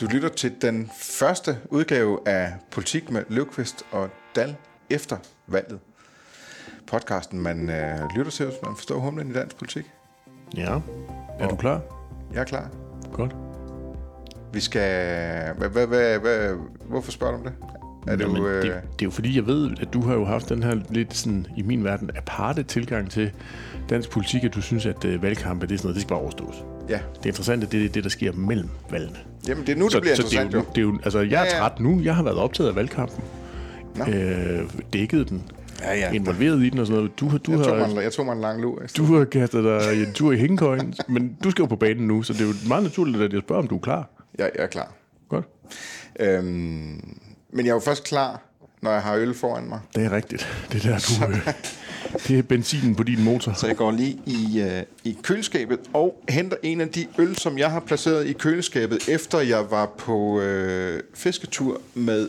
Du 0.00 0.06
lytter 0.06 0.28
til 0.28 0.62
den 0.62 0.90
første 1.00 1.58
udgave 1.70 2.28
af 2.28 2.52
Politik 2.70 3.10
med 3.10 3.24
Løvqvist 3.28 3.86
og 3.90 4.10
Dal 4.36 4.56
efter 4.90 5.16
valget. 5.46 5.80
Podcasten, 6.86 7.40
man 7.40 7.70
øh, 7.70 8.00
lytter 8.16 8.32
til, 8.32 8.46
hvis 8.46 8.56
man 8.62 8.76
forstår 8.76 8.98
humlen 8.98 9.30
i 9.30 9.32
dansk 9.32 9.56
politik. 9.56 9.90
Ja. 10.56 10.80
Er 11.38 11.48
du 11.48 11.56
klar? 11.56 11.80
Jeg 12.32 12.40
er 12.40 12.44
klar. 12.44 12.70
Godt. 13.12 13.36
Vi 14.52 14.60
skal... 14.60 15.54
Hvad, 15.54 15.68
hvad, 15.68 15.86
hvad, 15.86 16.18
hvad, 16.18 16.54
hvorfor 16.84 17.12
spørger 17.12 17.32
du 17.32 17.38
om 17.38 17.44
det? 17.44 17.73
Er 18.06 18.16
det, 18.16 18.20
Jamen, 18.24 18.36
jo, 18.36 18.48
øh, 18.48 18.62
det, 18.62 18.62
det 18.64 18.70
er 18.72 18.80
jo 19.04 19.10
fordi, 19.10 19.36
jeg 19.36 19.46
ved, 19.46 19.70
at 19.80 19.88
du 19.94 20.00
har 20.02 20.14
jo 20.14 20.24
haft 20.24 20.48
den 20.48 20.62
her 20.62 20.76
lidt 20.90 21.14
sådan, 21.16 21.46
i 21.56 21.62
min 21.62 21.84
verden, 21.84 22.10
aparte 22.16 22.62
tilgang 22.62 23.10
til 23.10 23.30
dansk 23.90 24.10
politik, 24.10 24.44
at 24.44 24.54
du 24.54 24.60
synes, 24.62 24.86
at 24.86 25.04
øh, 25.04 25.22
valgkampe, 25.22 25.66
det 25.66 25.74
er 25.74 25.78
sådan 25.78 25.86
noget, 25.86 25.94
det 25.94 26.02
skal 26.02 26.08
bare 26.08 26.20
overstås. 26.20 26.54
ja. 26.88 26.98
Det 27.18 27.26
interessante, 27.26 27.66
det 27.66 27.84
er 27.84 27.88
det, 27.88 28.04
der 28.04 28.10
sker 28.10 28.32
mellem 28.32 28.68
valgene. 28.90 29.16
Jamen, 29.48 29.66
det 29.66 29.72
er 29.72 29.76
nu, 29.76 29.88
det 29.88 30.00
bliver 30.02 30.14
så 30.16 30.22
det 30.22 30.36
er, 30.36 30.40
interessant, 30.42 30.54
jo, 30.54 30.58
jo. 30.58 30.64
det 30.74 30.78
er 30.78 30.82
jo, 30.82 30.98
altså, 31.04 31.18
jeg 31.18 31.26
er 31.42 31.44
Ja, 31.44 31.54
ja. 31.54 31.60
træt 31.60 31.80
nu. 31.80 32.00
Jeg 32.00 32.16
har 32.16 32.22
været 32.22 32.36
optaget 32.36 32.68
af 32.70 32.76
valgkampen. 32.76 33.24
Nå. 33.96 34.04
Øh, 34.04 34.62
dækket 34.92 35.28
den. 35.28 35.42
Ja, 35.82 35.94
ja. 35.94 36.10
Involveret 36.12 36.62
i 36.62 36.68
den 36.70 36.78
og 36.78 36.86
sådan 36.86 36.96
noget. 37.02 37.20
Du, 37.20 37.28
har- 37.28 37.38
du, 37.38 37.50
Jeg 37.52 37.60
tog, 37.64 37.76
har, 37.78 37.86
mig, 37.86 37.96
en- 37.96 38.02
jeg 38.02 38.12
tog 38.12 38.24
mig 38.26 38.32
en 38.32 38.40
lang 38.40 38.60
lur. 38.62 38.82
ikke? 38.82 38.92
du 38.96 39.04
har 39.04 39.24
kastet 39.24 39.64
dig 39.64 40.02
en 40.06 40.12
tur 40.12 40.32
i 40.32 40.36
hængekøjen, 40.36 40.94
men 41.08 41.36
du 41.44 41.50
skal 41.50 41.62
jo 41.62 41.66
på 41.66 41.76
banen 41.76 42.06
nu, 42.08 42.22
så 42.22 42.32
det 42.32 42.40
er 42.40 42.44
jo 42.46 42.52
meget 42.68 42.82
naturligt, 42.82 43.22
at 43.22 43.32
jeg 43.32 43.40
spørger, 43.44 43.62
om 43.62 43.68
du 43.68 43.76
er 43.76 43.80
klar. 43.80 44.10
Jeg, 44.38 44.50
jeg 44.56 44.62
er 44.62 44.66
klar. 44.68 44.92
Godt. 45.28 45.44
Øhm, 46.20 47.18
men 47.54 47.66
jeg 47.66 47.70
er 47.70 47.74
jo 47.74 47.80
først 47.80 48.04
klar, 48.04 48.42
når 48.82 48.90
jeg 48.92 49.02
har 49.02 49.14
øl 49.16 49.34
foran 49.34 49.68
mig. 49.68 49.80
Det 49.96 50.04
er 50.04 50.12
rigtigt. 50.12 50.48
Det 50.72 50.84
er 50.84 50.88
der, 50.88 51.26
du... 51.26 51.32
Øh, 51.32 51.54
det 52.28 52.38
er 52.38 52.42
benzinen 52.42 52.94
på 52.94 53.02
din 53.02 53.24
motor. 53.24 53.52
Så 53.52 53.66
jeg 53.66 53.76
går 53.76 53.90
lige 53.90 54.18
i, 54.26 54.60
øh, 54.60 54.82
i 55.04 55.18
køleskabet 55.22 55.78
og 55.92 56.22
henter 56.28 56.56
en 56.62 56.80
af 56.80 56.88
de 56.88 57.06
øl, 57.18 57.36
som 57.36 57.58
jeg 57.58 57.70
har 57.70 57.80
placeret 57.80 58.26
i 58.26 58.32
køleskabet, 58.32 59.08
efter 59.08 59.40
jeg 59.40 59.70
var 59.70 59.86
på 59.98 60.40
øh, 60.40 61.02
fisketur 61.14 61.80
med 61.94 62.28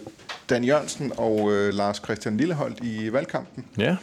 Dan 0.50 0.64
Jørgensen 0.64 1.12
og 1.18 1.52
øh, 1.54 1.74
Lars 1.74 1.98
Christian 1.98 2.38
Lilleholdt 2.38 2.80
i 2.84 3.14
valgkampen, 3.14 3.66
Ja. 3.78 3.96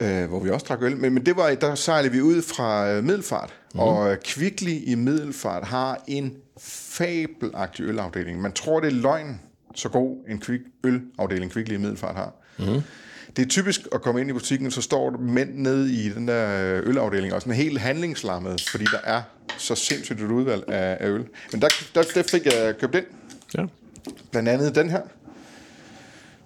øh, 0.00 0.28
hvor 0.28 0.40
vi 0.40 0.50
også 0.50 0.66
drak 0.68 0.82
øl. 0.82 0.96
Men, 0.96 1.14
men 1.14 1.26
det 1.26 1.36
var, 1.36 1.48
der 1.54 1.74
sejlede 1.74 2.12
vi 2.12 2.20
ud 2.20 2.42
fra 2.42 2.90
øh, 2.90 3.04
Middelfart, 3.04 3.52
mm. 3.74 3.80
og 3.80 4.10
øh, 4.12 4.18
Kvickly 4.24 4.78
i 4.86 4.94
Middelfart 4.94 5.64
har 5.64 6.04
en 6.08 6.34
fabelagtig 6.60 7.84
ølafdeling. 7.84 8.40
Man 8.40 8.52
tror, 8.52 8.80
det 8.80 8.86
er 8.86 8.96
løgn, 8.96 9.40
så 9.74 9.88
god 9.88 10.16
en 10.28 10.38
kvik, 10.40 10.60
ølafdeling 10.84 11.52
Kvickly 11.52 11.74
i 11.74 11.76
Middelfart 11.76 12.14
har. 12.16 12.32
Mm. 12.58 12.80
Det 13.36 13.44
er 13.44 13.48
typisk 13.48 13.80
at 13.92 14.02
komme 14.02 14.20
ind 14.20 14.30
i 14.30 14.32
butikken, 14.32 14.70
så 14.70 14.82
står 14.82 15.10
mænd 15.10 15.54
nede 15.54 15.92
i 15.92 16.08
den 16.08 16.28
der 16.28 16.80
ølafdeling, 16.84 17.34
og 17.34 17.40
sådan 17.40 17.54
helt 17.54 17.78
handlingslammet, 17.80 18.60
fordi 18.70 18.84
der 18.84 18.98
er 19.04 19.22
så 19.58 19.74
sindssygt 19.74 20.20
et 20.20 20.30
udvalg 20.30 20.64
af, 20.68 20.96
af 21.00 21.08
øl. 21.08 21.26
Men 21.52 21.62
der, 21.62 21.68
der, 21.94 22.02
der 22.14 22.22
fik 22.22 22.46
jeg 22.46 22.74
købt 22.78 22.94
ind, 22.94 23.04
Ja. 23.58 23.64
blandt 24.30 24.48
andet 24.48 24.74
den 24.74 24.90
her, 24.90 25.02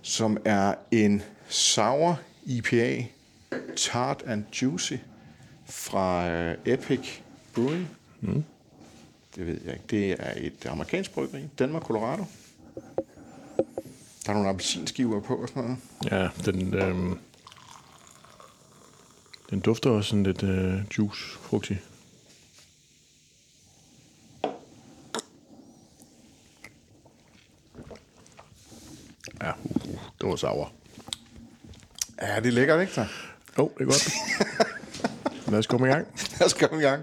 som 0.02 0.36
er 0.45 0.75
en 0.91 1.22
sour 1.48 2.20
IPA, 2.47 3.05
tart 3.77 4.22
and 4.27 4.45
juicy, 4.62 4.92
fra 5.67 6.30
øh, 6.30 6.56
Epic 6.64 7.00
Brewing. 7.55 7.89
Mm. 8.20 8.45
Det 9.36 9.47
ved 9.47 9.58
jeg 9.64 9.72
ikke. 9.72 9.84
Det 9.91 10.17
er 10.27 10.33
et 10.36 10.67
amerikansk 10.67 11.11
bryggeri, 11.14 11.41
Danmark, 11.58 11.83
Colorado. 11.83 12.25
Der 14.25 14.30
er 14.30 14.34
nogle 14.34 14.48
appelsinskiver 14.48 15.20
på 15.20 15.36
og 15.36 15.48
sådan 15.48 15.62
noget. 15.62 15.78
Ja, 16.11 16.28
den, 16.44 16.75
øh, 16.75 17.17
den 19.50 19.61
dufter 19.61 19.91
også 19.91 20.11
sådan 20.11 20.22
lidt 20.22 20.42
øh, 20.42 20.80
juice, 20.98 21.39
frugtig. 21.41 21.83
Ja, 29.42 29.52
uh, 29.64 29.77
uh, 29.77 29.98
det 30.20 30.29
var 30.29 30.36
sauer. 30.36 30.73
Ja, 32.23 32.36
det 32.36 32.46
er 32.46 32.52
lækkert, 32.52 32.80
ikke 32.80 32.92
så? 32.92 33.06
Jo, 33.58 33.64
oh, 33.64 33.70
det 33.79 33.80
er 33.80 33.85
godt. 33.85 34.12
Lad 35.51 35.58
os 35.58 35.67
komme 35.67 35.86
i 35.86 35.91
gang. 35.91 36.06
Lad 36.39 36.46
os 36.46 36.55
komme 36.55 36.79
i 36.79 36.83
gang. 36.83 37.02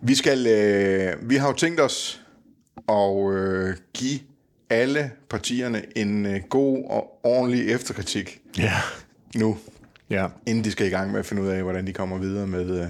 Vi, 0.00 0.14
skal, 0.14 0.46
øh, 0.46 1.30
vi 1.30 1.36
har 1.36 1.46
jo 1.46 1.54
tænkt 1.54 1.80
os 1.80 2.22
at 2.88 3.32
øh, 3.32 3.76
give 3.94 4.20
alle 4.72 5.10
partierne 5.28 5.82
en 5.96 6.26
øh, 6.26 6.40
god 6.48 6.84
og 6.90 7.20
ordentlig 7.24 7.68
efterkritik 7.70 8.40
Ja. 8.58 8.72
nu, 9.36 9.58
Ja. 10.10 10.26
inden 10.46 10.64
de 10.64 10.70
skal 10.70 10.86
i 10.86 10.90
gang 10.90 11.10
med 11.10 11.18
at 11.20 11.26
finde 11.26 11.42
ud 11.42 11.48
af, 11.48 11.62
hvordan 11.62 11.86
de 11.86 11.92
kommer 11.92 12.18
videre 12.18 12.46
med, 12.46 12.80
øh, 12.80 12.86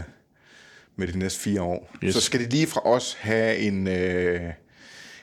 med 0.97 1.06
de 1.09 1.19
næste 1.19 1.41
fire 1.41 1.62
år. 1.62 1.91
Yes. 2.04 2.15
Så 2.15 2.20
skal 2.20 2.41
de 2.41 2.48
lige 2.48 2.66
fra 2.66 2.81
os 2.87 3.16
have 3.20 3.56
en, 3.56 3.87
øh, 3.88 4.41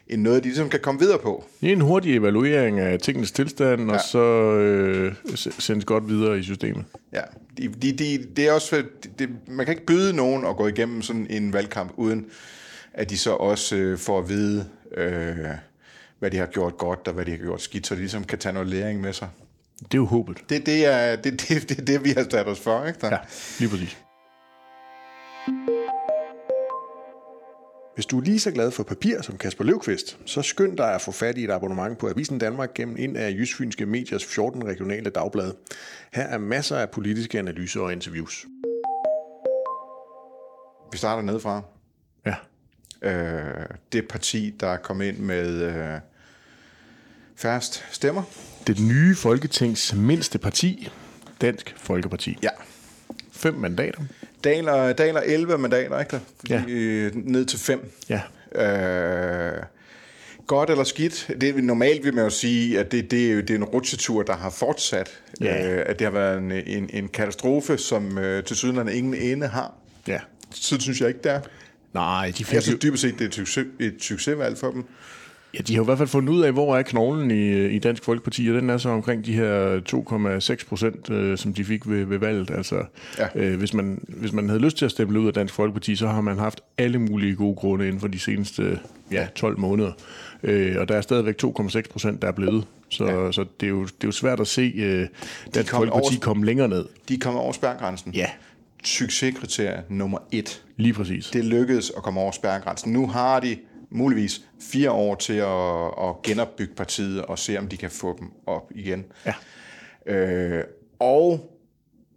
en 0.08 0.20
noget, 0.24 0.44
de 0.44 0.48
ligesom 0.48 0.70
kan 0.70 0.80
komme 0.80 1.00
videre 1.02 1.20
på. 1.20 1.46
En 1.62 1.82
hurtig 1.82 2.16
evaluering 2.16 2.80
af 2.80 3.00
tingens 3.00 3.32
tilstand, 3.32 3.90
ja. 3.90 3.94
Og 3.96 4.00
så 4.12 4.54
øh, 4.54 5.14
sendes 5.60 5.86
godt 5.86 6.10
videre 6.10 6.40
i 6.40 6.44
systemet. 6.44 6.86
Ja, 7.14 7.22
de, 7.58 7.68
de, 7.68 7.92
de, 7.92 8.26
det 8.36 8.48
er 8.48 8.52
også, 8.52 8.84
det, 9.20 9.30
man 9.48 9.66
kan 9.66 9.74
ikke 9.74 9.86
byde 9.86 10.14
nogen 10.16 10.46
at 10.46 10.56
gå 10.56 10.68
igennem 10.68 11.02
sådan 11.02 11.28
en 11.30 11.54
valgkamp, 11.54 11.92
uden 11.96 12.26
at 12.94 13.10
de 13.10 13.18
så 13.18 13.32
også 13.32 13.76
øh, 13.76 13.98
får 13.98 14.20
at 14.20 14.30
vide, 14.30 14.66
øh, 14.98 15.38
hvad 16.20 16.32
de 16.32 16.38
har 16.38 16.46
gjort 16.46 16.78
godt, 16.78 17.08
og 17.08 17.14
hvad 17.14 17.26
de 17.26 17.32
har 17.32 17.38
gjort 17.38 17.62
skidt, 17.62 17.88
så 17.88 17.96
de 17.96 18.00
ligesom 18.00 18.24
kan 18.24 18.40
tage 18.40 18.54
noget 18.54 18.68
læring 18.68 19.02
med 19.02 19.14
sig. 19.14 19.30
Det 19.80 19.94
er 19.94 19.98
jo 19.98 20.06
håbet. 20.06 20.38
Det, 20.50 20.66
det, 20.66 20.86
er, 20.86 21.16
det, 21.16 21.50
det, 21.50 21.70
det 21.70 21.80
er 21.80 21.86
det, 21.86 22.04
vi 22.04 22.10
har 22.10 22.28
sat 22.32 22.48
os 22.48 22.60
for, 22.60 22.86
ikke? 22.86 23.00
Der? 23.02 23.08
Ja, 23.08 23.18
lige 23.60 23.70
præcis. 23.70 23.98
Hvis 27.96 28.06
du 28.06 28.18
er 28.20 28.22
lige 28.22 28.40
så 28.40 28.52
glad 28.52 28.72
for 28.72 28.84
papir 28.84 29.22
som 29.22 29.38
Kasper 29.38 29.64
Løvqvist, 29.64 30.18
så 30.26 30.42
skynd 30.42 30.78
dig 30.78 30.96
at 30.96 31.02
få 31.02 31.12
fat 31.12 31.38
i 31.38 31.44
et 31.44 31.52
abonnement 31.52 31.98
på 31.98 32.10
Avisen 32.10 32.38
Danmark 32.38 32.74
gennem 32.74 32.96
en 33.00 33.16
af 33.16 33.32
Jysfynske 33.32 33.86
Mediers 33.86 34.26
14 34.26 34.66
regionale 34.66 35.10
dagblade. 35.10 35.56
Her 36.14 36.24
er 36.24 36.38
masser 36.38 36.78
af 36.78 36.90
politiske 36.90 37.40
analyser 37.40 37.82
og 37.82 37.94
interviews. 37.94 38.46
Vi 40.92 40.98
starter 40.98 41.22
nedefra. 41.22 41.62
Ja. 42.26 42.36
Øh, 43.02 43.66
det 43.92 44.08
parti, 44.08 44.56
der 44.60 44.68
er 44.68 44.78
kommet 44.78 45.06
ind 45.06 45.18
med 45.18 45.62
øh, 45.62 46.00
færrest 47.40 47.86
stemmer. 47.92 48.24
Det 48.68 48.80
nye 48.80 49.16
Folketings 49.16 49.94
mindste 49.96 50.38
parti, 50.38 50.90
Dansk 51.42 51.76
Folkeparti. 51.78 52.38
Ja. 52.44 52.50
Fem 53.32 53.54
mandater. 53.54 54.02
Daler, 54.44 54.94
daler 54.94 55.22
11 55.22 55.58
mandater, 55.58 56.00
ikke 56.00 56.12
der? 56.12 56.20
Ja. 56.50 56.64
Øh, 56.68 57.12
ned 57.16 57.46
til 57.46 57.60
5. 57.60 57.92
Ja. 58.10 58.22
Øh, 58.56 59.64
godt 60.48 60.70
eller 60.70 60.84
skidt, 60.84 61.32
det 61.42 61.64
normalt 61.64 62.04
vil 62.04 62.14
man 62.14 62.24
jo 62.24 62.30
sige, 62.30 62.80
at 62.80 62.92
det, 62.92 63.12
det, 63.12 63.32
er, 63.32 63.36
det 63.36 63.50
er 63.50 63.56
en 63.56 63.64
rutsjetur, 63.64 64.24
der 64.24 64.36
har 64.36 64.50
fortsat. 64.50 65.20
Ja. 65.42 65.76
Øh, 65.76 65.84
at 65.86 66.00
det 66.00 66.06
har 66.06 66.12
været 66.12 66.38
en, 66.38 66.52
en, 66.52 66.90
en 66.94 67.08
katastrofe, 67.08 67.78
som 67.78 68.18
øh, 68.18 68.44
til 68.44 68.56
sydenlande 68.56 68.96
ingen 68.96 69.14
ende 69.14 69.48
har. 69.48 69.74
Ja. 70.08 70.20
Så 70.52 70.80
synes 70.80 71.02
jeg 71.02 71.08
ikke, 71.08 71.20
det 71.24 71.32
er. 71.32 71.42
Nej, 71.94 72.34
de, 72.38 72.46
fik, 72.46 72.54
Jeg 72.54 72.64
synes 72.64 72.80
dybest 72.80 73.02
set, 73.02 73.14
det 73.14 73.22
er 73.22 73.28
et, 73.28 73.36
succes, 73.36 73.66
et 73.80 73.96
succesvalg 74.00 74.58
for 74.58 74.72
dem. 74.72 74.86
Ja, 75.54 75.60
de 75.68 75.76
har 75.76 75.82
i 75.82 75.86
hvert 75.86 75.98
fald 75.98 76.10
fundet 76.10 76.34
ud 76.34 76.42
af, 76.42 76.52
hvor 76.54 76.78
er 76.78 76.82
knoglen 76.82 77.32
i, 77.32 77.66
i 77.68 77.80
Dansk 77.80 78.04
Folkeparti, 78.04 78.48
og 78.48 78.54
den 78.56 78.70
er 78.70 78.78
så 78.78 78.90
omkring 78.90 79.26
de 79.26 79.34
her 79.34 79.80
2,6 80.60 80.68
procent, 80.68 81.10
øh, 81.10 81.38
som 81.38 81.54
de 81.54 81.66
fik 81.66 81.90
ved, 81.90 82.06
ved 82.06 82.18
valget. 82.18 82.52
Altså, 82.52 82.76
Ja. 83.18 83.28
øh, 83.36 83.58
hvis, 83.60 83.74
man, 83.74 84.04
hvis 84.08 84.34
man 84.34 84.50
havde 84.50 84.62
lyst 84.62 84.78
til 84.78 84.86
at 84.86 84.92
stemme 84.92 85.20
ud 85.20 85.28
af 85.28 85.34
Dansk 85.34 85.54
Folkeparti, 85.54 85.96
så 85.96 86.08
har 86.08 86.22
man 86.22 86.38
haft 86.38 86.62
alle 86.78 87.00
mulige 87.00 87.36
gode 87.36 87.56
grunde 87.56 87.88
inden 87.88 88.00
for 88.02 88.08
de 88.08 88.20
seneste 88.20 88.80
ja, 89.12 89.28
12 89.36 89.60
måneder. 89.60 89.92
Øh, 90.44 90.76
og 90.80 90.88
der 90.90 90.96
er 90.96 91.02
stadigvæk 91.02 91.36
2,6 91.44 91.82
procent, 91.92 92.22
der 92.22 92.28
er 92.28 92.32
blevet. 92.32 92.66
Så, 92.90 93.06
ja. 93.06 93.32
så 93.32 93.46
det, 93.60 93.66
er 93.66 93.70
jo, 93.70 93.82
det 93.84 93.92
er 94.04 94.08
jo 94.08 94.12
svært 94.12 94.40
at 94.40 94.48
se 94.48 94.74
øh, 94.76 95.08
Dansk 95.56 95.72
kom 95.72 95.78
Folkeparti 95.80 96.16
over- 96.16 96.20
komme 96.22 96.46
længere 96.46 96.68
ned. 96.68 96.86
De 97.10 97.14
er 97.14 97.18
kommet 97.22 97.44
over 97.44 97.52
spærgrænsen. 97.54 98.12
Ja, 98.14 98.26
Succeskriterie 98.84 99.84
nummer 99.90 100.18
et. 100.32 100.64
lige 100.78 100.94
præcis. 100.94 101.28
Det 101.28 101.46
lykkedes 101.46 101.92
at 101.98 102.04
komme 102.04 102.20
over 102.20 102.32
spærgrænsen. 102.32 102.94
Nu 102.94 103.08
har 103.08 103.40
de 103.40 103.58
muligvis 103.92 104.42
fire 104.62 104.92
år 104.92 105.16
til 105.16 105.34
at, 105.34 105.88
at 105.88 106.22
genopbygge 106.24 106.76
partiet 106.76 107.22
og 107.22 107.40
se, 107.40 107.58
om 107.58 107.68
de 107.68 107.78
kan 107.78 107.92
få 107.92 108.18
dem 108.20 108.32
op 108.46 108.72
igen. 108.76 109.06
Ja. 109.26 109.34
Øh, 110.06 110.64
og 111.00 111.54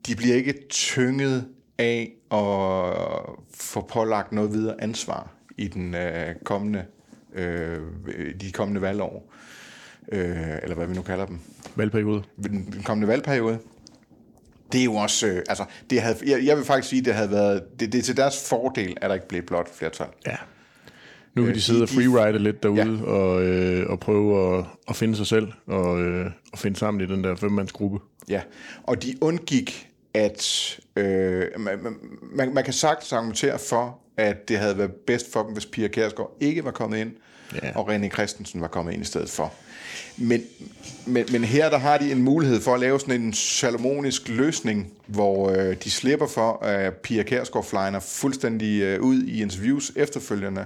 de 0.06 0.17
bliver 0.17 0.35
ikke 0.35 0.55
tynget 0.69 1.49
af 1.79 2.12
at 2.31 2.97
få 3.55 3.81
pålagt 3.89 4.33
noget 4.33 4.53
videre 4.53 4.81
ansvar 4.81 5.31
i 5.56 5.69
den 5.69 5.94
øh, 5.94 6.35
kommende, 6.44 6.85
øh, 7.35 7.81
de 8.41 8.53
kommende 8.53 8.83
valgår. 8.83 9.33
Øh, 10.12 10.59
eller 10.62 10.75
hvad 10.75 10.87
vi 10.87 10.94
nu 10.94 11.03
kalder 11.03 11.27
dem. 11.27 11.41
Valgperiode. 11.77 12.23
Den, 12.37 12.73
den 12.73 12.83
kommende 12.83 13.09
valgperiode. 13.09 13.59
Det 14.73 14.81
er 14.81 14.85
jo 14.85 14.94
også, 14.94 15.27
øh, 15.27 15.43
altså, 15.49 15.65
det 15.91 16.03
havde, 16.03 16.17
jeg, 16.27 16.44
jeg 16.44 16.56
vil 16.56 16.65
faktisk 16.65 16.89
sige, 16.89 17.03
det 17.03 17.15
havde 17.15 17.31
været, 17.31 17.81
det, 17.81 17.93
det 17.93 17.99
er 17.99 18.03
til 18.03 18.17
deres 18.17 18.49
fordel, 18.49 18.97
at 19.00 19.09
der 19.09 19.15
ikke 19.15 19.29
blev 19.29 19.43
blot 19.43 19.75
flertal. 19.75 20.06
Ja. 20.27 20.37
Nu 21.34 21.43
kan 21.43 21.49
Øh, 21.50 21.55
de 21.55 21.62
sidde 21.62 21.79
de- 21.79 21.82
og 21.82 21.88
freeride 21.88 22.38
lidt 22.38 22.62
derude 22.62 23.00
ja. 23.05 23.11
og, 23.11 23.43
øh, 23.43 23.90
og 23.90 24.00
prøve 24.00 24.58
at, 24.58 24.64
at 24.88 24.96
finde 24.96 25.17
sig 25.17 25.26
selv 25.26 25.49
og, 25.67 26.00
øh, 26.02 26.26
og 26.52 26.58
finde 26.58 26.79
sammen 26.79 27.00
i 27.00 27.06
den 27.06 27.25
der 27.25 27.34
femmandsgruppe. 27.37 27.99
Ja, 28.29 28.40
og 28.82 29.02
de 29.02 29.14
undgik 29.20 29.88
at 30.14 30.81
øh, 30.96 31.44
man, 31.58 31.79
man, 32.34 32.55
man 32.55 32.64
kan 32.64 32.73
sagtens 32.73 33.12
argumentere 33.12 33.58
for, 33.58 33.99
at 34.17 34.49
det 34.49 34.58
havde 34.58 34.79
været 34.79 34.90
bedst 35.06 35.32
for 35.32 35.43
dem, 35.43 35.52
hvis 35.52 35.67
Pia 35.67 35.88
Kærsgaard 35.88 36.37
ikke 36.40 36.64
var 36.64 36.70
kommet 36.70 36.99
ind, 36.99 37.11
Ja. 37.62 37.79
og 37.79 37.94
René 37.94 38.08
Christensen 38.08 38.61
var 38.61 38.67
kommet 38.69 38.93
ind 38.93 39.02
i 39.02 39.05
stedet 39.05 39.31
for. 39.31 39.52
Men, 40.17 40.43
men, 41.06 41.26
men 41.32 41.44
her 41.44 41.70
der 41.70 41.79
har 41.79 41.99
de 41.99 42.12
en 42.12 42.23
mulighed 42.23 42.61
for 42.61 42.75
at 42.75 42.81
lave 42.81 43.00
sådan 43.00 43.20
en 43.23 43.32
salomonisk 43.32 44.29
løsning, 44.29 44.93
hvor 45.06 45.50
øh, 45.50 45.76
de 45.84 45.90
slipper 45.90 46.26
for, 46.26 46.64
at 46.64 46.94
Pia 46.94 47.23
Kærsgaard 47.23 47.64
flyner 47.64 48.00
fuldstændig 48.00 48.81
øh, 48.82 49.00
ud 49.00 49.23
i 49.23 49.43
interviews 49.43 49.93
efterfølgende, 49.96 50.64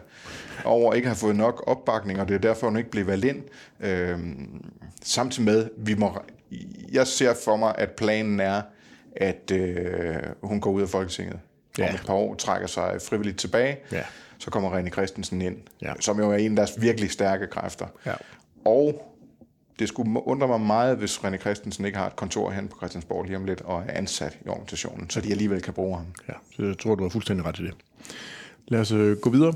over 0.67 0.95
ikke 0.95 1.07
at 1.07 1.11
have 1.11 1.17
fået 1.19 1.37
nok 1.37 1.65
opbakning, 1.67 2.21
og 2.21 2.29
det 2.29 2.35
er 2.35 2.39
derfor, 2.39 2.67
hun 2.67 2.77
ikke 2.77 2.91
blev 2.91 3.07
valgt 3.07 3.25
ind. 3.25 3.43
Øh, 3.81 4.19
samtidig 5.03 5.45
med, 5.45 5.69
vi 5.77 5.95
må, 5.95 6.19
jeg 6.93 7.07
ser 7.07 7.35
for 7.45 7.57
mig, 7.57 7.75
at 7.79 7.91
planen 7.91 8.41
er, 8.41 8.63
at 9.17 9.51
øh, 9.53 10.17
hun 10.43 10.61
går 10.61 10.71
ud 10.71 10.83
af 10.83 10.89
Folketinget. 10.89 11.39
Ja. 11.79 11.89
Om 11.89 11.95
et 11.95 12.03
par 12.07 12.15
år 12.15 12.35
trækker 12.35 12.67
sig 12.69 12.99
frivilligt 13.03 13.39
tilbage. 13.39 13.77
Ja. 13.93 14.03
Så 14.39 14.51
kommer 14.51 14.81
René 14.81 14.89
Christensen 14.91 15.43
ind, 15.43 15.57
Ja. 15.83 15.93
som 16.01 16.19
jo 16.19 16.31
er 16.31 16.37
en 16.37 16.51
af 16.51 16.57
deres 16.57 16.81
virkelig 16.81 17.11
stærke 17.11 17.47
kræfter. 17.47 17.87
Ja. 18.07 18.15
Og 18.65 19.13
det 19.79 19.89
skulle 19.89 20.27
undre 20.27 20.49
mig 20.49 20.61
meget, 20.61 20.97
hvis 20.97 21.19
René 21.19 21.37
Christensen 21.37 21.85
ikke 21.85 21.99
har 21.99 22.07
et 22.07 22.17
kontor 22.17 22.51
hen 22.51 22.69
på 22.69 22.77
Christiansborg 22.77 23.25
lige 23.25 23.37
om 23.37 23.45
lidt, 23.45 23.61
og 23.61 23.83
er 23.89 23.93
ansat 23.99 24.39
i 24.47 24.49
organisationen, 24.49 25.11
så 25.11 25.21
de 25.21 25.31
alligevel 25.31 25.63
kan 25.63 25.75
bruge 25.75 25.97
ham. 25.97 26.07
Ja, 26.29 26.33
så 26.57 26.63
jeg 26.65 26.79
tror, 26.79 26.95
du 26.95 27.03
har 27.03 27.11
fuldstændig 27.11 27.47
ret 27.47 27.59
i 27.59 27.63
det. 27.63 27.75
Lad 28.69 28.81
os 28.81 28.93
øh, 28.93 29.17
gå 29.17 29.31
videre. 29.31 29.55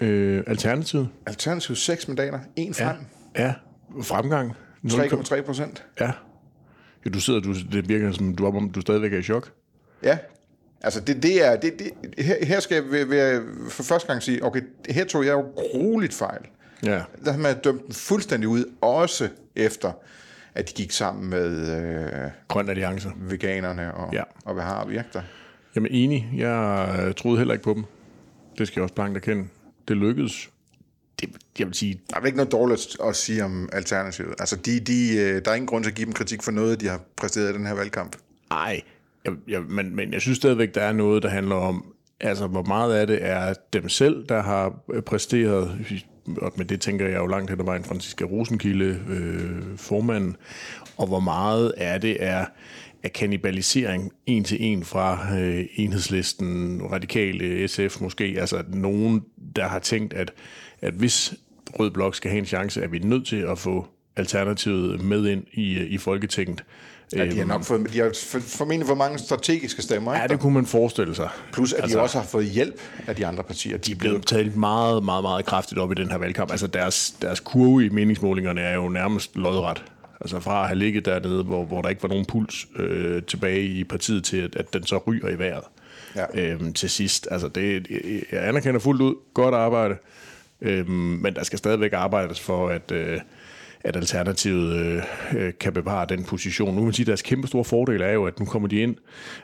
Øh, 0.00 0.44
Alternativet. 0.46 1.08
Alternativ 1.26 1.76
6 1.76 2.08
mandater, 2.08 2.38
en 2.56 2.74
frem, 2.74 2.96
Ja, 3.38 3.54
fremgang. 4.02 4.52
3,3 4.86 5.42
procent. 5.42 5.84
Ja. 6.00 6.10
ja. 7.04 7.10
du 7.10 7.20
sidder, 7.20 7.40
du, 7.40 7.54
det 7.72 7.88
virker 7.88 8.12
som, 8.12 8.34
du, 8.34 8.44
er, 8.46 8.56
om 8.56 8.70
du 8.70 8.80
stadigvæk 8.80 9.12
er 9.12 9.18
i 9.18 9.22
chok. 9.22 9.50
Ja, 10.02 10.18
altså 10.80 11.00
det, 11.00 11.22
det 11.22 11.46
er, 11.46 11.56
det, 11.56 11.72
det, 11.78 11.90
her, 12.24 12.44
her 12.46 12.60
skal 12.60 12.74
jeg 12.74 12.84
vil, 12.90 13.10
vil, 13.10 13.42
for 13.70 13.82
første 13.82 14.08
gang 14.08 14.22
sige, 14.22 14.44
okay, 14.44 14.60
her 14.90 15.04
tog 15.04 15.26
jeg 15.26 15.32
jo 15.32 15.40
grueligt 15.40 16.14
fejl. 16.14 16.40
Ja. 16.82 17.02
Der 17.24 17.32
har 17.32 17.38
man 17.38 17.58
dømt 17.64 17.82
dem 17.82 17.92
fuldstændig 17.92 18.48
ud, 18.48 18.64
også 18.80 19.28
efter, 19.56 19.92
at 20.54 20.68
de 20.68 20.74
gik 20.74 20.92
sammen 20.92 21.30
med 21.30 21.76
øh, 22.24 22.30
Grøn 22.48 22.68
Alliance. 22.68 23.08
veganerne 23.16 23.94
og, 23.94 24.12
Ja. 24.12 24.22
og 24.44 24.54
hvad 24.54 24.64
har 24.64 24.86
virker. 24.86 25.22
Jamen 25.76 25.90
enig. 25.92 26.28
Jeg 26.36 27.12
troede 27.16 27.38
heller 27.38 27.54
ikke 27.54 27.64
på 27.64 27.74
dem. 27.74 27.84
Det 28.58 28.66
skal 28.66 28.80
jeg 28.80 28.82
også 28.82 28.94
blankt 28.94 29.16
erkende. 29.16 29.48
Det 29.88 29.96
lykkedes. 29.96 30.50
Det, 31.20 31.30
jeg 31.58 31.66
vil 31.66 31.74
sige, 31.74 32.00
Der 32.10 32.20
er 32.20 32.24
ikke 32.26 32.36
noget 32.36 32.52
dårligt 32.52 32.96
at 33.04 33.16
sige 33.16 33.44
om 33.44 33.68
Alternativet. 33.72 34.34
Altså, 34.38 34.56
de, 34.56 34.80
de, 34.80 35.16
øh, 35.16 35.44
der 35.44 35.50
er 35.50 35.54
ingen 35.54 35.66
grund 35.66 35.84
til 35.84 35.90
at 35.90 35.96
give 35.96 36.04
dem 36.04 36.12
kritik 36.12 36.42
for 36.42 36.52
noget, 36.52 36.80
de 36.80 36.88
har 36.88 37.00
præsteret 37.16 37.50
i 37.50 37.52
den 37.58 37.66
her 37.66 37.74
valgkamp. 37.74 38.16
ej. 38.50 38.80
Jeg, 39.24 39.32
jeg, 39.48 39.62
men, 39.62 39.96
men 39.96 40.12
jeg 40.12 40.20
synes 40.20 40.38
stadigvæk, 40.38 40.74
der 40.74 40.80
er 40.82 40.92
noget, 40.92 41.22
der 41.22 41.28
handler 41.28 41.54
om, 41.54 41.84
altså 42.20 42.46
hvor 42.46 42.62
meget 42.62 42.94
af 42.94 43.06
det 43.06 43.18
er 43.20 43.54
dem 43.72 43.88
selv, 43.88 44.26
der 44.28 44.42
har 44.42 44.80
øh, 44.92 45.02
præsteret, 45.02 45.86
og 46.36 46.52
med 46.56 46.64
det 46.64 46.80
tænker 46.80 47.08
jeg 47.08 47.16
jo 47.16 47.26
langt 47.26 47.50
hen 47.50 47.60
ad 47.60 47.64
vejen, 47.64 47.84
Franziska 47.84 48.24
Rosenkilde, 48.24 49.00
øh, 49.08 49.78
formanden, 49.78 50.36
og 50.96 51.06
hvor 51.06 51.20
meget 51.20 51.70
af 51.76 52.00
det 52.00 52.16
er 52.20 52.44
af 53.04 53.12
kannibalisering 53.12 54.12
en 54.26 54.44
til 54.44 54.56
en 54.60 54.84
fra 54.84 55.36
øh, 55.38 55.64
enhedslisten, 55.76 56.80
radikale, 56.92 57.68
SF 57.68 58.00
måske, 58.00 58.36
altså 58.38 58.62
nogen, 58.68 59.22
der 59.56 59.68
har 59.68 59.78
tænkt, 59.78 60.12
at, 60.14 60.32
at 60.80 60.94
hvis 60.94 61.34
Rød 61.80 61.90
Blok 61.90 62.14
skal 62.14 62.30
have 62.30 62.38
en 62.38 62.46
chance, 62.46 62.82
er 62.82 62.88
vi 62.88 62.98
nødt 62.98 63.26
til 63.26 63.36
at 63.36 63.58
få 63.58 63.86
Alternativet 64.16 65.00
med 65.04 65.26
ind 65.26 65.44
i, 65.52 65.78
i 65.78 65.98
Folketinget. 65.98 66.64
Ja, 67.16 67.24
de 67.26 67.36
har 67.38 67.44
nok 67.44 67.64
fået, 67.64 67.92
de 67.92 67.98
har 67.98 68.12
for- 68.24 68.38
formentlig 68.40 68.86
for 68.86 68.94
mange 68.94 69.18
strategiske 69.18 69.82
stemmer, 69.82 70.14
ikke? 70.14 70.22
Ja, 70.22 70.26
det 70.28 70.40
kunne 70.40 70.54
man 70.54 70.66
forestille 70.66 71.14
sig. 71.14 71.28
Plus, 71.52 71.72
at 71.72 71.82
Altså- 71.82 71.98
de 71.98 72.02
også 72.02 72.18
har 72.18 72.26
fået 72.26 72.44
hjælp 72.46 72.80
af 73.06 73.16
de 73.16 73.26
andre 73.26 73.42
partier. 73.44 73.76
De 73.76 73.92
er 73.92 73.96
blevet 73.96 74.26
talt 74.26 74.56
meget, 74.56 75.04
meget, 75.04 75.22
meget 75.22 75.44
kraftigt 75.46 75.80
op 75.80 75.92
i 75.92 75.94
den 75.94 76.10
her 76.10 76.18
valgkamp. 76.18 76.50
Altså 76.50 76.66
deres, 76.66 77.14
deres 77.22 77.40
kurve 77.40 77.86
i 77.86 77.88
meningsmålingerne 77.88 78.60
er 78.60 78.74
jo 78.74 78.88
nærmest 78.88 79.36
lodret. 79.36 79.84
Altså 80.20 80.40
fra 80.40 80.60
at 80.62 80.66
have 80.68 80.78
ligget 80.78 81.04
dernede, 81.04 81.42
hvor, 81.42 81.64
hvor 81.64 81.82
der 81.82 81.88
ikke 81.88 82.02
var 82.02 82.08
nogen 82.08 82.24
puls 82.26 82.66
øh, 82.76 83.22
tilbage 83.22 83.62
i 83.64 83.84
partiet 83.84 84.24
til, 84.24 84.36
at, 84.36 84.56
at 84.56 84.72
den 84.74 84.86
så 84.86 84.98
ryger 85.06 85.28
i 85.28 85.38
vejret 85.38 85.64
Ja. 86.16 86.52
øhm, 86.52 86.72
til 86.72 86.90
sidst. 86.90 87.28
Altså 87.30 87.48
det, 87.48 87.86
jeg 88.32 88.48
anerkender 88.48 88.80
fuldt 88.80 89.02
ud. 89.02 89.14
Godt 89.34 89.54
arbejde. 89.54 89.96
Øhm, 90.60 90.88
men 90.90 91.34
der 91.34 91.44
skal 91.44 91.58
stadigvæk 91.58 91.92
arbejdes 91.92 92.40
for, 92.40 92.68
at, 92.68 92.92
øh, 92.92 93.20
at 93.84 93.96
Alternativet 93.96 94.76
øh, 94.76 95.02
øh, 95.36 95.52
kan 95.60 95.72
bevare 95.72 96.06
den 96.08 96.24
position. 96.24 96.68
Nu 96.68 96.74
kan 96.74 96.84
man 96.84 96.92
sige, 96.92 97.04
at 97.04 97.06
deres 97.06 97.22
kæmpe 97.22 97.46
store 97.48 97.64
fordel 97.64 98.00
er 98.00 98.12
jo, 98.12 98.24
at 98.24 98.40
nu 98.40 98.46
kommer 98.46 98.68
de 98.68 98.80
ind 98.80 98.96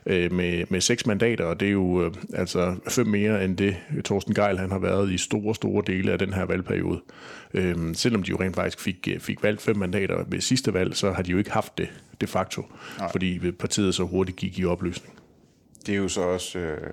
øh, 0.07 0.33
med, 0.33 0.65
med 0.69 0.81
seks 0.81 1.07
mandater, 1.07 1.45
og 1.45 1.61
det 1.61 1.69
er 1.69 1.73
jo 1.73 2.05
øh, 2.05 2.13
altså 2.35 2.77
fem 2.89 3.07
mere 3.07 3.45
end 3.45 3.57
det, 3.57 3.77
Torsten 4.05 4.35
Geil 4.35 4.59
han 4.59 4.71
har 4.71 4.79
været 4.79 5.13
i 5.13 5.19
store, 5.19 5.55
store 5.55 5.83
dele 5.87 6.13
af 6.13 6.19
den 6.19 6.33
her 6.33 6.45
valgperiode. 6.45 7.01
Øhm, 7.55 7.95
selvom 7.95 8.23
de 8.23 8.31
jo 8.31 8.37
rent 8.41 8.57
faktisk 8.57 8.81
fik, 8.81 9.09
øh, 9.13 9.21
fik 9.21 9.43
valgt 9.43 9.63
fem 9.63 9.77
mandater 9.77 10.25
ved 10.29 10.41
sidste 10.41 10.75
valg, 10.75 10.97
så 10.97 11.13
har 11.13 11.23
de 11.23 11.31
jo 11.31 11.39
ikke 11.39 11.51
haft 11.51 11.79
det 11.79 11.89
de 12.21 12.27
facto, 12.27 12.63
Nej. 12.99 13.11
fordi 13.11 13.51
partiet 13.51 13.95
så 13.95 14.05
hurtigt 14.05 14.39
gik 14.39 14.59
i 14.59 14.65
opløsning. 14.65 15.15
Det 15.87 15.93
er 15.93 15.99
jo 15.99 16.09
så 16.09 16.21
også 16.21 16.59
øh, 16.59 16.91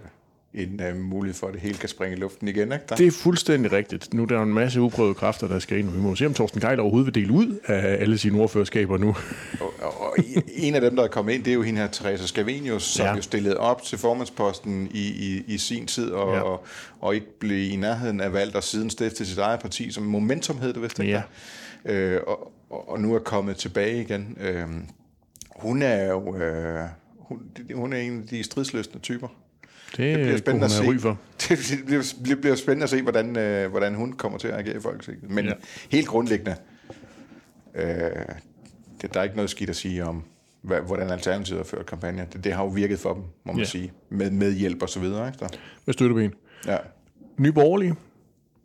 en 0.57 0.81
øh, 0.83 0.95
mulighed 0.95 1.35
for, 1.39 1.47
at 1.47 1.53
det 1.53 1.61
hele 1.61 1.77
kan 1.77 1.89
springe 1.89 2.15
i 2.15 2.19
luften 2.19 2.47
igen, 2.47 2.71
ikke? 2.71 2.85
Der? 2.89 2.95
Det 2.95 3.07
er 3.07 3.11
fuldstændig 3.11 3.71
rigtigt. 3.71 4.13
Nu 4.13 4.21
er 4.21 4.25
der 4.25 4.41
en 4.43 4.53
masse 4.53 4.81
uprøvede 4.81 5.13
kræfter, 5.13 5.47
der 5.47 5.59
skal 5.59 5.79
ind. 5.79 5.89
Vi 5.91 5.99
må 5.99 6.15
se, 6.15 6.25
om 6.25 6.33
Torsten 6.33 6.61
Geil 6.61 6.79
overhovedet 6.79 7.05
vil 7.15 7.23
dele 7.23 7.33
ud 7.33 7.59
af 7.65 7.97
alle 8.01 8.17
sine 8.17 8.41
ordførerskaber 8.41 8.97
nu. 8.97 9.07
Og, 9.61 9.73
og, 9.81 10.01
og 10.01 10.15
en 10.55 10.75
af 10.75 10.81
dem, 10.81 10.95
der 10.95 11.03
er 11.03 11.07
kommet 11.07 11.33
ind, 11.33 11.43
det 11.43 11.51
er 11.51 11.55
jo 11.55 11.61
hende 11.61 11.79
her, 11.79 11.87
Teresa 11.87 12.25
Scavenius, 12.25 12.83
som 12.83 13.05
Ja. 13.05 13.15
jo 13.15 13.21
stillede 13.21 13.57
op 13.57 13.81
til 13.83 13.97
formandsposten 13.97 14.87
i, 14.91 15.07
i, 15.07 15.43
i 15.53 15.57
sin 15.57 15.85
tid, 15.87 16.09
og, 16.11 16.33
Ja. 16.35 16.41
og, 16.41 16.63
og 16.99 17.15
ikke 17.15 17.39
blev 17.39 17.71
i 17.71 17.75
nærheden 17.75 18.21
af 18.21 18.33
valgt, 18.33 18.55
og 18.55 18.63
siden 18.63 18.89
stiftede 18.89 19.29
sit 19.29 19.37
eget 19.37 19.59
parti, 19.59 19.91
som 19.91 20.03
Momentum 20.03 20.57
hed 20.59 20.73
det 20.73 20.81
vist, 20.81 20.99
ikke? 20.99 21.11
Ja. 21.85 21.93
Øh, 21.93 22.21
og, 22.27 22.51
og, 22.69 22.89
og 22.89 22.99
nu 22.99 23.15
er 23.15 23.19
kommet 23.19 23.57
tilbage 23.57 24.01
igen. 24.01 24.37
Øh, 24.41 24.63
hun 25.55 25.81
er 25.81 26.07
jo... 26.07 26.35
Øh, 26.35 26.79
hun, 27.19 27.41
hun 27.73 27.93
er 27.93 27.97
en 27.97 28.21
af 28.21 28.27
de 28.27 28.43
stridsløsende 28.43 28.99
typer. 28.99 29.27
Det, 29.91 29.97
Det 29.97 30.15
bliver 30.25 30.37
spændende 30.37 30.65
at 30.65 30.71
se. 30.71 30.99
for. 30.99 31.17
Det 31.49 31.59
bliver, 31.85 32.13
det 32.25 32.41
bliver 32.41 32.55
spændende 32.55 32.83
at 32.83 32.89
se, 32.89 33.01
hvordan, 33.01 33.37
øh, 33.37 33.69
hvordan 33.69 33.95
hun 33.95 34.13
kommer 34.13 34.37
til 34.37 34.47
at 34.47 34.59
agere 34.59 34.75
i 34.77 34.79
Folketinget. 34.79 35.29
Men 35.29 35.45
Ja. 35.45 35.51
helt 35.91 36.07
grundlæggende, 36.07 36.55
øh, 37.75 37.85
det, 39.01 39.13
der 39.13 39.19
er 39.19 39.23
ikke 39.23 39.35
noget 39.35 39.49
skidt 39.49 39.69
at 39.69 39.75
sige 39.75 40.05
om, 40.05 40.23
hvad, 40.61 40.81
hvordan 40.81 41.09
Alternativet 41.09 41.59
har 41.59 41.63
ført 41.65 41.85
kampagne. 41.85 42.27
Det, 42.33 42.43
det 42.43 42.53
har 42.53 42.63
jo 42.63 42.69
virket 42.69 42.99
for 42.99 43.13
dem, 43.13 43.23
må 43.45 43.51
man 43.53 43.57
Ja. 43.59 43.65
sige, 43.65 43.91
med, 44.09 44.31
med 44.31 44.53
hjælp 44.53 44.81
og 44.81 44.89
så 44.89 44.99
videre. 44.99 45.27
Ikke? 45.27 45.39
Der. 45.39 45.47
Med 45.85 45.93
støtteben. 45.93 46.33
Ja. 46.67 46.77
Nye 47.37 47.51
Borgerlige. 47.51 47.95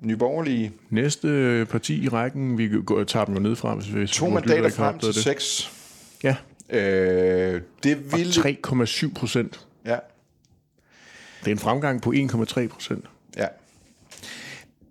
Nye 0.00 0.16
Borgerlige, 0.16 0.72
Næste 0.90 1.66
parti 1.70 2.04
i 2.04 2.08
rækken, 2.08 2.58
vi 2.58 2.68
går, 2.86 3.04
tager 3.04 3.24
dem 3.24 3.34
jo 3.34 3.40
ned 3.40 3.56
fra, 3.56 3.74
hvis, 3.74 3.86
hvis 3.86 4.10
to 4.10 4.28
mandater 4.28 4.70
frem 4.70 4.98
til 4.98 5.06
det. 5.08 5.16
seks. 5.16 5.72
Ja, 6.22 6.36
Øh, 6.70 7.60
det 7.82 8.16
ville... 8.16 8.32
3,7 8.32 9.14
procent. 9.14 9.66
Ja, 9.86 9.96
Det 11.44 11.48
er 11.48 11.52
en 11.52 11.58
fremgang 11.58 12.02
på 12.02 12.12
1,3 12.16 12.66
procent. 12.68 13.04
ja. 13.36 13.46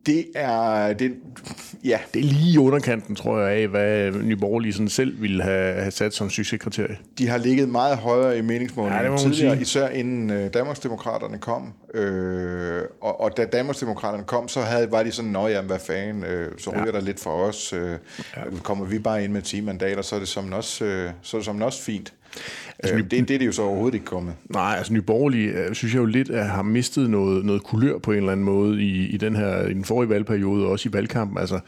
Det 0.05 0.25
er... 0.35 0.93
Det, 0.93 1.15
ja, 1.83 1.99
Det 2.13 2.19
er 2.19 2.23
lige 2.23 2.53
i 2.53 2.57
underkanten, 2.57 3.15
tror 3.15 3.39
jeg, 3.39 3.57
af, 3.61 3.67
hvad 3.67 4.11
Borgerlige 4.37 4.73
sådan 4.73 4.89
selv 4.89 5.21
ville 5.21 5.43
have, 5.43 5.73
have 5.81 5.91
sat 5.91 6.13
som 6.13 6.29
succeskriterie. 6.29 6.97
de 7.17 7.27
har 7.27 7.37
ligget 7.37 7.69
meget 7.69 7.97
højere 7.97 8.37
i 8.37 8.41
meningsmålingerne 8.41 9.11
Ja, 9.11 9.17
tidligere, 9.17 9.51
sige. 9.53 9.61
især 9.61 9.87
inden 9.89 10.29
øh, 10.29 10.53
Danmarksdemokraterne 10.53 11.37
kom. 11.37 11.73
Øh, 11.93 12.81
og, 13.01 13.21
og 13.21 13.37
da 13.37 13.45
Danmarksdemokraterne 13.45 14.23
kom, 14.23 14.47
så 14.47 14.61
havde, 14.61 14.91
var 14.91 15.03
de 15.03 15.11
sådan, 15.11 15.31
nå 15.31 15.47
jamen, 15.47 15.69
hvad 15.69 15.79
fanden, 15.79 16.23
øh, 16.23 16.51
så 16.57 16.69
ryger 16.69 16.85
ja. 16.85 16.91
der 16.91 17.01
lidt 17.01 17.19
for 17.19 17.31
os. 17.31 17.73
Øh, 17.73 17.97
ja. 18.37 18.41
Kommer 18.63 18.85
vi 18.85 18.99
bare 18.99 19.23
ind 19.23 19.33
med 19.33 19.41
10 19.41 19.61
mandater, 19.61 20.01
så 20.01 20.15
er 20.15 20.19
det 20.19 20.27
som 20.27 20.53
også, 20.53 20.85
øh, 20.85 21.11
så 21.21 21.37
er 21.37 21.39
det 21.39 21.45
som 21.45 21.61
også 21.61 21.81
fint. 21.83 22.13
Altså, 22.83 22.95
øh, 22.95 23.03
det, 23.03 23.11
det 23.11 23.31
er 23.31 23.37
det 23.37 23.45
jo 23.45 23.51
så 23.51 23.61
overhovedet 23.61 23.93
ikke 23.93 24.05
kommet. 24.05 24.33
Nej, 24.49 24.75
altså 24.77 24.93
Nye 24.93 25.01
Borgerlige, 25.01 25.51
øh, 25.51 25.75
synes 25.75 25.93
jeg 25.93 25.99
jo 25.99 26.05
lidt, 26.05 26.29
at 26.29 26.49
har 26.49 26.61
mistet 26.61 27.09
noget, 27.09 27.45
noget 27.45 27.63
kulør 27.63 27.97
på 27.97 28.11
en 28.11 28.17
eller 28.17 28.31
anden 28.31 28.45
måde 28.45 28.83
i, 28.83 29.05
i, 29.05 29.17
den 29.17 29.35
her, 29.35 29.67
i 29.67 29.73
den 29.73 29.85
forrige 29.85 30.09
valgperiode, 30.09 30.65
og 30.65 30.71
også 30.71 30.89
i 30.89 30.93
valgkampen. 30.93 31.37
Altså, 31.37 31.59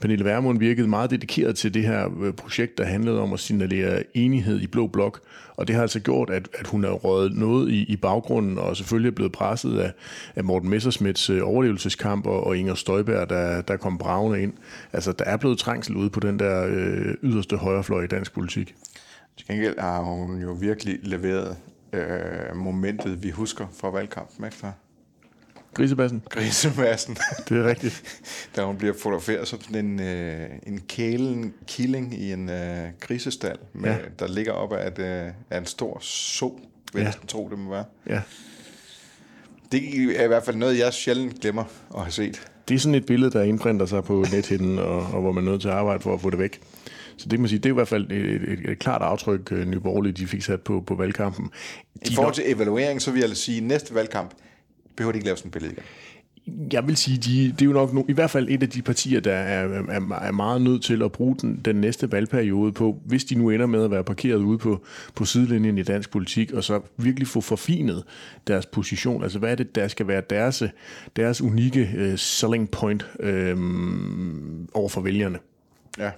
Pernille 0.00 0.24
Vermund 0.24 0.58
virkede 0.58 0.88
meget 0.88 1.10
dedikeret 1.10 1.56
til 1.56 1.74
det 1.74 1.82
her 1.82 2.08
øh, 2.22 2.32
projekt, 2.32 2.78
der 2.78 2.84
handlede 2.84 3.20
om 3.20 3.32
at 3.32 3.40
signalere 3.40 4.02
enighed 4.14 4.60
i 4.60 4.66
Blå 4.66 4.86
Blok, 4.86 5.20
og 5.56 5.68
det 5.68 5.74
har 5.74 5.82
altså 5.82 6.00
gjort, 6.00 6.30
at, 6.30 6.48
at 6.58 6.66
hun 6.66 6.84
er 6.84 6.90
røget 6.90 7.36
noget 7.36 7.70
i, 7.70 7.82
i 7.82 7.96
baggrunden, 7.96 8.58
og 8.58 8.76
selvfølgelig 8.76 9.10
er 9.10 9.14
blevet 9.14 9.32
presset 9.32 9.78
af, 9.78 9.92
af 10.36 10.44
Morten 10.44 10.70
Messersmiths 10.70 11.30
øh, 11.30 11.40
overlevelseskamp, 11.44 12.26
og, 12.26 12.46
og 12.46 12.56
Inger 12.56 12.74
Støjberg, 12.74 13.28
der, 13.28 13.60
der 13.60 13.76
kom 13.76 13.98
bravende 13.98 14.42
ind. 14.42 14.52
Altså, 14.92 15.12
der 15.12 15.24
er 15.24 15.36
blevet 15.36 15.58
trængsel 15.58 15.96
ude 15.96 16.10
på 16.10 16.20
den 16.20 16.38
der 16.38 16.66
øh, 16.68 17.14
yderste 17.22 17.56
højrefløj 17.56 18.04
i 18.04 18.06
dansk 18.06 18.32
politik. 18.32 18.74
Til 19.38 19.46
gengæld 19.46 19.78
har 19.78 20.00
hun 20.02 20.42
jo 20.42 20.52
virkelig 20.52 20.98
leveret 21.02 21.56
øh, 21.92 22.56
momentet, 22.56 23.22
vi 23.22 23.30
husker 23.30 23.66
fra 23.80 23.90
valgkampen, 23.90 24.44
ikke? 24.44 24.56
Der 24.62 24.72
Grisebassen, 25.74 26.22
Grisemassen, 26.30 27.16
det 27.48 27.56
er 27.58 27.64
rigtigt. 27.64 28.02
da 28.56 28.64
hun 28.64 28.76
bliver 28.76 28.94
fotograferet 29.02 29.48
som 29.48 29.60
sådan 29.62 29.84
en, 29.84 30.00
øh, 30.00 30.46
en 30.66 30.80
kælen 30.88 31.54
killing 31.66 32.14
i 32.14 32.32
en 32.32 32.48
øh, 32.50 32.88
grisestal, 33.00 33.56
med, 33.72 33.90
Ja. 33.90 33.96
der 34.18 34.26
ligger 34.28 34.52
op 34.52 34.72
af, 34.72 34.86
et, 34.86 34.98
øh, 34.98 35.32
af 35.50 35.58
en 35.58 35.66
stor 35.66 35.98
so. 36.00 36.60
vil 36.92 37.02
Ja. 37.02 37.12
tro, 37.28 37.48
det 37.50 37.58
må 37.58 37.70
være. 37.70 37.84
Ja. 38.06 38.20
Det 39.72 39.80
er 40.20 40.24
i 40.24 40.26
hvert 40.26 40.42
fald 40.44 40.56
noget, 40.56 40.78
jeg 40.78 40.92
sjældent 40.92 41.40
glemmer 41.40 41.64
at 41.94 42.00
have 42.00 42.12
set. 42.12 42.50
Det 42.68 42.74
er 42.74 42.78
sådan 42.78 42.94
et 42.94 43.06
billede, 43.06 43.30
der 43.30 43.42
indprinter 43.42 43.86
sig 43.86 44.04
på 44.04 44.24
nethinden, 44.32 44.78
og, 44.78 44.96
og 44.96 45.20
hvor 45.20 45.32
man 45.32 45.46
er 45.46 45.50
nødt 45.50 45.60
til 45.60 45.68
at 45.68 45.74
arbejde 45.74 46.00
for 46.02 46.14
at 46.14 46.20
få 46.20 46.30
det 46.30 46.38
væk. 46.38 46.60
Så 47.18 47.28
det 47.28 47.40
man 47.40 47.48
sige, 47.48 47.58
det 47.58 47.66
er 47.66 47.70
i 47.70 47.74
hvert 47.74 47.88
fald 47.88 48.12
et, 48.12 48.34
et, 48.34 48.70
et, 48.70 48.78
klart 48.78 49.02
aftryk, 49.02 49.52
øh, 49.52 49.66
Nye 49.66 49.80
Borgerlige, 49.80 50.12
de 50.12 50.26
fik 50.26 50.42
sat 50.42 50.60
på, 50.60 50.80
på 50.86 50.94
valgkampen. 50.94 51.50
I 52.10 52.14
forhold 52.14 52.34
til 52.34 52.44
evaluering, 52.46 53.02
så 53.02 53.10
vil 53.10 53.20
jeg 53.20 53.36
sige, 53.36 53.58
at 53.58 53.64
næste 53.64 53.94
valgkamp 53.94 54.34
behøver 54.96 55.12
de 55.12 55.16
ikke 55.16 55.26
lave 55.26 55.36
sådan 55.36 55.48
et 55.48 55.52
billede 55.52 55.72
igen. 55.72 55.84
Jeg 56.72 56.86
vil 56.86 56.96
sige, 56.96 57.18
de, 57.18 57.52
det 57.52 57.62
er 57.62 57.66
jo 57.66 57.72
nok 57.72 57.94
no, 57.94 58.02
i 58.08 58.12
hvert 58.12 58.30
fald 58.30 58.48
et 58.48 58.62
af 58.62 58.68
de 58.68 58.82
partier, 58.82 59.20
der 59.20 59.34
er, 59.34 59.82
er, 59.88 60.18
er 60.20 60.32
meget 60.32 60.62
nødt 60.62 60.82
til 60.82 61.02
at 61.02 61.12
bruge 61.12 61.36
den, 61.40 61.60
den 61.64 61.76
næste 61.76 62.12
valgperiode 62.12 62.72
på, 62.72 62.96
hvis 63.04 63.24
de 63.24 63.34
nu 63.34 63.50
ender 63.50 63.66
med 63.66 63.84
at 63.84 63.90
være 63.90 64.04
parkeret 64.04 64.38
ude 64.38 64.58
på, 64.58 64.84
på 65.14 65.24
sidelinjen 65.24 65.78
i 65.78 65.82
dansk 65.82 66.10
politik, 66.10 66.52
og 66.52 66.64
så 66.64 66.80
virkelig 66.96 67.28
få 67.28 67.40
forfinet 67.40 68.04
deres 68.46 68.66
position. 68.66 69.22
Altså 69.22 69.38
hvad 69.38 69.50
er 69.50 69.54
det, 69.54 69.74
der 69.74 69.88
skal 69.88 70.08
være 70.08 70.22
deres, 70.30 70.62
deres 71.16 71.42
unikke 71.42 71.90
uh, 71.98 72.18
selling 72.18 72.70
point 72.70 73.06
uh, 73.20 73.28
over 74.74 74.88
for 74.88 75.00
vælgerne? 75.00 75.38
Ja. 75.98 76.10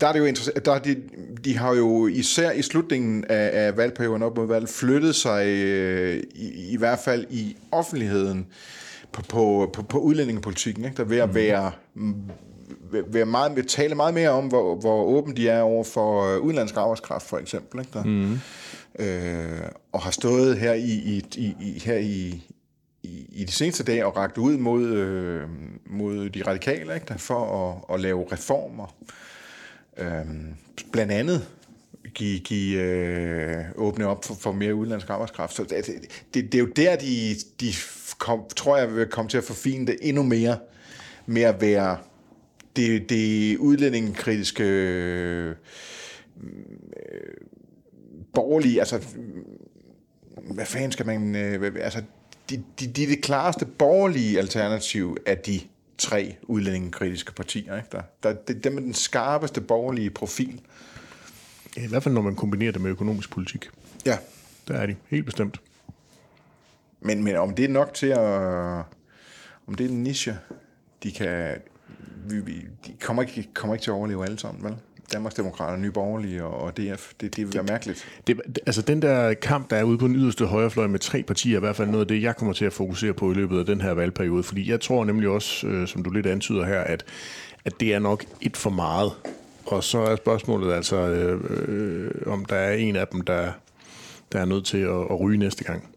Der 0.00 0.08
er 0.08 0.12
det 0.12 0.18
jo 0.18 0.24
interessant. 0.24 0.64
Der 0.64 0.72
er 0.72 0.78
de, 0.78 0.96
de 1.44 1.58
har 1.58 1.74
jo 1.74 2.06
især 2.06 2.50
i 2.50 2.62
slutningen 2.62 3.24
af, 3.24 3.66
af 3.66 3.76
valgperioden 3.76 4.22
op 4.22 4.36
mod 4.36 4.46
valg 4.46 4.68
flyttet 4.68 5.14
sig 5.14 5.46
øh, 5.46 6.22
i, 6.34 6.72
i 6.72 6.76
hvert 6.76 6.98
fald 6.98 7.26
i 7.30 7.56
offentligheden 7.72 8.46
på, 9.12 9.22
på, 9.22 9.70
på, 9.72 9.82
på 9.82 9.98
udlændingepolitikken. 9.98 10.84
Ikke? 10.84 10.96
Der 10.96 11.02
er 11.02 11.08
ved 11.08 11.18
at 11.18 11.34
være, 11.34 11.72
mm, 11.94 12.14
være 12.90 13.26
meget, 13.26 13.56
vil 13.56 13.66
tale 13.66 13.94
meget 13.94 14.14
mere 14.14 14.30
om, 14.30 14.46
hvor, 14.46 14.76
hvor 14.76 15.02
åben 15.02 15.36
de 15.36 15.48
er 15.48 15.60
over 15.60 15.84
for 15.84 16.34
øh, 16.34 16.40
udenlandsk 16.40 16.76
arbejdskraft, 16.76 17.26
for 17.26 17.38
eksempel. 17.38 17.80
Ikke? 17.80 17.90
Der, 17.92 18.04
mm. 18.04 18.38
øh, 18.98 19.68
og 19.92 20.00
har 20.00 20.10
stået 20.10 20.58
her 20.58 20.72
i, 20.72 20.90
i, 20.90 21.24
i, 21.36 21.54
i, 21.60 21.82
her 21.84 21.96
i, 21.96 22.42
i, 23.02 23.26
i 23.32 23.44
de 23.44 23.52
seneste 23.52 23.84
dage 23.84 24.06
og 24.06 24.16
ragt 24.16 24.38
ud 24.38 24.56
mod, 24.56 24.84
øh, 24.84 25.48
mod 25.86 26.30
de 26.30 26.42
radikale 26.42 26.94
ikke, 26.94 27.06
der, 27.08 27.16
for 27.16 27.68
at, 27.68 27.94
at 27.94 28.00
lave 28.00 28.32
reformer. 28.32 28.96
Øhm, 29.98 30.54
blandt 30.92 31.12
andet 31.12 31.48
give, 32.14 32.40
give 32.40 32.82
øh, 32.82 33.64
åbne 33.76 34.06
op 34.06 34.24
for, 34.24 34.34
for 34.34 34.52
mere 34.52 34.74
udenlandsk 34.74 35.10
arbejdskraft. 35.10 35.54
Så 35.54 35.64
det, 35.64 35.86
det, 36.34 36.52
det 36.52 36.54
er 36.54 36.58
jo 36.58 36.66
der, 36.76 36.96
de, 36.96 37.34
de 37.60 37.72
kom, 38.18 38.40
tror 38.56 38.76
jeg 38.76 38.94
vil 38.94 39.06
komme 39.06 39.28
til 39.28 39.38
at 39.38 39.44
forfine 39.44 39.86
det 39.86 39.96
endnu 40.00 40.22
mere 40.22 40.58
med 41.26 41.42
at 41.42 41.60
være 41.60 41.98
det, 42.76 43.10
det 43.10 43.56
udlændingekritiske 43.56 44.64
øh, 44.64 45.56
borgerlige, 48.34 48.80
altså 48.80 49.00
hvad 50.50 50.66
fanden 50.66 50.92
skal 50.92 51.06
man, 51.06 51.36
øh, 51.36 51.72
altså 51.80 52.02
de, 52.50 52.64
de, 52.80 52.86
de 52.86 53.02
er 53.02 53.06
det 53.06 53.22
klareste 53.22 53.66
borgerlige 53.66 54.38
alternativ 54.38 55.16
af 55.26 55.38
de 55.38 55.60
tre 55.98 56.36
udlændingekritiske 56.42 57.32
partier. 57.32 57.76
Ikke? 57.76 57.88
Der, 57.92 58.02
der, 58.22 58.32
det 58.32 58.56
er 58.56 58.60
dem 58.60 58.72
med 58.72 58.82
den 58.82 58.94
skarpeste 58.94 59.60
borgerlige 59.60 60.10
profil. 60.10 60.60
I 61.76 61.86
hvert 61.86 62.02
fald 62.02 62.14
når 62.14 62.22
man 62.22 62.36
kombinerer 62.36 62.72
det 62.72 62.80
med 62.80 62.90
økonomisk 62.90 63.30
politik. 63.30 63.70
Ja. 64.06 64.18
Der 64.68 64.74
er 64.74 64.86
de, 64.86 64.96
helt 65.08 65.24
bestemt. 65.24 65.60
Men, 67.00 67.24
men 67.24 67.36
om 67.36 67.54
det 67.54 67.64
er 67.64 67.68
nok 67.68 67.94
til 67.94 68.06
at... 68.06 68.18
Om 69.66 69.74
det 69.74 69.86
er 69.86 69.90
en 69.90 70.02
niche, 70.02 70.38
de 71.02 71.12
kan... 71.12 71.56
Vi, 72.26 72.40
vi, 72.40 72.66
de 72.86 72.94
kommer 73.00 73.22
ikke, 73.22 73.48
kommer 73.54 73.74
ikke 73.74 73.82
til 73.82 73.90
at 73.90 73.94
overleve 73.94 74.24
alle 74.24 74.38
sammen, 74.38 74.64
vel? 74.64 74.76
Danmarksdemokraterne, 75.12 75.82
Nye 75.82 75.90
Borgerlige 75.90 76.44
og, 76.44 76.76
DF, 76.76 77.12
det, 77.20 77.36
det 77.36 77.46
vil 77.46 77.54
være 77.54 77.62
mærkeligt. 77.62 78.08
Det, 78.26 78.40
det- 78.46 78.58
altså 78.66 78.82
den 78.82 79.02
der 79.02 79.34
kamp, 79.34 79.70
der 79.70 79.76
er 79.76 79.82
ude 79.82 79.98
på 79.98 80.06
den 80.08 80.16
yderste 80.16 80.46
højrefløj 80.46 80.86
med 80.86 80.98
tre 80.98 81.22
partier, 81.22 81.54
er 81.54 81.58
i 81.58 81.60
hvert 81.60 81.76
fald 81.76 81.88
noget 81.88 82.00
af 82.00 82.08
det, 82.08 82.22
jeg 82.22 82.36
kommer 82.36 82.52
til 82.52 82.64
at 82.64 82.72
fokusere 82.72 83.12
på 83.12 83.30
i 83.30 83.34
løbet 83.34 83.58
af 83.58 83.66
den 83.66 83.80
her 83.80 83.92
valgperiode. 83.92 84.42
Fordi 84.42 84.70
jeg 84.70 84.80
tror 84.80 85.04
nemlig 85.04 85.28
også, 85.28 85.66
øh, 85.66 85.88
som 85.88 86.02
du 86.02 86.10
lidt 86.10 86.26
antyder 86.26 86.64
her, 86.66 86.80
at, 86.80 87.04
at 87.64 87.80
det 87.80 87.94
er 87.94 87.98
nok 87.98 88.24
et 88.40 88.56
for 88.56 88.70
meget. 88.70 89.12
Og 89.66 89.84
så 89.84 89.98
er 89.98 90.16
spørgsmålet 90.16 90.72
altså, 90.72 90.96
øh, 90.96 91.40
øh, 91.68 92.10
om 92.26 92.44
der 92.44 92.56
er 92.56 92.72
en 92.74 92.96
af 92.96 93.06
dem, 93.12 93.20
der, 93.20 93.50
der 94.32 94.40
er 94.40 94.44
nødt 94.44 94.64
til 94.64 94.78
at, 94.78 94.90
at 95.10 95.20
ryge 95.20 95.38
næste 95.38 95.64
gang. 95.64 95.88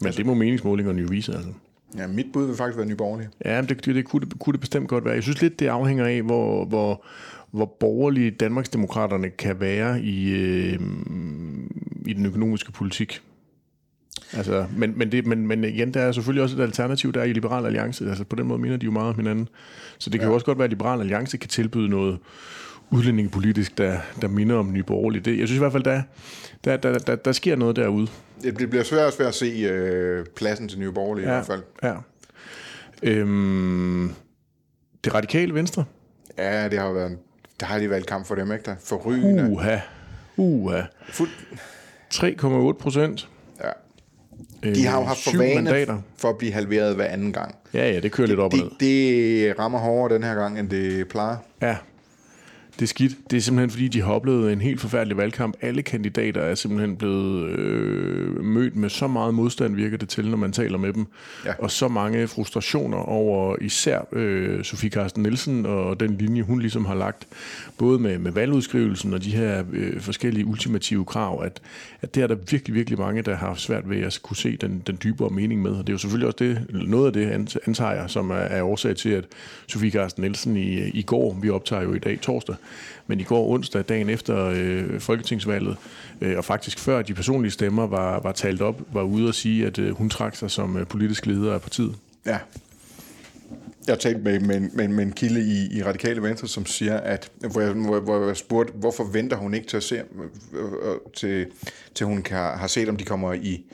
Men 0.00 0.12
det 0.12 0.26
må 0.26 0.34
meningsmålingerne 0.34 1.00
jo 1.02 1.06
vise, 1.10 1.32
altså. 1.34 1.48
Ja, 1.96 2.06
mit 2.06 2.26
bud 2.32 2.46
vil 2.46 2.56
faktisk 2.56 2.76
være 2.76 2.86
Nye 2.86 2.96
Borgerlige. 2.96 3.28
Ja, 3.44 3.60
men 3.60 3.68
det, 3.68 3.84
det, 3.84 3.94
det, 3.94 4.04
kunne, 4.04 4.26
det 4.26 4.38
kunne 4.38 4.52
det 4.52 4.60
bestemt 4.60 4.88
godt 4.88 5.04
være. 5.04 5.14
Jeg 5.14 5.22
synes 5.22 5.42
lidt, 5.42 5.60
det 5.60 5.66
afhænger 5.66 6.06
af, 6.06 6.22
hvor, 6.22 6.64
hvor, 6.64 7.04
hvor 7.56 7.76
borgerlige 7.80 8.30
Danmarksdemokraterne 8.30 9.30
kan 9.30 9.60
være 9.60 10.00
i, 10.00 10.30
øh, 10.30 10.80
i 12.06 12.12
den 12.12 12.26
økonomiske 12.26 12.72
politik. 12.72 13.22
Altså, 14.32 14.66
men, 14.76 14.98
men, 14.98 15.12
det, 15.12 15.26
men, 15.26 15.46
men 15.46 15.64
igen, 15.64 15.94
der 15.94 16.00
er 16.00 16.12
selvfølgelig 16.12 16.42
også 16.42 16.56
et 16.56 16.62
alternativ, 16.62 17.12
der 17.12 17.20
er 17.20 17.24
i 17.24 17.32
Liberal 17.32 17.66
Alliance. 17.66 18.08
Altså, 18.08 18.24
på 18.24 18.36
den 18.36 18.46
måde 18.46 18.58
minder 18.58 18.76
de 18.76 18.84
jo 18.84 18.90
meget 18.90 19.08
om 19.08 19.16
hinanden. 19.16 19.48
Så 19.98 20.10
det 20.10 20.20
kan 20.20 20.26
ja. 20.26 20.30
jo 20.30 20.34
også 20.34 20.46
godt 20.46 20.58
være, 20.58 20.64
at 20.64 20.70
Liberal 20.70 21.00
Alliance 21.00 21.36
kan 21.36 21.48
tilbyde 21.48 21.88
noget 21.88 22.18
udlændingepolitisk, 22.90 23.78
der, 23.78 23.98
der 24.20 24.28
minder 24.28 24.56
om 24.56 24.72
Nye 24.72 24.82
Borgerlige. 24.82 25.22
Det, 25.22 25.38
jeg 25.38 25.48
synes 25.48 25.58
i 25.58 25.62
hvert 25.62 25.72
fald, 25.72 25.84
der, 25.84 26.02
der, 26.64 26.76
der, 26.76 26.98
der, 26.98 27.16
der 27.16 27.32
sker 27.32 27.56
noget 27.56 27.76
derude. 27.76 28.06
Det 28.42 28.70
bliver 28.70 28.84
svært 28.84 29.06
og 29.06 29.12
svært 29.12 29.28
at 29.28 29.34
se 29.34 29.46
øh, 29.46 30.26
pladsen 30.36 30.68
til 30.68 30.78
Nye 30.78 30.92
Borgerlige 30.92 31.26
ja. 31.26 31.32
i 31.32 31.34
hvert 31.34 31.46
fald. 31.46 31.62
Ja. 31.82 31.94
Øhm, 33.02 34.10
det 35.04 35.14
radikale 35.14 35.54
venstre. 35.54 35.84
Ja, 36.38 36.68
det 36.68 36.78
har 36.78 36.86
jo 36.86 36.92
været 36.92 37.10
en 37.10 37.18
dejlig 37.60 37.90
valgkamp 37.90 38.26
for 38.26 38.34
dem, 38.34 38.52
ikke? 38.52 38.64
Der 38.64 38.74
forrygende. 38.84 39.50
Uha. 39.50 39.78
Uha. 40.36 40.82
Fuld, 41.08 41.28
3,8 42.14 42.72
procent. 42.78 43.28
ja. 43.64 43.70
De 44.74 44.86
har 44.86 44.98
jo 45.00 45.04
haft 45.04 45.24
for 45.24 45.38
vane 45.38 45.54
mandater. 45.54 45.98
for 46.16 46.28
at 46.30 46.38
blive 46.38 46.52
halveret 46.52 46.94
hver 46.94 47.04
anden 47.04 47.32
gang. 47.32 47.54
Ja, 47.74 47.92
ja, 47.92 48.00
det 48.00 48.12
kører 48.12 48.28
lidt 48.28 48.40
op 48.40 48.52
og 48.52 48.58
ned. 48.58 48.70
Det, 48.70 48.80
det 48.80 49.58
rammer 49.58 49.78
hårdere 49.78 50.14
den 50.14 50.24
her 50.24 50.34
gang, 50.34 50.58
end 50.58 50.70
det 50.70 51.08
plejer. 51.08 51.36
Ja, 51.62 51.76
det 52.78 52.82
er 52.82 52.86
skidt. 52.86 53.12
Det 53.30 53.36
er 53.36 53.40
simpelthen, 53.40 53.70
fordi 53.70 53.88
de 53.88 54.02
har 54.02 54.12
oplevet 54.12 54.52
en 54.52 54.60
helt 54.60 54.80
forfærdelig 54.80 55.16
valgkamp. 55.16 55.56
Alle 55.60 55.82
kandidater 55.82 56.40
er 56.40 56.54
simpelthen 56.54 56.96
blevet 56.96 57.48
øh, 57.48 58.44
mødt 58.44 58.76
med 58.76 58.90
så 58.90 59.06
meget 59.06 59.34
modstand, 59.34 59.74
virker 59.74 59.96
det 59.96 60.08
til, 60.08 60.28
når 60.28 60.36
man 60.36 60.52
taler 60.52 60.78
med 60.78 60.92
dem. 60.92 61.06
Ja. 61.44 61.52
Og 61.58 61.70
så 61.70 61.88
mange 61.88 62.28
frustrationer 62.28 62.98
over 62.98 63.56
især 63.60 64.00
øh, 64.12 64.64
Sofie 64.64 64.90
Carsten 64.90 65.22
Nielsen 65.22 65.66
og 65.66 66.00
den 66.00 66.16
linje, 66.18 66.42
hun 66.42 66.60
ligesom 66.60 66.84
har 66.84 66.94
lagt, 66.94 67.26
både 67.78 67.98
med, 67.98 68.18
med 68.18 68.32
valgudskrivelsen 68.32 69.14
og 69.14 69.24
de 69.24 69.30
her 69.30 69.64
øh, 69.72 70.00
forskellige 70.00 70.46
ultimative 70.46 71.04
krav, 71.04 71.42
at, 71.44 71.60
at 72.02 72.14
det 72.14 72.22
er 72.22 72.26
der 72.26 72.36
virkelig, 72.50 72.74
virkelig 72.74 72.98
mange, 72.98 73.22
der 73.22 73.36
har 73.36 73.54
svært 73.54 73.90
ved 73.90 74.00
at 74.00 74.20
kunne 74.22 74.36
se 74.36 74.56
den, 74.56 74.82
den 74.86 74.98
dybere 75.04 75.30
mening 75.30 75.62
med. 75.62 75.70
Og 75.70 75.78
det 75.78 75.88
er 75.88 75.94
jo 75.94 75.98
selvfølgelig 75.98 76.26
også 76.26 76.38
det, 76.38 76.66
noget 76.88 77.06
af 77.06 77.12
det, 77.12 77.58
antager 77.66 77.92
jeg, 77.92 78.10
som 78.10 78.30
er, 78.30 78.34
er 78.34 78.62
årsag 78.62 78.96
til, 78.96 79.08
at 79.08 79.24
Sofie 79.66 79.90
Carsten 79.90 80.22
Nielsen 80.22 80.56
i, 80.56 80.88
i 80.88 81.02
går, 81.02 81.38
vi 81.42 81.50
optager 81.50 81.82
jo 81.82 81.94
i 81.94 81.98
dag 81.98 82.20
torsdag, 82.20 82.54
men 83.06 83.20
i 83.20 83.22
går 83.22 83.48
onsdag, 83.48 83.82
dagen 83.82 84.08
efter 84.08 84.52
øh, 84.54 85.00
folketingsvalget, 85.00 85.76
øh, 86.20 86.38
og 86.38 86.44
faktisk 86.44 86.78
før 86.78 87.02
de 87.02 87.14
personlige 87.14 87.52
stemmer 87.52 87.86
var, 87.86 88.20
var 88.20 88.32
talt 88.32 88.62
op, 88.62 88.82
var 88.92 89.02
ude 89.02 89.28
og 89.28 89.34
sige, 89.34 89.66
at 89.66 89.78
øh, 89.78 89.94
hun 89.94 90.10
trak 90.10 90.36
sig 90.36 90.50
som 90.50 90.76
øh, 90.76 90.86
politisk 90.86 91.26
leder 91.26 91.54
af 91.54 91.62
partiet. 91.62 91.94
Ja. 92.26 92.38
Jeg 93.86 93.98
talte 93.98 94.20
med, 94.20 94.40
med, 94.40 94.60
med, 94.60 94.88
med 94.88 95.04
en 95.04 95.12
kilde 95.12 95.40
i, 95.40 95.78
i 95.78 95.82
Radikale 95.82 96.22
Venstre, 96.22 96.48
som 96.48 96.66
siger, 96.66 96.96
at 96.96 97.30
hvor 97.50 97.60
jeg, 97.60 97.72
hvor, 97.72 98.00
hvor 98.00 98.26
jeg 98.26 98.36
spurgte, 98.36 98.72
hvorfor 98.72 99.04
venter 99.04 99.36
hun 99.36 99.54
ikke 99.54 99.66
til 99.66 99.76
at 99.76 99.82
se, 99.82 99.96
øh, 99.96 100.62
øh, 100.62 100.96
til, 101.16 101.46
til 101.94 102.06
hun 102.06 102.22
kan, 102.22 102.36
har 102.36 102.66
set, 102.66 102.88
om 102.88 102.96
de 102.96 103.04
kommer 103.04 103.32
i 103.32 103.64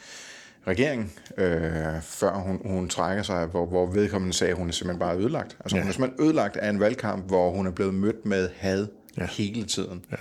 regering, 0.67 1.13
øh, 1.39 2.03
før 2.03 2.35
hun, 2.35 2.61
hun 2.65 2.89
trækker 2.89 3.23
sig, 3.23 3.47
hvor, 3.47 3.67
hvor 3.67 3.87
vedkommende 3.87 4.35
sagde, 4.35 4.51
at 4.51 4.57
hun 4.59 4.69
er 4.69 4.73
simpelthen 4.73 4.99
bare 4.99 5.17
ødelagt. 5.17 5.57
Altså 5.61 5.77
ja. 5.77 5.83
hun 5.83 5.89
er 5.89 5.93
simpelthen 5.93 6.27
ødelagt 6.27 6.57
af 6.57 6.71
en 6.71 6.81
valgkamp, 6.81 7.27
hvor 7.27 7.51
hun 7.51 7.67
er 7.67 7.71
blevet 7.71 7.95
mødt 7.95 8.27
med 8.27 8.49
had 8.57 8.87
ja. 9.19 9.27
hele 9.27 9.65
tiden. 9.65 10.05
Ja. 10.11 10.17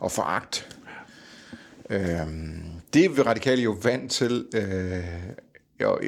Og 0.00 0.12
foragt. 0.12 0.76
Øh, 1.90 2.00
det 2.94 3.04
er 3.04 3.08
vi 3.08 3.22
radikale 3.22 3.62
jo 3.62 3.76
vant 3.82 4.10
til 4.12 4.46
øh, 4.54 5.04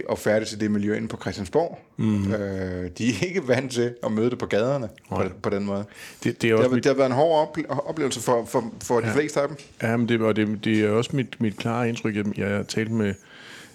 og 0.09 0.19
færdig 0.19 0.49
til 0.49 0.61
det 0.61 0.71
miljø 0.71 0.97
inde 0.97 1.09
på 1.09 1.17
Christiansborg. 1.21 1.79
Mm. 1.97 2.33
Øh, 2.33 2.91
de 2.99 3.09
er 3.09 3.27
ikke 3.27 3.49
vant 3.49 3.73
til 3.73 3.95
at 4.05 4.13
møde 4.13 4.31
det 4.31 4.39
på 4.39 4.47
gaderne 4.47 4.89
på, 5.09 5.23
på 5.43 5.51
den 5.51 5.65
måde. 5.65 5.85
Det, 6.25 6.25
det 6.25 6.29
er 6.29 6.33
Det 6.49 6.53
også 6.53 6.69
har, 6.69 6.75
mit, 6.75 6.85
det 6.85 6.91
har 6.91 6.97
været 6.97 7.07
en 7.07 7.15
hård 7.15 7.59
ople- 7.59 7.89
oplevelse 7.89 8.21
for, 8.21 8.45
for, 8.45 8.73
for 8.83 9.01
de 9.01 9.11
fleste 9.13 9.41
af 9.41 9.49
dem. 9.49 9.57
ja, 9.83 9.97
men 9.97 10.09
det, 10.09 10.21
og 10.21 10.37
det, 10.37 10.65
det 10.65 10.81
er 10.81 10.91
også 10.91 11.17
mit, 11.17 11.41
mit 11.41 11.57
klare 11.57 11.89
indtryk. 11.89 12.17
Jeg, 12.17 12.39
jeg 12.39 12.49
har 12.49 12.63
talt 12.63 12.91
med, 12.91 13.15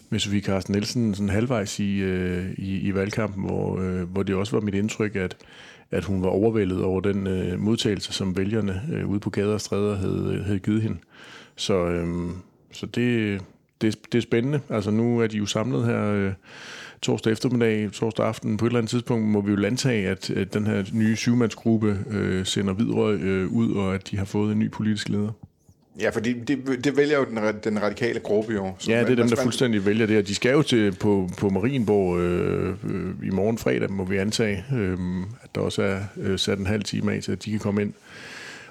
med 0.10 0.20
Sofie 0.20 0.42
Carsten 0.42 0.72
Nielsen 0.72 1.16
sådan 1.16 1.30
halvvejs 1.30 1.80
i, 1.80 1.98
øh, 1.98 2.52
i, 2.58 2.80
i 2.80 2.96
valgkampen, 2.96 3.46
hvor, 3.46 3.80
øh, 3.80 4.02
hvor 4.02 4.24
det 4.24 4.36
også 4.36 4.56
var 4.56 4.62
mit 4.62 4.74
indtryk, 4.74 5.16
at, 5.16 5.38
at 5.92 6.04
hun 6.04 6.22
var 6.22 6.30
overvældet 6.30 6.84
over 6.84 7.02
den 7.02 7.28
øh, 7.28 7.60
modtagelse, 7.60 8.14
som 8.14 8.38
vælgerne 8.38 8.82
øh, 8.94 9.10
ude 9.10 9.20
på 9.20 9.30
gader 9.30 9.54
og 9.54 9.62
stræder 9.62 9.96
havde, 9.96 10.36
øh, 10.40 10.46
havde 10.46 10.60
givet 10.60 10.82
hende. 10.82 10.98
Så, 11.56 11.86
øh, 11.86 12.30
så 12.72 12.86
det, 12.86 13.42
det, 13.82 14.12
det 14.12 14.18
er 14.18 14.22
spændende. 14.22 14.60
Altså 14.70 14.92
nu 14.92 15.20
er 15.20 15.28
de 15.28 15.38
jo 15.38 15.46
samlet 15.46 15.86
her 15.86 16.12
øh, 16.12 16.34
torsdag 17.02 17.32
eftermiddag, 17.32 17.92
torsdag 17.92 18.26
aften. 18.26 18.58
På 18.58 18.66
et 18.66 18.70
eller 18.70 18.80
andet 18.80 18.90
tidspunkt 18.90 19.28
må 19.28 19.42
vi 19.42 19.52
jo 19.52 19.66
antage, 19.66 20.10
at, 20.10 20.30
at 20.30 20.54
den 20.54 20.68
her 20.68 20.84
nye 20.94 21.16
syvmandsgruppe 21.16 22.00
øh, 22.12 22.46
sender 22.46 22.74
Hvidrøg 22.74 23.20
øh, 23.20 23.48
ud, 23.48 23.72
og 23.74 23.96
at 23.96 24.12
de 24.12 24.18
har 24.18 24.26
fået 24.26 24.52
en 24.52 24.60
ny 24.60 24.72
politisk 24.72 25.10
leder. 25.10 25.32
Ja, 26.00 26.10
fordi 26.10 26.34
det, 26.34 26.84
det 26.84 26.98
vælger 26.98 27.18
jo 27.18 27.26
den, 27.26 27.40
den 27.64 27.82
radikale 27.82 28.20
gruppe 28.20 28.54
jo. 28.54 28.74
Så 28.80 28.92
Ja, 28.92 29.00
det 29.04 29.10
er 29.10 29.16
dem, 29.16 29.30
der 29.30 29.36
fuldstændig 29.36 29.86
vælger 29.86 30.06
det, 30.06 30.18
og 30.18 30.28
de 30.28 30.36
skal 30.36 30.52
jo 30.52 30.62
til 30.62 30.92
på, 30.92 31.30
på 31.38 31.50
Marienborg 31.50 32.20
øh, 32.20 32.70
øh, 32.70 33.28
i 33.28 33.30
morgen 33.30 33.58
fredag, 33.58 33.92
må 33.92 34.04
vi 34.06 34.18
antage, 34.18 34.66
øh, 34.76 34.98
at 35.44 35.56
der 35.56 35.62
også 35.62 35.82
er 35.82 36.00
øh, 36.18 36.40
sat 36.40 36.60
en 36.60 36.66
halv 36.68 36.84
time 36.84 37.14
af 37.14 37.30
at 37.30 37.46
de 37.46 37.52
kan 37.52 37.60
komme 37.60 37.82
ind 37.82 37.94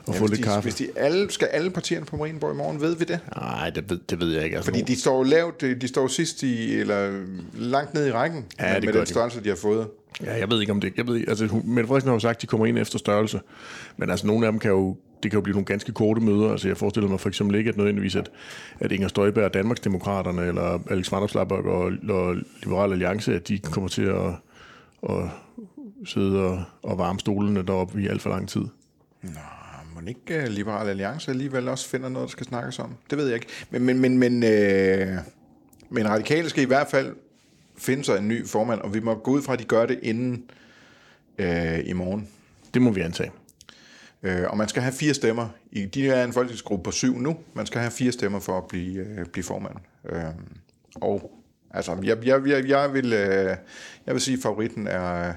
og 0.07 0.15
Ja, 0.15 0.21
få 0.21 0.27
lidt 0.27 0.39
de, 0.39 0.43
kaffe. 0.43 0.63
Hvis 0.63 0.75
de 0.75 0.89
alle, 0.97 1.31
skal 1.31 1.49
alle 1.53 1.71
partierne 1.71 2.07
på 2.07 2.17
Marienborg 2.17 2.55
i 2.55 2.57
morgen, 2.57 2.81
ved 2.81 2.97
vi 2.97 3.05
det? 3.05 3.19
Nej, 3.37 3.71
det 3.71 3.91
ved, 3.91 3.99
det 4.11 4.21
ved 4.21 4.33
jeg 4.35 4.45
ikke. 4.45 4.57
Altså, 4.57 4.71
Fordi 4.71 4.83
de 4.85 5.01
står 5.01 5.17
jo 5.17 5.23
lavt, 5.23 5.61
de 5.61 5.89
står 5.89 6.07
sidst 6.09 6.43
i, 6.43 6.75
eller 6.75 7.21
langt 7.55 7.95
ned 7.95 8.07
i 8.07 8.13
rækken 8.13 8.45
Ja, 8.61 8.67
med, 8.73 8.75
det 8.75 8.85
med 8.85 8.93
den 8.93 9.03
de. 9.03 9.07
størrelse, 9.07 9.41
de 9.45 9.49
har 9.49 9.57
fået. 9.57 9.87
Ja, 10.25 10.39
jeg 10.39 10.51
ved 10.51 10.61
ikke 10.61 10.73
om 10.73 10.81
det. 10.81 10.93
Jeg 10.97 11.07
ved, 11.07 11.17
ikke- 11.17 11.29
altså, 11.31 11.45
Mette 11.65 11.87
Frederiksen 11.89 12.09
har 12.09 12.15
jo 12.15 12.19
sagt, 12.21 12.37
at 12.37 12.43
de 12.43 12.47
kommer 12.47 12.67
ind 12.67 12.79
efter 12.79 12.99
størrelse. 12.99 13.41
Men 13.97 14.11
altså, 14.11 14.27
nogle 14.27 14.47
af 14.47 14.53
dem 14.53 14.59
kan 14.59 14.71
jo, 14.71 14.97
det 15.25 15.31
kan 15.31 15.39
jo 15.39 15.43
blive 15.43 15.55
nogle 15.55 15.67
ganske 15.67 15.93
korte 15.93 16.21
møder. 16.21 16.51
Altså, 16.51 16.69
jeg 16.69 16.77
forestiller 16.77 17.11
mig 17.11 17.21
for 17.21 17.29
eksempel 17.29 17.57
ikke, 17.57 17.71
at 17.71 17.77
nødvendigvis, 17.77 18.17
at, 18.17 18.31
at 18.81 18.93
Inger 18.93 19.09
Støjberg 19.09 19.45
og 19.45 19.55
Danmarksdemokraterne, 19.55 20.43
eller 20.43 20.79
Alex 20.91 21.13
Vanderslapper 21.13 21.57
og, 21.57 21.93
og 22.09 22.37
Liberal 22.63 22.93
Alliance, 22.93 23.35
at 23.35 23.49
de 23.49 23.59
kommer 23.59 23.89
til 23.89 24.03
at, 24.03 24.33
at 25.09 25.29
sidde 26.05 26.45
og, 26.45 26.65
og 26.83 26.99
varme 26.99 27.21
stolene 27.21 27.63
deroppe 27.63 28.03
i 28.03 28.07
alt 28.07 28.23
for 28.23 28.31
lang 28.31 28.49
tid. 28.49 28.65
Må 29.95 30.01
ikke 30.09 30.43
uh, 30.43 30.49
Liberal 30.49 30.89
Alliance 30.89 31.31
alligevel 31.31 31.69
også 31.69 31.89
finder 31.89 32.09
noget, 32.09 32.27
der 32.27 32.31
skal 32.31 32.47
snakkes 32.47 32.79
om? 32.79 32.95
Det 33.11 33.19
ved 33.19 33.27
jeg 33.27 33.35
ikke. 33.35 33.47
Men, 33.71 33.85
men, 33.85 34.01
men, 34.01 34.19
men, 34.19 34.43
øh, 34.43 35.09
men 35.91 36.09
radikale 36.09 36.49
skal 36.49 36.63
i 36.63 36.67
hvert 36.67 36.87
fald 36.91 37.17
finde 37.79 38.05
sig 38.05 38.19
en 38.19 38.29
ny 38.29 38.47
formand, 38.47 38.81
og 38.81 38.95
vi 38.95 39.01
må 39.01 39.15
gå 39.15 39.31
ud 39.31 39.43
fra, 39.43 39.53
at 39.53 39.59
de 39.59 39.65
gør 39.65 39.87
det 39.87 39.99
inden 40.03 40.45
øh, 41.39 41.79
i 41.85 41.93
morgen. 41.93 42.29
Det 42.75 42.83
må 42.83 42.91
vi 42.91 43.01
antage. 43.01 43.31
Øh, 44.25 44.51
og 44.51 44.57
man 44.57 44.69
skal 44.69 44.83
have 44.83 44.93
fire 44.93 45.15
stemmer. 45.15 45.49
I, 45.73 45.87
de 45.87 46.09
er 46.09 46.25
en 46.25 46.33
folketingsgruppe 46.33 46.85
på 46.85 46.91
syv 46.91 47.19
nu. 47.19 47.37
Man 47.55 47.67
skal 47.67 47.81
have 47.81 47.91
fire 47.91 48.13
stemmer 48.13 48.41
for 48.41 48.59
at 48.59 48.65
blive, 48.69 49.05
øh, 49.05 49.27
blive 49.27 49.45
formand. 49.45 49.75
Øh, 50.09 50.23
og 50.95 51.41
altså, 51.71 51.97
jeg, 52.03 52.27
jeg, 52.27 52.47
jeg, 52.47 52.69
jeg, 52.69 52.93
vil, 52.93 53.13
øh, 53.13 53.57
jeg 54.07 54.15
vil 54.15 54.21
sige, 54.21 54.37
at 54.37 54.43
favoritten 54.43 54.87
er, 54.87 55.33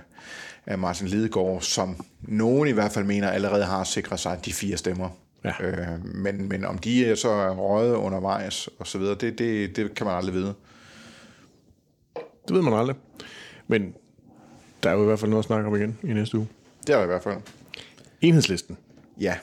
er 0.66 0.76
Martin 0.76 1.08
Lidegaard, 1.08 1.62
som 1.62 2.06
nogen 2.22 2.70
i 2.70 2.72
hvert 2.72 2.92
fald 2.92 3.06
mener 3.06 3.30
allerede 3.30 3.64
har 3.64 3.84
sikret 3.84 4.20
sig 4.20 4.40
de 4.46 4.54
fire 4.54 4.78
stemmer. 4.78 5.10
Ja. 5.44 5.54
Øh, 5.62 6.06
men, 6.06 6.50
men 6.50 6.66
om 6.66 6.78
de 6.78 7.06
er 7.06 7.16
så 7.16 7.30
er 7.30 7.50
røget 7.50 7.96
undervejs 7.96 8.70
og 8.80 8.88
så 8.88 8.98
videre, 8.98 9.16
det, 9.16 9.40
det, 9.40 9.76
det 9.76 9.96
kan 9.96 10.06
man 10.08 10.16
aldrig 10.16 10.34
vide. 10.34 10.54
Det 12.48 12.56
ved 12.56 12.62
man 12.62 12.74
aldrig. 12.74 12.96
Men 13.68 13.94
der 14.84 14.90
er 14.90 14.94
jo 14.94 15.02
i 15.02 15.06
hvert 15.06 15.20
fald 15.20 15.30
noget 15.30 15.44
at 15.44 15.48
snakke 15.48 15.68
om 15.68 15.76
igen 15.76 15.98
i 16.04 16.14
næste 16.14 16.38
uge. 16.38 16.48
Det 16.88 16.94
er 16.94 16.98
der 16.98 17.04
i 17.04 17.08
hvert 17.08 17.24
fald. 17.24 17.38
Enhedslisten. 18.22 18.78
Ja. 19.20 19.36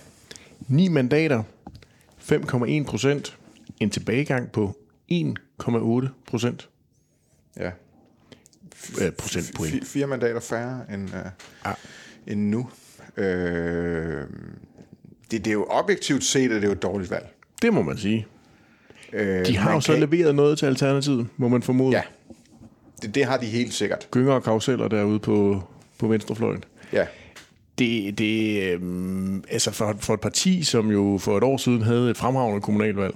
9 0.69 0.89
mandater, 0.89 1.43
5,1 2.19 2.85
procent, 2.85 3.37
en 3.81 3.91
tilbagegang 3.91 4.53
på 4.53 4.77
1,8 5.13 6.09
procent. 6.27 6.69
ja. 7.57 7.71
Øh, 9.03 9.13
procentpoint. 9.13 9.75
F- 9.75 9.87
fire 9.87 10.07
mandater 10.07 10.41
færre 10.41 10.81
end, 10.95 11.03
øh, 11.15 11.21
Ja. 11.67 11.73
end 12.27 12.41
nu. 12.41 12.69
Øh, 13.17 14.23
det, 15.31 15.45
det 15.45 15.47
er 15.47 15.53
jo 15.53 15.67
objektivt 15.71 16.25
set, 16.25 16.43
at 16.45 16.51
det 16.51 16.63
er 16.63 16.67
jo 16.67 16.73
et 16.73 16.83
dårligt 16.83 17.11
valg. 17.11 17.27
Det 17.63 17.75
må 17.75 17.83
man 17.83 17.99
sige. 17.99 18.27
Øh, 19.13 19.47
De 19.47 19.57
har 19.57 19.73
jo 19.75 19.81
så 19.81 19.93
kan- 19.93 20.01
leveret 20.01 20.35
noget 20.35 20.59
til 20.59 20.67
Alternativet, 20.67 21.27
må 21.37 21.49
man 21.49 21.63
formode. 21.63 21.97
Ja, 21.97 22.03
det, 23.03 23.15
det 23.15 23.25
har 23.25 23.37
de 23.37 23.47
helt 23.47 23.75
sikkert. 23.75 24.09
Gynger 24.11 24.33
og 24.33 24.43
karuseller 24.43 24.89
derude 24.89 25.19
på, 25.19 25.63
på 25.99 26.09
venstrefløjen. 26.09 26.65
Ja, 26.93 27.07
Det, 27.79 28.19
det 28.19 28.63
øhm, 28.73 29.45
altså 29.51 29.71
for, 29.71 29.97
for 30.01 30.15
et 30.15 30.21
parti, 30.21 30.63
som 30.63 30.91
jo 30.91 31.19
for 31.21 31.37
et 31.37 31.45
år 31.45 31.57
siden 31.57 31.83
havde 31.83 32.11
et 32.11 32.17
fremragende 32.17 32.61
kommunalvalg, 32.61 33.15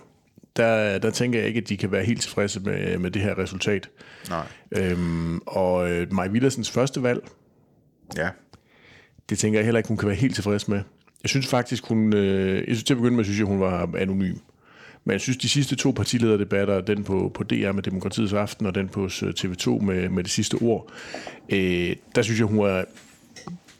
der, 0.56 0.98
der 0.98 1.10
tænker 1.10 1.38
jeg 1.38 1.48
ikke, 1.48 1.60
at 1.60 1.68
de 1.68 1.76
kan 1.76 1.92
være 1.92 2.04
helt 2.04 2.20
tilfredse 2.20 2.60
med, 2.60 2.98
med 2.98 3.10
det 3.10 3.22
her 3.22 3.38
resultat. 3.38 3.90
nej. 4.28 4.46
Øhm, 4.70 5.38
og 5.46 5.90
øh, 5.90 6.12
Maj 6.12 6.28
Villersens 6.28 6.70
første 6.70 7.02
valg, 7.02 7.28
Ja, 8.16 8.28
det 9.28 9.38
tænker 9.38 9.58
jeg 9.58 9.64
heller 9.64 9.78
ikke, 9.78 9.88
hun 9.88 9.96
kan 9.96 10.08
være 10.08 10.16
helt 10.16 10.34
tilfreds 10.34 10.68
med. 10.68 10.80
Jeg 11.22 11.28
synes 11.28 11.46
faktisk, 11.46 11.86
hun... 11.86 12.12
Øh, 12.12 12.56
jeg 12.56 12.64
synes 12.66 12.84
til 12.84 12.94
at 12.94 12.98
begynde 12.98 13.16
med, 13.16 13.24
synes 13.24 13.38
jeg, 13.38 13.46
hun 13.46 13.60
var 13.60 13.90
anonym. 13.98 14.36
Men 15.04 15.12
jeg 15.12 15.20
synes, 15.20 15.36
de 15.36 15.48
sidste 15.48 15.76
to 15.76 15.90
partilederdebatter, 15.90 16.80
den 16.80 17.04
på, 17.04 17.30
på 17.34 17.44
DR 17.44 17.72
med 17.72 17.82
Demokratiets 17.82 18.32
Aften, 18.32 18.66
og 18.66 18.74
den 18.74 18.88
på 18.88 19.06
TV2 19.06 19.80
med, 19.80 20.08
med 20.08 20.24
det 20.24 20.32
sidste 20.32 20.54
ord, 20.54 20.92
øh, 21.48 21.96
der 22.14 22.22
synes 22.22 22.38
jeg, 22.38 22.46
hun 22.46 22.58
var 22.58 22.84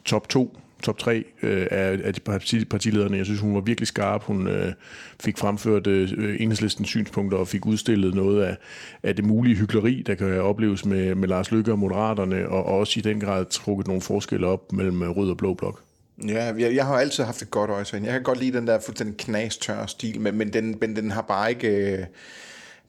top 0.05 0.29
2, 0.29 0.57
top 0.83 0.97
3 0.97 1.23
øh, 1.43 1.67
af, 1.71 1.99
af 2.03 2.13
de 2.13 2.19
parti, 2.19 2.65
partilederne. 2.65 3.17
Jeg 3.17 3.25
synes, 3.25 3.41
hun 3.41 3.55
var 3.55 3.61
virkelig 3.61 3.87
skarp. 3.87 4.23
Hun 4.23 4.47
øh, 4.47 4.73
fik 5.19 5.37
fremført 5.37 5.87
øh, 5.87 6.35
enhedslistens 6.39 6.87
synspunkter 6.87 7.37
og 7.37 7.47
fik 7.47 7.65
udstillet 7.65 8.15
noget 8.15 8.43
af, 8.43 8.57
af 9.03 9.15
det 9.15 9.25
mulige 9.25 9.55
hyggeleri, 9.55 10.03
der 10.07 10.15
kan 10.15 10.41
opleves 10.41 10.85
med, 10.85 11.15
med 11.15 11.27
Lars 11.27 11.51
Løkke 11.51 11.71
og 11.71 11.79
Moderaterne, 11.79 12.49
og, 12.49 12.65
og 12.65 12.77
også 12.77 12.99
i 12.99 13.01
den 13.01 13.19
grad 13.19 13.45
trukket 13.45 13.87
nogle 13.87 14.01
forskelle 14.01 14.47
op 14.47 14.71
mellem 14.71 15.03
øh, 15.03 15.09
rød 15.09 15.29
og 15.29 15.37
blå 15.37 15.53
blok. 15.53 15.81
ja 16.27 16.53
jeg, 16.57 16.75
jeg 16.75 16.85
har 16.85 16.95
altid 16.95 17.23
haft 17.23 17.41
et 17.41 17.51
godt 17.51 17.69
øje 17.69 17.83
til 17.83 17.95
hende. 17.95 18.07
Jeg 18.07 18.13
kan 18.13 18.23
godt 18.23 18.39
lide 18.39 18.57
den 18.57 18.67
der 18.67 18.79
fuldstændig 18.79 19.17
knastørre 19.17 19.87
stil, 19.87 20.21
men, 20.21 20.35
men, 20.35 20.53
den, 20.53 20.77
men 20.81 20.95
den 20.95 21.11
har 21.11 21.21
bare 21.21 21.49
ikke... 21.49 21.67
Øh, 21.67 22.05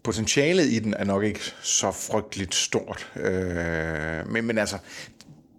potentialet 0.02 0.64
i 0.64 0.78
den 0.78 0.94
er 0.94 1.04
nok 1.04 1.24
ikke 1.24 1.40
så 1.62 1.90
frygteligt 1.90 2.54
stort. 2.54 3.12
Øh, 3.16 4.32
men, 4.32 4.44
men 4.44 4.58
altså, 4.58 4.76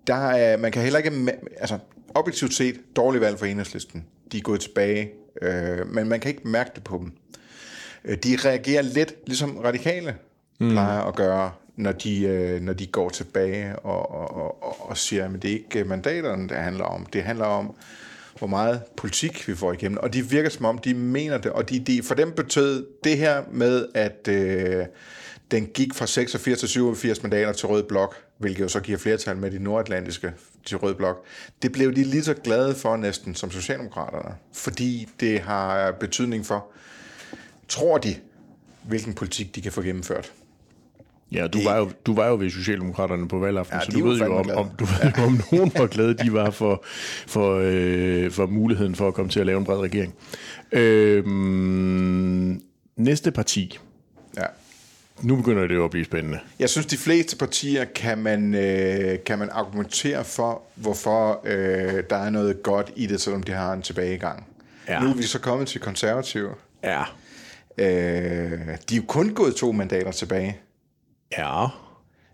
der 0.08 0.16
er, 0.16 0.58
man 0.58 0.72
kan 0.72 0.82
heller 0.82 1.00
ikke... 1.00 1.38
Altså, 1.60 1.78
objektivt 2.16 2.54
set, 2.54 2.76
dårlig 2.96 3.22
valg 3.22 3.40
for 3.40 3.46
enhedslisten. 3.46 4.06
De 4.32 4.38
er 4.38 4.42
gået 4.42 4.60
tilbage, 4.60 5.12
øh, 5.42 5.88
men 5.94 6.10
man 6.10 6.20
kan 6.20 6.32
ikke 6.32 6.48
mærke 6.48 6.72
det 6.76 6.84
på 6.84 6.98
dem. 6.98 7.12
Øh, 8.06 8.18
De 8.18 8.38
reagerer 8.46 8.82
lidt, 8.82 9.14
ligesom 9.28 9.58
radikale 9.58 10.16
mm. 10.60 10.70
plejer 10.72 11.02
at 11.02 11.16
gøre, 11.16 11.52
når 11.76 11.92
de, 11.92 12.22
øh, 12.24 12.62
når 12.62 12.74
de 12.74 12.88
går 12.88 13.10
tilbage 13.10 13.80
og, 13.80 14.12
og, 14.12 14.36
og- 14.36 14.64
og, 14.64 14.90
og 14.90 14.98
siger, 14.98 15.26
at 15.26 15.42
det 15.42 15.52
er 15.52 15.56
ikke 15.56 15.84
mandaterne, 15.84 16.50
det 16.50 16.58
handler 16.58 16.84
om. 16.84 17.06
Det 17.06 17.24
handler 17.24 17.46
om, 17.46 17.76
hvor 18.38 18.48
meget 18.48 18.82
politik 18.98 19.48
vi 19.48 19.56
får 19.56 19.74
igennem. 19.74 19.98
Og 19.98 20.14
de 20.14 20.30
virker 20.30 20.50
som 20.50 20.66
om, 20.66 20.78
de 20.78 20.94
mener 20.94 21.38
det. 21.38 21.52
Og 21.52 21.70
de, 21.70 21.80
de, 21.80 22.04
for 22.04 22.16
dem 22.16 22.32
betød 22.32 22.86
det 23.04 23.18
her 23.18 23.44
med, 23.52 23.86
at 23.94 24.28
øh, 24.28 24.86
den 25.52 25.66
gik 25.66 25.94
fra 25.94 26.08
86 26.08 26.60
til 26.60 26.70
87 26.70 27.24
mandater 27.24 27.54
til 27.54 27.68
Rød 27.68 27.84
Blok, 27.84 28.16
hvilket 28.38 28.64
jo 28.64 28.68
så 28.68 28.80
giver 28.80 28.98
flertal 28.98 29.38
med 29.38 29.52
de 29.52 29.60
nordatlantiske 29.64 30.32
til 30.66 30.78
Rød 30.78 30.96
Blok. 30.96 31.26
Det 31.62 31.72
blev 31.72 31.96
de 31.96 32.04
lige 32.04 32.24
så 32.24 32.34
glade 32.34 32.76
for 32.76 32.98
næsten 32.98 33.36
som 33.36 33.52
Socialdemokraterne, 33.52 34.36
fordi 34.54 35.08
det 35.20 35.40
har 35.40 35.92
betydning 35.92 36.46
for, 36.46 36.66
tror 37.68 37.98
de, 37.98 38.16
hvilken 38.84 39.14
politik 39.14 39.56
de 39.56 39.62
kan 39.62 39.72
få 39.72 39.82
gennemført. 39.82 40.32
Ja, 41.32 41.48
du 41.48 41.64
var, 41.64 41.78
jo, 41.78 41.92
du 42.06 42.14
var 42.16 42.28
jo 42.28 42.36
ved 42.36 42.50
Socialdemokraterne 42.50 43.28
på 43.28 43.40
valgaften, 43.40 43.74
Ja, 43.74 43.80
ja, 43.80 43.86
så 43.86 43.92
du 43.92 44.08
ved 44.08 44.18
jo, 44.18 44.36
om, 44.36 44.44
glade. 44.46 44.58
om, 44.58 44.70
du 44.80 44.86
ved 44.86 45.12
jo, 45.18 45.24
om 45.24 45.42
nogen 45.52 45.72
var 45.78 45.88
glade, 45.88 46.14
de 46.14 46.34
var 46.40 46.50
for, 46.50 46.84
for, 47.28 47.62
øh, 47.64 48.32
for 48.32 48.46
muligheden 48.46 48.96
for 48.96 49.08
at 49.08 49.14
komme 49.14 49.32
til 49.32 49.40
at 49.40 49.46
lave 49.46 49.58
en 49.60 49.66
bred 49.66 49.78
regering. 49.78 50.14
Øhm, 50.72 52.62
næste 52.98 53.32
parti. 53.32 53.80
Ja. 55.24 55.28
Nu 55.28 55.36
begynder 55.36 55.68
det 55.68 55.76
jo 55.76 55.86
at 55.86 55.92
blive 55.92 56.06
spændende. 56.06 56.40
Jeg 56.60 56.70
synes, 56.70 56.86
de 56.86 56.98
fleste 56.98 57.38
partier 57.38 57.86
kan 57.86 58.18
man, 58.18 58.56
øh, 58.56 59.24
kan 59.26 59.40
man 59.40 59.50
argumentere 59.52 60.26
for, 60.26 60.62
hvorfor 60.76 61.42
øh, 61.46 62.04
der 62.10 62.16
er 62.16 62.30
noget 62.30 62.64
godt 62.64 62.92
i 62.96 63.06
det, 63.06 63.22
selvom 63.22 63.44
de 63.44 63.52
har 63.52 63.74
en 63.74 63.82
tilbagegang. 63.82 64.48
Ja. 64.88 65.00
Nu 65.00 65.10
er 65.10 65.14
vi 65.14 65.24
så 65.24 65.40
kommet 65.40 65.68
til 65.68 65.82
konservative. 65.82 66.50
Ja. 66.84 67.04
Øh, 67.78 67.88
de 68.90 68.96
er 68.96 68.98
jo 68.98 69.04
kun 69.08 69.34
gået 69.34 69.56
to 69.56 69.72
mandater 69.72 70.12
tilbage. 70.12 70.58
Ja. 71.38 71.66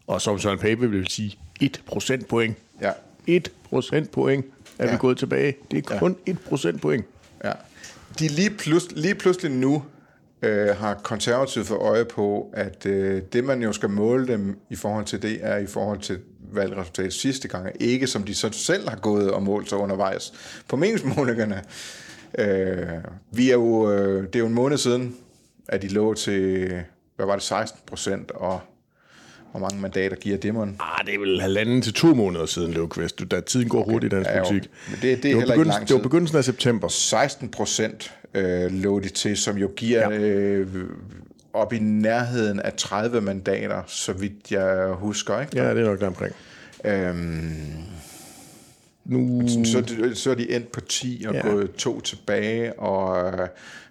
Og 0.07 0.21
som 0.21 0.39
Søren 0.39 0.59
Pape 0.59 0.89
vil 0.89 1.07
sige, 1.07 1.37
1 1.61 1.81
procentpoint. 1.85 2.57
Ja. 2.81 2.91
1 3.27 3.51
procentpoint 3.69 4.45
er 4.45 4.83
ja. 4.83 4.85
Ja. 4.85 4.91
vi 4.91 4.97
gået 4.97 5.17
tilbage. 5.17 5.55
Det 5.71 5.85
er 5.85 5.99
kun 5.99 6.15
1 6.25 6.39
procentpoint. 6.39 7.05
Ja. 7.43 7.51
De 8.19 8.27
lige, 8.27 8.49
plus, 8.49 8.87
lige 8.91 9.15
pludselig 9.15 9.51
nu 9.51 9.83
øh, 10.41 10.67
har 10.67 10.93
konservativt 10.93 11.67
for 11.67 11.75
øje 11.75 12.05
på, 12.05 12.49
at 12.53 12.85
øh, 12.85 13.21
det, 13.33 13.43
man 13.43 13.61
jo 13.61 13.73
skal 13.73 13.89
måle 13.89 14.27
dem 14.27 14.59
i 14.69 14.75
forhold 14.75 15.05
til 15.05 15.21
det, 15.21 15.39
er 15.41 15.57
i 15.57 15.65
forhold 15.65 15.99
til 15.99 16.19
valgresultatet 16.51 17.13
sidste 17.13 17.47
gang, 17.47 17.71
ikke 17.79 18.07
som 18.07 18.23
de 18.23 18.35
så 18.35 18.49
selv 18.51 18.89
har 18.89 18.97
gået 18.97 19.31
og 19.31 19.43
målt 19.43 19.69
sig 19.69 19.77
undervejs 19.77 20.33
på 20.67 20.75
meningsmålingerne. 20.75 21.63
Øh, 22.39 22.87
vi 23.31 23.49
er 23.49 23.53
jo, 23.53 23.91
øh, 23.91 24.23
det 24.23 24.35
er 24.35 24.39
jo 24.39 24.47
en 24.47 24.53
måned 24.53 24.77
siden, 24.77 25.15
at 25.67 25.81
de 25.81 25.87
lå 25.87 26.13
til, 26.13 26.69
hvad 27.15 27.25
var 27.25 27.33
det, 27.33 27.43
16 27.43 27.79
procent, 27.85 28.31
og 28.31 28.61
hvor 29.51 29.59
mange 29.59 29.81
mandater 29.81 30.15
giver 30.15 30.37
det, 30.37 30.53
mon? 30.53 30.75
Ah, 30.79 31.05
det 31.05 31.15
er 31.15 31.19
vel 31.19 31.41
halvanden 31.41 31.81
til 31.81 31.93
to 31.93 32.07
måneder 32.13 32.45
siden, 32.45 32.73
Løvqvist. 32.73 33.21
Da 33.31 33.39
tiden 33.41 33.69
går 33.69 33.81
okay. 33.81 33.91
hurtigt 33.91 34.13
i 34.13 34.15
dansk 34.15 34.29
Ja, 34.29 34.37
jo. 34.37 34.43
politik. 34.43 34.69
Men 34.89 34.99
det- 35.01 35.23
det 35.23 35.31
er 35.31 35.35
var 35.35 35.45
begyndelsen, 35.45 35.81
Det 35.87 35.93
var 35.95 36.01
begyndelsen 36.01 36.37
af 36.37 36.43
september. 36.43 36.87
16 36.87 37.49
procent 37.49 38.13
øh, 38.33 38.71
lå 38.71 38.99
de 38.99 39.09
til, 39.09 39.37
som 39.37 39.57
jo 39.57 39.69
giver 39.75 40.11
Ja. 40.13 40.17
øh, 40.19 40.67
op 41.53 41.73
i 41.73 41.79
nærheden 41.79 42.59
af 42.59 42.73
30 42.73 43.21
mandater, 43.21 43.81
så 43.87 44.13
vidt 44.13 44.51
jeg 44.51 44.87
husker. 44.93 45.41
Ikke? 45.41 45.57
Ja, 45.63 45.73
det 45.75 45.81
er 45.81 45.85
nok 45.85 45.99
der 45.99 46.07
omkring. 46.07 46.33
Øhm, 46.85 47.53
Nu, 49.05 49.47
så, 49.47 49.83
så 50.13 50.31
er 50.31 50.35
de 50.35 50.51
endt 50.55 50.71
på 50.71 50.81
10 50.81 51.25
og 51.27 51.33
Ja. 51.33 51.47
ja. 51.47 51.51
gået 51.53 51.75
to 51.75 52.01
tilbage, 52.01 52.79
og 52.79 53.33
øh, 53.33 53.47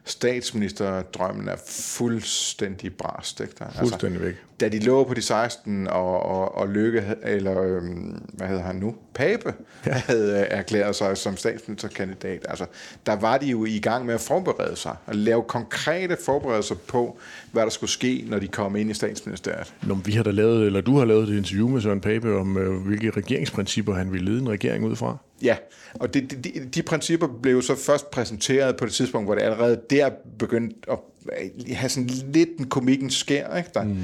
statsministerdrømmen 0.07 1.49
er 1.49 1.57
fuldstændig 1.67 2.95
brast. 2.95 3.41
Ikke? 3.41 3.53
Der, 3.59 3.65
Fuldstændig 3.79 4.23
væk. 4.23 4.35
Da 4.61 4.69
de 4.69 4.79
lå 4.79 5.05
på 5.05 5.15
de 5.15 5.23
16, 5.23 5.87
og, 5.87 6.23
og, 6.23 6.55
og 6.55 6.69
Lykke, 6.69 7.05
eller 7.23 7.63
øhm, 7.63 8.23
hvad 8.33 8.49
hedder 8.49 8.63
han 8.63 8.77
nu, 8.77 8.95
Pape, 9.15 9.55
ja. 9.87 9.93
havde 9.93 10.41
øh, 10.41 10.59
erklæret 10.59 10.97
sig 10.97 11.17
som 11.17 11.37
statsministerkandidat. 11.37 12.47
Altså, 12.49 12.67
der 13.07 13.17
var 13.17 13.39
de 13.39 13.47
jo 13.47 13.65
i 13.65 13.79
gang 13.79 14.07
med 14.07 14.15
at 14.15 14.21
forberede 14.21 14.77
sig, 14.77 14.97
og 15.07 15.15
lave 15.15 15.43
konkrete 15.43 16.17
forberedelser 16.25 16.75
på, 16.75 17.19
hvad 17.53 17.63
der 17.63 17.71
skulle 17.71 17.91
ske, 17.91 18.25
når 18.27 18.39
de 18.39 18.49
kom 18.49 18.77
ind 18.77 18.91
i 18.91 18.95
statsministeriet. 18.95 19.75
Nå, 19.83 19.95
vi 19.95 20.13
har 20.13 20.23
da 20.23 20.31
lavet, 20.31 20.67
eller 20.67 20.81
du 20.81 20.99
har 20.99 21.05
lavet 21.05 21.29
et 21.29 21.37
interview 21.37 21.69
med 21.69 21.81
Søren 21.81 22.01
Pape 22.01 22.37
om, 22.37 22.57
øh, 22.59 22.87
hvilke 22.87 23.11
regeringsprincipper 23.11 23.95
han 23.95 24.13
ville 24.13 24.31
lede 24.31 24.41
en 24.41 24.49
regering 24.49 24.85
ud 24.85 24.97
fra. 24.97 25.17
Ja, 25.43 25.57
og 25.95 26.15
de, 26.15 26.21
de, 26.21 26.69
de 26.75 26.83
principper 26.83 27.29
blev 27.43 27.63
så 27.63 27.75
først 27.75 28.11
præsenteret 28.11 28.77
på 28.77 28.87
det 28.87 28.93
tidspunkt, 28.93 29.27
hvor 29.27 29.35
det 29.35 29.43
allerede 29.43 29.81
der 29.91 30.11
begyndte 30.39 30.77
at 30.91 30.99
have 31.77 31.89
sådan 31.89 32.07
lidt 32.07 32.49
en 32.59 32.69
komikken 32.69 33.11
skær, 33.11 33.57
ikke 33.57 33.71
der? 33.75 33.85
Mm. 33.85 33.99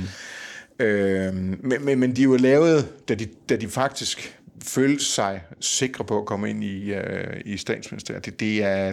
Øh, 0.79 1.35
men, 1.35 1.85
men, 1.85 1.99
men 1.99 2.17
de 2.17 2.29
var 2.29 2.39
lavet, 2.39 2.89
da 3.09 3.15
de, 3.15 3.29
da 3.49 3.57
de 3.57 3.69
faktisk 3.69 4.39
følte 4.63 5.05
sig 5.05 5.43
sikre 5.61 6.05
på 6.05 6.19
at 6.19 6.27
komme 6.27 6.51
ind 6.51 6.65
i, 6.65 6.93
øh, 6.93 7.41
i 7.45 7.57
statsministeriet. 7.57 8.27
Det, 8.27 8.41
det, 8.41 8.65
er, 8.65 8.93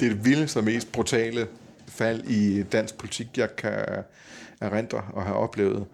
det 0.00 0.06
er 0.06 0.10
det 0.10 0.24
vildeste 0.24 0.56
og 0.56 0.64
mest 0.64 0.92
brutale 0.92 1.46
fald 1.88 2.24
i 2.24 2.62
dansk 2.62 2.98
politik, 2.98 3.26
jeg 3.36 3.56
kan 3.56 3.84
erindre 4.60 5.02
og 5.12 5.22
have 5.22 5.36
oplevet 5.36 5.86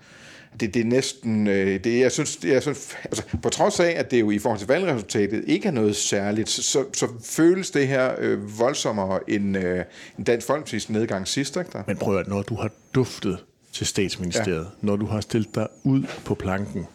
det, 0.61 0.75
det 0.75 0.81
er 0.81 0.85
næsten, 0.85 1.47
øh, 1.47 1.85
det, 1.85 2.01
jeg 2.01 2.13
synes, 2.13 2.39
jeg 2.45 2.63
synes 2.63 2.97
altså, 3.05 3.23
på 3.43 3.49
trods 3.49 3.81
af, 3.81 3.91
at 3.91 4.11
det 4.11 4.21
jo 4.21 4.31
i 4.31 4.39
forhold 4.39 4.59
til 4.59 4.69
valgresultatet 4.69 5.45
ikke 5.47 5.69
er 5.69 5.73
noget 5.73 5.97
særligt, 5.97 6.49
så, 6.49 6.85
så 6.93 7.09
føles 7.25 7.71
det 7.71 7.89
her 7.89 8.15
øh, 8.19 8.59
voldsommere 8.59 9.31
end, 9.31 9.57
øh, 9.57 9.85
end 10.19 10.27
Dansk 10.27 10.51
Folkeparti's 10.51 10.93
nedgang 10.93 11.29
sidst. 11.29 11.57
Ikke 11.57 11.71
der? 11.73 11.83
Men 11.87 11.97
prøv 11.97 12.19
at, 12.19 12.29
når 12.29 12.43
du 12.43 12.55
har 12.55 12.71
duftet 12.95 13.39
til 13.73 13.87
statsministeriet, 13.87 14.65
ja. 14.65 14.87
når 14.87 14.97
du 14.97 15.07
har 15.07 15.21
stillet 15.21 15.55
dig 15.55 15.69
ud 15.85 16.03
på 16.25 16.35
planken, 16.35 16.87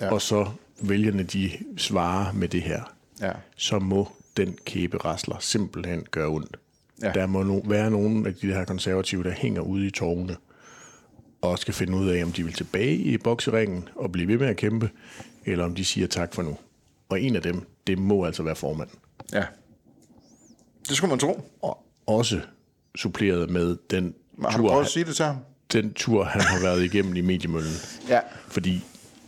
ja. 0.00 0.12
og 0.12 0.22
så 0.22 0.46
vælgerne 0.80 1.22
de 1.22 1.50
svarer 1.76 2.32
med 2.32 2.48
det 2.48 2.62
her, 2.62 2.82
ja. 3.20 3.32
så 3.56 3.78
må 3.78 4.08
den 4.36 4.58
kæberasler 4.64 5.36
simpelthen 5.40 6.06
gøre 6.10 6.28
ondt. 6.28 6.56
Ja. 7.02 7.12
Der 7.12 7.26
må 7.26 7.42
no- 7.42 7.68
være 7.68 7.90
nogle 7.90 8.28
af 8.28 8.34
de 8.34 8.46
her 8.46 8.64
konservative, 8.64 9.22
der 9.22 9.30
hænger 9.30 9.60
ude 9.60 9.86
i 9.86 9.90
tårne, 9.90 10.36
og 11.42 11.58
skal 11.58 11.74
finde 11.74 11.96
ud 11.96 12.08
af, 12.08 12.24
om 12.24 12.32
de 12.32 12.44
vil 12.44 12.52
tilbage 12.52 12.96
i 12.96 13.18
bokseringen 13.18 13.88
og 13.94 14.12
blive 14.12 14.28
ved 14.28 14.38
med 14.38 14.46
at 14.46 14.56
kæmpe, 14.56 14.90
eller 15.44 15.64
om 15.64 15.74
de 15.74 15.84
siger 15.84 16.06
tak 16.06 16.34
for 16.34 16.42
nu. 16.42 16.56
Og 17.08 17.20
en 17.20 17.36
af 17.36 17.42
dem, 17.42 17.66
det 17.86 17.98
må 17.98 18.24
altså 18.24 18.42
være 18.42 18.56
formanden. 18.56 18.98
Ja. 19.32 19.44
Det 20.88 20.96
skulle 20.96 21.08
man 21.08 21.18
tro. 21.18 21.50
Og 21.62 21.86
også 22.06 22.40
suppleret 22.96 23.50
med 23.50 23.76
den 23.90 24.14
har 24.42 24.56
tur, 24.56 24.80
at 24.80 24.86
sige 24.86 25.04
det 25.04 25.16
til 25.16 25.24
ham? 25.24 25.36
Den 25.72 25.94
tur, 25.94 26.24
han 26.24 26.42
har 26.42 26.60
været 26.62 26.84
igennem 26.84 27.16
i 27.16 27.20
mediemøllen. 27.20 27.72
Ja. 28.08 28.20
Fordi 28.48 28.84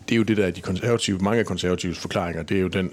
det 0.08 0.14
er 0.14 0.16
jo 0.16 0.22
det, 0.22 0.36
der 0.36 0.46
er 0.46 0.50
de 0.50 0.60
konservative, 0.60 1.18
mange 1.18 1.40
af 1.40 1.46
konservatives 1.46 1.98
forklaringer, 1.98 2.42
det 2.42 2.56
er 2.56 2.60
jo 2.60 2.68
den 2.68 2.92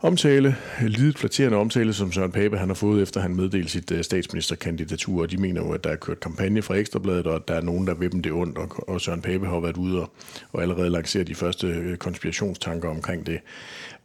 omtale, 0.00 0.56
lidet 0.80 1.18
flatterende 1.18 1.58
omtale, 1.58 1.92
som 1.92 2.12
Søren 2.12 2.32
Pape 2.32 2.58
han 2.58 2.68
har 2.68 2.74
fået, 2.74 3.02
efter 3.02 3.20
han 3.20 3.34
meddelte 3.34 3.68
sit 3.68 3.90
uh, 3.90 4.00
statsministerkandidatur. 4.00 5.22
Og 5.22 5.30
de 5.30 5.36
mener 5.36 5.60
jo, 5.60 5.72
at 5.72 5.84
der 5.84 5.90
er 5.90 5.96
kørt 5.96 6.20
kampagne 6.20 6.62
fra 6.62 6.74
Ekstrabladet, 6.74 7.26
og 7.26 7.34
at 7.34 7.48
der 7.48 7.54
er 7.54 7.60
nogen, 7.60 7.86
der 7.86 7.94
vil 7.94 8.12
dem 8.12 8.22
det 8.22 8.32
ondt. 8.32 8.58
Og, 8.88 9.00
Søren 9.00 9.22
Pape 9.22 9.46
har 9.46 9.60
været 9.60 9.76
ude 9.76 10.00
og, 10.02 10.12
og 10.52 10.62
allerede 10.62 10.90
lanceret 10.90 11.26
de 11.26 11.34
første 11.34 11.66
øh, 11.66 11.96
konspirationstanker 11.96 12.88
omkring 12.88 13.26
det. 13.26 13.40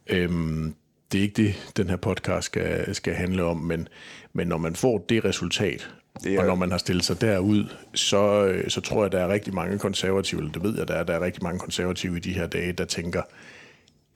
Øhm, 0.06 0.74
det 1.12 1.18
er 1.18 1.22
ikke 1.22 1.42
det, 1.42 1.72
den 1.76 1.88
her 1.88 1.96
podcast 1.96 2.46
skal, 2.46 2.94
skal 2.94 3.14
handle 3.14 3.44
om, 3.44 3.56
men, 3.56 3.88
men 4.32 4.48
når 4.48 4.58
man 4.58 4.76
får 4.76 5.04
det 5.08 5.24
resultat, 5.24 5.90
det 6.22 6.34
er... 6.34 6.40
Og 6.40 6.46
når 6.46 6.54
man 6.54 6.70
har 6.70 6.78
stillet 6.78 7.04
sig 7.04 7.20
derud, 7.20 7.64
så, 7.94 8.46
øh, 8.46 8.70
så 8.70 8.80
tror 8.80 9.04
jeg, 9.04 9.12
der 9.12 9.20
er 9.20 9.28
rigtig 9.28 9.54
mange 9.54 9.78
konservative, 9.78 10.40
eller 10.40 10.52
det 10.52 10.62
ved 10.62 10.78
jeg, 10.78 10.88
der 10.88 10.94
er, 10.94 11.04
der 11.04 11.14
er 11.14 11.20
rigtig 11.20 11.42
mange 11.42 11.58
konservative 11.58 12.16
i 12.16 12.20
de 12.20 12.32
her 12.32 12.46
dage, 12.46 12.72
der 12.72 12.84
tænker, 12.84 13.22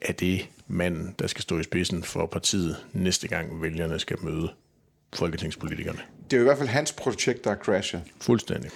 er 0.01 0.13
det 0.13 0.49
manden, 0.67 1.15
der 1.19 1.27
skal 1.27 1.41
stå 1.41 1.59
i 1.59 1.63
spidsen 1.63 2.03
for 2.03 2.25
partiet 2.25 2.85
næste 2.93 3.27
gang 3.27 3.61
vælgerne 3.61 3.99
skal 3.99 4.17
møde 4.23 4.49
folketingspolitikerne. 5.13 5.99
Det 6.31 6.33
er 6.33 6.37
jo 6.37 6.43
i 6.43 6.47
hvert 6.47 6.57
fald 6.57 6.69
hans 6.69 6.91
projekt, 6.91 7.43
der 7.43 7.51
er 7.51 7.55
crashet. 7.55 8.03
Fuldstændig. 8.21 8.71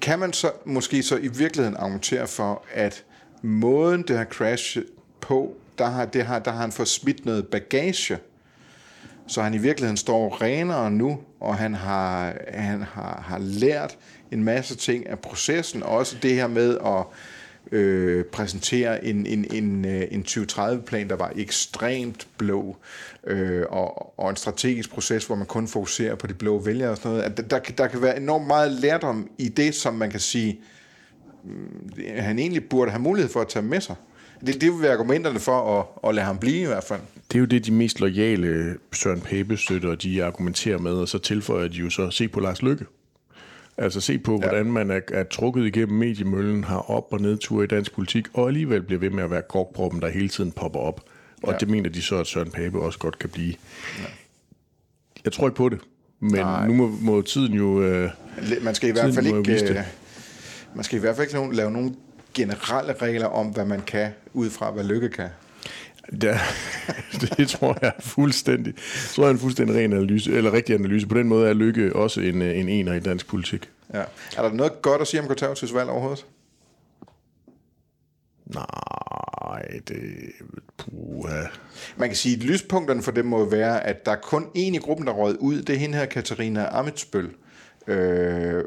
Kan 0.00 0.18
man 0.18 0.32
så 0.32 0.52
måske 0.64 1.02
så 1.02 1.16
i 1.16 1.28
virkeligheden 1.28 1.76
argumentere 1.76 2.26
for, 2.26 2.64
at 2.72 3.04
måden, 3.42 4.02
det 4.02 4.16
har 4.16 4.24
crashet 4.24 4.86
på, 5.20 5.56
der 5.78 5.86
har, 5.86 6.04
det 6.04 6.24
har, 6.24 6.38
der 6.38 6.50
har 6.50 6.60
han 6.60 6.72
fået 6.72 6.88
smidt 6.88 7.26
noget 7.26 7.48
bagage, 7.48 8.18
så 9.26 9.42
han 9.42 9.54
i 9.54 9.58
virkeligheden 9.58 9.96
står 9.96 10.42
renere 10.42 10.90
nu, 10.90 11.20
og 11.40 11.56
han 11.56 11.74
har, 11.74 12.36
han 12.48 12.82
har, 12.82 13.24
har 13.26 13.38
lært 13.38 13.96
en 14.30 14.44
masse 14.44 14.76
ting 14.76 15.06
af 15.06 15.18
processen, 15.18 15.82
også 15.82 16.16
det 16.22 16.34
her 16.34 16.46
med 16.46 16.78
at 16.78 17.04
øh, 17.72 18.24
præsentere 18.24 19.04
en, 19.04 19.26
en, 19.26 19.46
en, 19.52 19.84
øh, 19.84 20.02
en 20.10 20.24
2030-plan, 20.28 21.08
der 21.08 21.16
var 21.16 21.32
ekstremt 21.36 22.28
blå, 22.38 22.76
øh, 23.26 23.62
og, 23.68 24.18
og 24.20 24.30
en 24.30 24.36
strategisk 24.36 24.90
proces, 24.90 25.26
hvor 25.26 25.36
man 25.36 25.46
kun 25.46 25.68
fokuserer 25.68 26.14
på 26.14 26.26
de 26.26 26.34
blå 26.34 26.58
vælgere 26.58 26.90
og 26.90 26.96
sådan 26.96 27.10
noget. 27.10 27.22
At 27.22 27.50
der, 27.50 27.58
der 27.58 27.86
kan 27.86 28.02
være 28.02 28.16
enormt 28.16 28.46
meget 28.46 28.72
lærdom 28.72 29.30
i 29.38 29.48
det, 29.48 29.74
som 29.74 29.94
man 29.94 30.10
kan 30.10 30.20
sige, 30.20 30.60
mm, 31.44 31.92
han 32.16 32.38
egentlig 32.38 32.68
burde 32.68 32.90
have 32.90 33.02
mulighed 33.02 33.32
for 33.32 33.40
at 33.40 33.48
tage 33.48 33.62
med 33.62 33.80
sig. 33.80 33.94
Det, 34.46 34.60
det 34.60 34.72
vil 34.72 34.82
være 34.82 34.92
argumenterne 34.92 35.40
for 35.40 35.80
at, 35.80 36.08
at 36.08 36.14
lade 36.14 36.26
ham 36.26 36.38
blive 36.38 36.62
i 36.62 36.66
hvert 36.66 36.84
fald. 36.84 37.00
Det 37.28 37.34
er 37.34 37.40
jo 37.40 37.46
det, 37.46 37.66
de 37.66 37.72
mest 37.72 38.00
lojale 38.00 38.76
Søren 38.92 39.20
Pape-støtter, 39.20 39.94
de 39.94 40.24
argumenterer 40.24 40.78
med, 40.78 40.92
og 40.92 41.08
så 41.08 41.18
tilføjer 41.18 41.68
de 41.68 41.76
jo 41.76 41.90
så, 41.90 42.10
se 42.10 42.28
på 42.28 42.40
Lars 42.40 42.62
Lykke. 42.62 42.84
Altså 43.78 44.00
se 44.00 44.18
på, 44.18 44.38
hvordan 44.38 44.66
man 44.72 44.90
er, 44.90 45.00
er 45.12 45.24
trukket 45.24 45.66
igennem 45.66 45.98
mediemøllen, 45.98 46.64
har 46.64 46.90
op- 46.90 47.12
og 47.12 47.20
nedtur 47.20 47.62
i 47.62 47.66
dansk 47.66 47.94
politik, 47.94 48.26
og 48.34 48.48
alligevel 48.48 48.82
bliver 48.82 49.00
ved 49.00 49.10
med 49.10 49.24
at 49.24 49.30
være 49.30 49.42
korkproppen, 49.48 50.02
der 50.02 50.08
hele 50.08 50.28
tiden 50.28 50.52
popper 50.52 50.80
op. 50.80 51.00
Og 51.42 51.52
ja. 51.52 51.58
det 51.58 51.68
mener 51.68 51.90
de 51.90 52.02
så, 52.02 52.16
at 52.16 52.26
Søren 52.26 52.50
Pape 52.50 52.80
også 52.80 52.98
godt 52.98 53.18
kan 53.18 53.30
blive. 53.30 53.54
Ja. 53.98 54.04
Jeg 55.24 55.32
tror 55.32 55.46
ikke 55.46 55.56
på 55.56 55.68
det, 55.68 55.78
men 56.20 56.34
Nej. 56.34 56.66
nu 56.66 56.74
må, 56.74 56.96
må 57.00 57.22
tiden 57.22 57.54
jo... 57.54 57.82
Øh, 57.82 58.10
man 58.62 58.74
skal 58.74 58.88
i 58.88 58.92
hvert 58.92 59.14
fald 59.14 59.26
ikke... 59.26 59.70
Øh, 59.70 59.76
man 60.74 60.84
skal 60.84 60.96
i 60.96 61.00
hvert 61.00 61.16
fald 61.16 61.28
ikke 61.28 61.56
lave 61.56 61.70
nogle 61.70 61.94
generelle 62.34 62.92
regler 62.92 63.26
om, 63.26 63.46
hvad 63.46 63.64
man 63.64 63.80
kan, 63.80 64.10
ud 64.32 64.50
fra 64.50 64.70
hvad 64.70 64.84
lykke 64.84 65.08
kan. 65.08 65.28
Ja, 66.22 66.40
det 67.20 67.48
tror 67.48 67.78
jeg 67.82 67.92
er 67.96 68.02
fuldstændig. 68.02 68.74
Jeg 68.74 69.10
tror 69.14 69.24
jeg 69.24 69.28
er 69.28 69.34
en 69.34 69.38
fuldstændig 69.38 69.76
ren 69.76 69.92
analyse, 69.92 70.32
eller 70.32 70.52
rigtig 70.52 70.74
analyse. 70.74 71.06
På 71.06 71.18
den 71.18 71.28
måde 71.28 71.48
er 71.48 71.52
Lykke 71.52 71.96
også 71.96 72.20
en, 72.20 72.42
øh, 72.42 72.58
en 72.58 72.68
ener 72.68 72.92
i 72.94 73.00
dansk 73.00 73.26
politik. 73.26 73.70
Ja. 73.94 74.02
Er 74.36 74.42
der 74.42 74.52
noget 74.52 74.82
godt 74.82 75.00
at 75.00 75.06
sige 75.06 75.20
om 75.20 75.26
konservativs 75.26 75.74
valg 75.74 75.88
overhovedet? 75.88 76.26
Nej, 78.46 79.78
det... 79.88 80.32
Puha. 80.78 81.42
Man 81.96 82.08
kan 82.08 82.16
sige, 82.16 82.36
at 82.36 82.42
lyspunkterne 82.42 83.02
for 83.02 83.10
dem 83.10 83.26
må 83.26 83.50
være, 83.50 83.86
at 83.86 84.06
der 84.06 84.12
er 84.12 84.20
kun 84.22 84.46
en 84.54 84.74
i 84.74 84.78
gruppen, 84.78 85.06
der 85.06 85.12
røget 85.12 85.36
ud. 85.36 85.62
Det 85.62 85.74
er 85.74 85.78
hende 85.78 85.98
her, 85.98 86.06
Katarina 86.06 86.68
Amitsbøl. 86.78 87.30
Øh, 87.86 88.64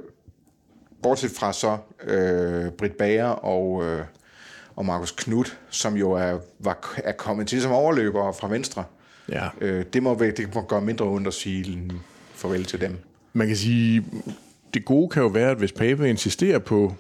bortset 1.04 1.32
fra 1.32 1.54
så 1.54 1.78
øh, 2.04 2.72
Britt 2.72 2.98
Bager 2.98 3.28
og... 3.28 3.84
Øh, 3.84 4.06
og 4.78 4.86
Markus 4.86 5.12
Knudt, 5.12 5.58
som 5.70 5.96
jo 5.96 6.12
er, 6.12 6.38
var, 6.60 6.96
er 6.98 7.12
kommet 7.12 7.48
til 7.48 7.62
som 7.62 7.72
overløber 7.72 8.32
fra 8.32 8.48
Venstre. 8.48 8.84
Ja. 9.30 9.48
Øh, 9.62 9.86
det, 9.94 10.04
må, 10.04 10.16
det 10.20 10.56
må 10.56 10.62
gøre 10.62 10.82
mindre 10.82 11.06
ondt 11.06 11.28
at 11.28 11.34
sige 11.34 11.92
farvel 12.36 12.66
til 12.66 12.82
dem. 12.82 12.98
Man 13.34 13.48
kan 13.48 13.56
sige, 13.56 14.06
det 14.74 14.86
gode 14.86 15.10
kan 15.10 15.22
jo 15.22 15.28
være, 15.28 15.52
at 15.52 15.58
hvis 15.58 15.72
Pape 15.72 16.10
insisterer 16.10 16.60
på 16.60 16.94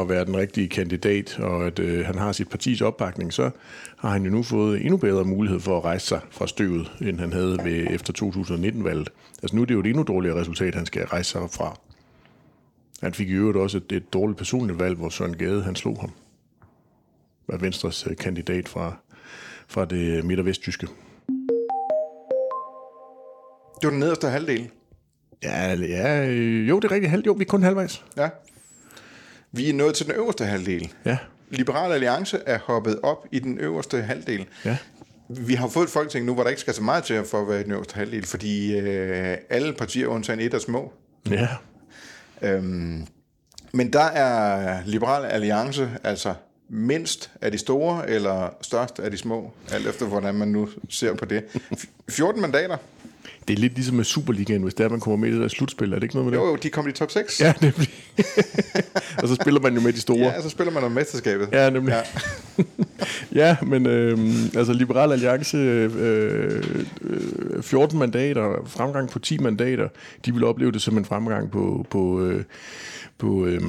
at 0.00 0.08
være 0.08 0.24
den 0.24 0.36
rigtige 0.36 0.68
kandidat, 0.68 1.38
og 1.38 1.66
at 1.66 1.78
øh, 1.78 2.06
han 2.06 2.18
har 2.18 2.32
sit 2.32 2.48
partis 2.48 2.80
opbakning, 2.80 3.32
så 3.32 3.50
har 3.96 4.10
han 4.10 4.24
jo 4.24 4.30
nu 4.30 4.42
fået 4.42 4.80
endnu 4.80 4.96
bedre 4.96 5.24
mulighed 5.24 5.60
for 5.60 5.78
at 5.78 5.84
rejse 5.84 6.06
sig 6.06 6.20
fra 6.30 6.46
støvet, 6.46 6.92
end 7.00 7.20
han 7.20 7.32
havde 7.32 7.58
ved, 7.64 7.86
efter 7.90 8.12
2019-valget. 8.22 9.08
Altså 9.42 9.56
nu 9.56 9.62
er 9.62 9.66
det 9.66 9.74
jo 9.74 9.80
et 9.80 9.86
endnu 9.86 10.02
dårligere 10.02 10.40
resultat, 10.40 10.74
han 10.74 10.86
skal 10.86 11.06
rejse 11.06 11.30
sig 11.30 11.40
fra. 11.50 11.78
Han 13.02 13.14
fik 13.14 13.28
i 13.28 13.32
øvrigt 13.32 13.58
også 13.58 13.76
et, 13.76 13.92
et 13.92 14.12
dårligt 14.12 14.38
personligt 14.38 14.78
valg, 14.78 14.96
hvor 14.96 15.08
Søren 15.08 15.36
Gade 15.36 15.62
han 15.62 15.76
slog 15.76 16.00
ham 16.00 16.10
var 17.48 17.56
Venstres 17.56 18.06
øh, 18.06 18.16
kandidat 18.16 18.68
fra, 18.68 18.96
fra 19.68 19.84
det 19.84 20.24
midt- 20.24 20.40
og 20.40 20.46
vesttyske. 20.46 20.86
Det 23.80 23.84
var 23.84 23.90
den 23.90 23.98
nederste 23.98 24.28
halvdel. 24.28 24.70
Ja, 25.42 25.74
ja 25.74 26.26
øh, 26.26 26.68
jo, 26.68 26.80
det 26.80 26.84
er 26.90 26.92
rigtigt. 26.94 27.10
Halv, 27.10 27.22
jo, 27.26 27.32
vi 27.32 27.44
er 27.44 27.48
kun 27.48 27.62
halvvejs. 27.62 28.04
Ja. 28.16 28.28
Vi 29.52 29.70
er 29.70 29.74
nået 29.74 29.94
til 29.94 30.06
den 30.06 30.14
øverste 30.14 30.44
halvdel. 30.44 30.92
Ja. 31.04 31.18
Liberal 31.50 31.92
Alliance 31.92 32.38
er 32.46 32.58
hoppet 32.58 33.00
op 33.02 33.26
i 33.32 33.38
den 33.38 33.58
øverste 33.58 34.02
halvdel. 34.02 34.46
Ja. 34.64 34.76
Vi 35.28 35.54
har 35.54 35.68
fået 35.68 35.84
et 35.84 35.90
folketing 35.90 36.26
nu, 36.26 36.34
hvor 36.34 36.42
der 36.42 36.50
ikke 36.50 36.60
skal 36.60 36.74
så 36.74 36.82
meget 36.82 37.04
til 37.04 37.24
for 37.24 37.40
at 37.40 37.48
være 37.48 37.60
i 37.60 37.64
den 37.64 37.72
øverste 37.72 37.94
halvdel, 37.94 38.26
fordi 38.26 38.78
øh, 38.78 39.36
alle 39.50 39.72
partier 39.72 40.06
undtagen 40.06 40.40
et 40.40 40.54
er 40.54 40.58
små. 40.58 40.92
Ja. 41.30 41.48
Øhm, 42.42 43.06
men 43.72 43.92
der 43.92 44.04
er 44.04 44.80
Liberal 44.86 45.24
Alliance 45.24 45.90
altså 46.04 46.34
mindst 46.68 47.30
af 47.40 47.52
de 47.52 47.58
store, 47.58 48.10
eller 48.10 48.48
størst 48.62 49.00
af 49.00 49.10
de 49.10 49.16
små, 49.16 49.52
alt 49.72 49.86
efter 49.86 50.06
hvordan 50.06 50.34
man 50.34 50.48
nu 50.48 50.68
ser 50.88 51.14
på 51.14 51.24
det. 51.24 51.44
14 52.08 52.40
mandater. 52.40 52.76
Det 53.48 53.54
er 53.54 53.58
lidt 53.58 53.74
ligesom 53.74 53.96
med 53.96 54.04
Superligaen, 54.04 54.62
hvis 54.62 54.74
der 54.74 54.88
man 54.88 55.00
kommer 55.00 55.16
med 55.16 55.28
i 55.28 55.32
det 55.32 55.40
der 55.40 55.48
slutspil. 55.48 55.92
Er 55.92 55.94
det 55.94 56.02
ikke 56.02 56.14
noget 56.14 56.30
med 56.30 56.38
det? 56.38 56.44
Jo, 56.44 56.50
jo, 56.50 56.56
de 56.56 56.68
kom 56.68 56.88
i 56.88 56.92
top 56.92 57.10
6. 57.10 57.40
Ja, 57.40 57.52
nemlig. 57.60 57.88
og 59.22 59.28
så 59.28 59.34
spiller 59.34 59.60
man 59.60 59.74
jo 59.74 59.80
med 59.80 59.92
de 59.92 60.00
store. 60.00 60.18
ja 60.18 60.42
så 60.42 60.48
spiller 60.48 60.72
man 60.72 60.84
om 60.84 60.92
mesterskabet. 60.92 61.48
Ja, 61.52 61.70
nemlig. 61.70 61.94
Ja, 62.58 62.64
ja 63.42 63.56
men 63.62 63.86
øh, 63.86 64.18
altså 64.56 64.72
Liberal 64.72 65.12
Alliance, 65.12 65.56
øh, 65.56 66.62
øh, 67.00 67.62
14 67.62 67.98
mandater, 67.98 68.64
fremgang 68.66 69.10
på 69.10 69.18
10 69.18 69.38
mandater, 69.38 69.88
de 70.24 70.34
vil 70.34 70.44
opleve 70.44 70.72
det 70.72 70.82
som 70.82 70.98
en 70.98 71.04
fremgang 71.04 71.50
på, 71.50 71.86
på, 71.90 72.20
øh, 72.20 72.44
på 73.18 73.46
øh, 73.46 73.60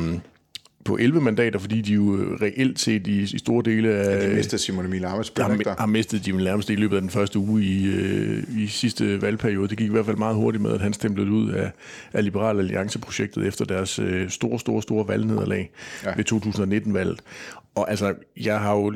på 0.85 0.97
11 0.97 1.21
mandater, 1.21 1.59
fordi 1.59 1.81
de 1.81 1.93
jo 1.93 2.37
reelt 2.41 2.79
set 2.79 3.07
i, 3.07 3.21
i 3.21 3.37
store 3.37 3.63
dele 3.65 3.93
af... 3.93 4.23
Ja, 4.23 4.29
de 4.29 4.35
mistede 4.35 4.61
Simon 4.61 4.85
Emil 4.85 5.05
Amitsbøl, 5.05 5.45
har, 5.45 5.75
har 5.79 5.85
mistet 5.85 6.27
Jim 6.27 6.35
nærmest 6.35 6.69
i 6.69 6.75
løbet 6.75 6.95
af 6.95 7.01
den 7.01 7.09
første 7.09 7.39
uge 7.39 7.63
i, 7.63 7.85
øh, 7.85 8.43
i 8.57 8.67
sidste 8.67 9.21
valgperiode. 9.21 9.67
Det 9.67 9.77
gik 9.77 9.87
i 9.87 9.91
hvert 9.91 10.05
fald 10.05 10.17
meget 10.17 10.35
hurtigt 10.35 10.61
med, 10.61 10.71
at 10.71 10.81
han 10.81 10.93
stemplede 10.93 11.31
ud 11.31 11.51
af, 11.51 11.71
af 12.13 12.23
Liberal 12.23 12.59
Alliance-projektet 12.59 13.47
efter 13.47 13.65
deres 13.65 13.99
øh, 13.99 14.29
store, 14.29 14.59
store, 14.59 14.81
store 14.81 15.07
valgnederlag 15.07 15.71
ja. 16.05 16.13
ved 16.15 16.31
2019-valget. 16.33 17.19
Og 17.75 17.89
altså, 17.89 18.13
jeg 18.37 18.59
har 18.59 18.75
jo... 18.75 18.93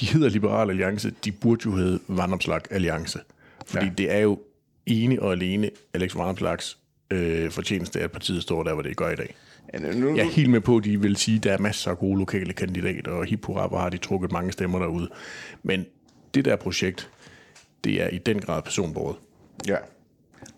De 0.00 0.06
hedder 0.06 0.28
Liberal 0.28 0.70
Alliance, 0.70 1.12
de 1.24 1.32
burde 1.32 1.62
jo 1.66 1.76
hedde 1.76 1.98
Vandopslag 2.08 2.60
Alliance. 2.70 3.18
Fordi 3.66 3.86
ja. 3.86 3.92
det 3.98 4.12
er 4.12 4.18
jo 4.18 4.38
ene 4.86 5.22
og 5.22 5.32
alene 5.32 5.70
Alex 5.94 6.16
Vandopslags 6.16 6.78
øh, 7.10 7.50
fortjeneste, 7.50 8.00
at 8.00 8.12
partiet 8.12 8.42
står 8.42 8.62
der, 8.62 8.74
hvor 8.74 8.82
det 8.82 8.96
gør 8.96 9.10
i 9.10 9.16
dag. 9.16 9.34
Nu, 9.74 10.16
jeg 10.16 10.26
er 10.26 10.30
helt 10.30 10.50
med 10.50 10.60
på, 10.60 10.76
at 10.76 10.84
de 10.84 11.00
vil 11.00 11.16
sige, 11.16 11.36
at 11.36 11.44
der 11.44 11.52
er 11.52 11.58
masser 11.58 11.90
af 11.90 11.98
gode 11.98 12.18
lokale 12.18 12.52
kandidater, 12.52 13.10
og 13.10 13.24
hip 13.24 13.44
hurra, 13.44 13.78
har 13.78 13.88
de 13.88 13.96
trukket 13.96 14.32
mange 14.32 14.52
stemmer 14.52 14.78
derude. 14.78 15.08
Men 15.62 15.86
det 16.34 16.44
der 16.44 16.56
projekt, 16.56 17.10
det 17.84 18.02
er 18.02 18.08
i 18.08 18.18
den 18.18 18.40
grad 18.40 18.62
personbordet. 18.62 19.20
Ja, 19.66 19.76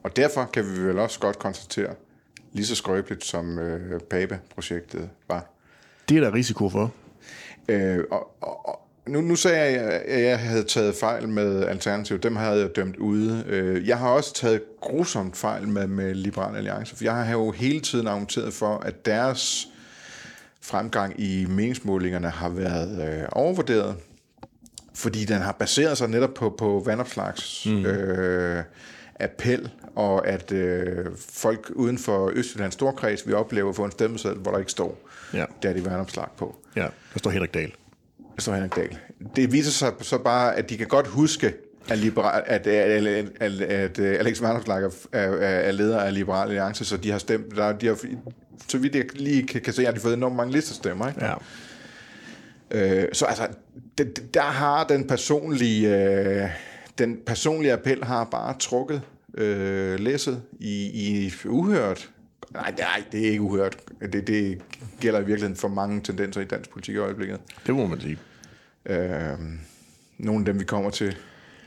og 0.02 0.16
derfor 0.16 0.44
kan 0.44 0.64
vi 0.64 0.80
vel 0.80 0.98
også 0.98 1.20
godt 1.20 1.38
konstatere, 1.38 1.94
lige 2.52 2.66
så 2.66 2.74
skrøbeligt 2.74 3.24
som 3.24 3.58
øh, 3.58 4.00
PABE-projektet 4.00 5.10
var. 5.28 5.50
Det 6.08 6.16
er 6.16 6.20
der 6.20 6.34
risiko 6.34 6.68
for. 6.68 6.92
Øh, 7.68 8.04
og, 8.10 8.36
og, 8.40 8.79
nu, 9.06 9.20
nu 9.20 9.36
sagde 9.36 9.80
jeg, 9.80 9.92
at 9.92 10.22
jeg 10.22 10.38
havde 10.38 10.64
taget 10.64 10.94
fejl 10.94 11.28
med 11.28 11.64
Alternativ. 11.64 12.18
Dem 12.18 12.36
havde 12.36 12.60
jeg 12.60 12.76
dømt 12.76 12.96
ude. 12.96 13.44
Øh, 13.46 13.88
jeg 13.88 13.98
har 13.98 14.08
også 14.08 14.34
taget 14.34 14.62
grusomt 14.80 15.36
fejl 15.36 15.68
med, 15.68 15.86
med 15.86 16.14
Liberal 16.14 16.56
Alliance, 16.56 16.96
for 16.96 17.04
jeg 17.04 17.14
har 17.14 17.32
jo 17.32 17.50
hele 17.50 17.80
tiden 17.80 18.06
argumenteret 18.06 18.52
for, 18.52 18.78
at 18.78 19.06
deres 19.06 19.68
fremgang 20.60 21.20
i 21.20 21.46
meningsmålingerne 21.48 22.30
har 22.30 22.48
været 22.48 23.20
øh, 23.20 23.28
overvurderet, 23.32 23.96
fordi 24.94 25.24
den 25.24 25.38
har 25.38 25.52
baseret 25.52 25.98
sig 25.98 26.08
netop 26.08 26.34
på, 26.34 26.54
på 26.58 26.82
vandopslags 26.86 27.66
mm. 27.66 27.86
øh, 27.86 28.64
appel, 29.20 29.70
og 29.94 30.28
at 30.28 30.52
øh, 30.52 31.06
folk 31.28 31.70
uden 31.74 31.98
for 31.98 32.30
Østjyllands 32.34 32.74
Storkreds 32.74 33.26
vil 33.26 33.34
opleve 33.34 33.68
at 33.68 33.76
få 33.76 33.84
en 33.84 33.90
stemmeseddel, 33.90 34.38
hvor 34.38 34.50
der 34.50 34.58
ikke 34.58 34.70
står, 34.70 34.98
ja. 35.34 35.44
der 35.62 35.68
er 35.68 35.72
de 35.72 35.84
vandopslag 35.84 36.26
på. 36.36 36.56
Ja, 36.76 36.86
der 37.12 37.18
står 37.18 37.30
Henrik 37.30 37.54
Dahl 37.54 37.72
står 38.40 38.54
Henrik 38.54 38.76
Dahl. 38.76 38.98
Det 39.36 39.52
viser 39.52 39.70
sig 39.70 39.92
så 40.00 40.18
bare, 40.18 40.56
at 40.56 40.70
de 40.70 40.76
kan 40.76 40.86
godt 40.86 41.06
huske, 41.06 41.54
at, 41.88 41.98
liberal, 41.98 42.42
at, 42.46 42.66
at, 42.66 43.06
at, 43.40 43.60
at, 43.60 43.98
Alex 43.98 44.40
Vanderslag 44.40 44.82
er, 45.12 45.20
er 45.40 45.72
leder 45.72 46.00
af 46.00 46.14
Liberal 46.14 46.48
Alliance, 46.48 46.84
så 46.84 46.96
de 46.96 47.10
har 47.10 47.18
stemt, 47.18 47.56
der, 47.56 47.72
de 47.72 47.86
har, 47.86 47.98
så 48.68 48.78
vidt 48.78 48.94
jeg 48.94 49.04
lige 49.14 49.46
kan, 49.46 49.60
kan 49.60 49.72
se, 49.72 49.86
at 49.86 49.94
de 49.94 49.98
har 49.98 50.02
fået 50.02 50.14
enormt 50.14 50.36
mange 50.36 50.52
listerstemmer. 50.52 51.08
Ikke? 51.08 51.24
Ja. 51.24 51.34
Øh, 52.70 53.08
så 53.12 53.24
altså, 53.24 53.46
det, 53.98 54.34
der 54.34 54.42
har 54.42 54.84
den 54.84 55.06
personlige, 55.06 55.96
øh, 55.96 56.48
den 56.98 57.18
personlige 57.26 57.72
appel 57.72 58.04
har 58.04 58.24
bare 58.24 58.54
trukket 58.58 59.02
øh, 59.34 60.00
læsset 60.00 60.42
i, 60.60 60.84
i 60.84 61.32
uhørt. 61.44 62.10
Nej, 62.52 62.74
nej, 62.78 63.02
det 63.12 63.26
er 63.26 63.30
ikke 63.30 63.42
uhørt. 63.42 63.76
Det, 64.12 64.26
det 64.26 64.62
gælder 65.00 65.20
i 65.20 65.24
virkeligheden 65.24 65.56
for 65.56 65.68
mange 65.68 66.00
tendenser 66.00 66.40
i 66.40 66.44
dansk 66.44 66.70
politik 66.70 66.94
i 66.94 66.98
øjeblikket. 66.98 67.38
Det 67.66 67.74
må 67.74 67.86
man 67.86 68.00
sige. 68.00 68.18
Øh, 68.86 69.38
nogle 70.18 70.40
af 70.40 70.44
dem, 70.44 70.60
vi 70.60 70.64
kommer 70.64 70.90
til. 70.90 71.16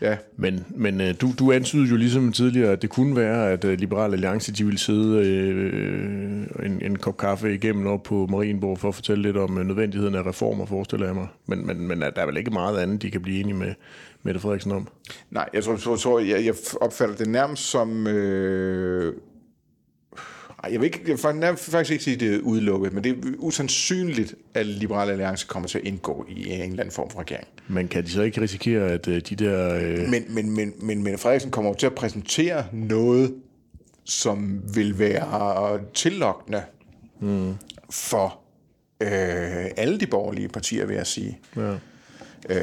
Ja. 0.02 0.18
Men, 0.38 0.66
men 0.70 1.02
øh, 1.02 1.14
du, 1.22 1.32
du 1.40 1.52
antydede 1.52 1.90
jo 1.90 1.96
ligesom 1.96 2.32
tidligere, 2.32 2.72
at 2.72 2.82
det 2.82 2.90
kunne 2.90 3.16
være, 3.16 3.52
at 3.52 3.66
uh, 3.66 3.72
Liberal 3.72 4.14
Alliance 4.14 4.54
de 4.54 4.64
ville 4.66 4.80
sidde 4.80 5.28
øh, 5.28 6.66
en, 6.66 6.82
en 6.82 6.96
kop 6.96 7.18
kaffe 7.18 7.54
igennem 7.54 7.88
op 7.88 8.04
på 8.04 8.28
Marienborg 8.30 8.80
for 8.80 8.88
at 8.88 8.96
fortælle 8.96 9.22
lidt 9.22 9.38
om 9.38 9.58
uh, 9.58 9.66
nødvendigheden 9.66 10.16
af 10.16 10.26
reformer, 10.26 10.66
forestiller 10.66 11.06
jeg 11.06 11.16
mig. 11.16 11.28
Men, 11.46 11.68
men, 11.68 11.88
men 11.88 12.02
der 12.02 12.12
er 12.16 12.26
vel 12.26 12.38
ikke 12.38 12.52
meget 12.52 12.80
andet, 12.80 13.02
de 13.02 13.12
kan 13.12 13.22
blive 13.22 13.40
enige 13.40 13.56
med 13.56 13.74
Mette 14.24 14.40
Frederiksen 14.40 14.72
om? 14.72 14.88
Nej, 15.32 15.50
jeg 15.54 15.64
tror, 15.64 15.76
tror, 15.76 15.96
tror 15.96 16.20
jeg, 16.20 16.46
jeg 16.46 16.54
opfatter 16.82 17.16
det 17.16 17.28
nærmest 17.28 17.64
som 17.64 18.08
øh, 18.08 19.14
jeg 20.72 20.80
vil, 20.80 20.86
ikke, 20.86 21.00
jeg 21.08 21.34
vil 21.34 21.58
faktisk 21.58 21.92
ikke 21.92 22.04
sige, 22.04 22.16
det 22.16 22.36
er 22.36 22.40
udelukket, 22.40 22.94
men 22.94 23.04
det 23.04 23.12
er 23.12 23.16
usandsynligt, 23.38 24.36
at 24.54 24.66
Liberale 24.66 25.12
Alliance 25.12 25.48
kommer 25.48 25.70
til 25.70 25.78
at 25.78 25.84
indgå 25.84 26.26
i 26.30 26.50
en 26.50 26.62
eller 26.62 26.80
anden 26.80 26.92
form 26.92 27.10
for 27.10 27.20
regering. 27.20 27.48
Men 27.68 27.88
kan 27.88 28.04
de 28.04 28.10
så 28.10 28.22
ikke 28.22 28.42
risikere, 28.42 28.92
at 28.92 29.08
øh, 29.08 29.22
de 29.30 29.36
der... 29.36 29.76
Øh... 29.76 30.10
Men, 30.10 30.26
men, 30.30 30.56
men, 30.56 30.74
men 30.82 31.04
Mette 31.04 31.18
Frederiksen 31.18 31.52
kommer 31.52 31.74
til 31.74 31.86
at 31.86 31.96
præsentere 31.96 32.66
noget, 32.74 33.34
som 34.04 34.62
vil 34.76 35.00
være 35.00 35.80
tillokkende 35.94 36.62
mm. 37.20 37.54
for 37.90 38.40
øh, 39.02 39.66
alle 39.78 40.00
de 40.00 40.08
borgerlige 40.08 40.48
partier, 40.48 40.86
vil 40.86 40.96
jeg 40.96 41.08
sige. 41.08 41.40
Ja. 41.56 41.74
Øh, 42.50 42.58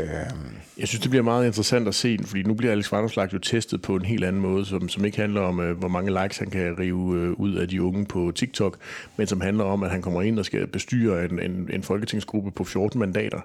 jeg 0.79 0.89
synes, 0.89 1.01
det 1.01 1.11
bliver 1.11 1.23
meget 1.23 1.47
interessant 1.47 1.89
at 1.89 1.95
se, 1.95 2.19
fordi 2.25 2.43
nu 2.43 2.55
bliver 2.55 2.73
Alex 2.73 2.93
Vanderslag 2.93 3.33
jo 3.33 3.39
testet 3.39 3.83
på 3.83 3.97
en 3.97 4.05
helt 4.05 4.25
anden 4.25 4.43
måde, 4.43 4.67
som, 4.67 4.89
som 4.89 5.05
ikke 5.05 5.19
handler 5.19 5.41
om, 5.41 5.61
øh, 5.61 5.79
hvor 5.79 5.89
mange 5.89 6.23
likes 6.23 6.39
han 6.39 6.51
kan 6.51 6.79
rive 6.79 7.17
øh, 7.17 7.33
ud 7.33 7.55
af 7.55 7.69
de 7.69 7.83
unge 7.83 8.07
på 8.07 8.33
TikTok, 8.35 8.79
men 9.17 9.27
som 9.27 9.41
handler 9.41 9.65
om, 9.65 9.83
at 9.83 9.91
han 9.91 10.03
kommer 10.03 10.23
ind 10.23 10.39
og 10.39 10.45
skal 10.45 10.67
bestyre 10.67 11.25
en, 11.25 11.41
en, 11.41 11.69
en 11.73 11.83
folketingsgruppe 11.83 12.51
på 12.51 12.65
14 12.65 12.99
mandater. 13.01 13.41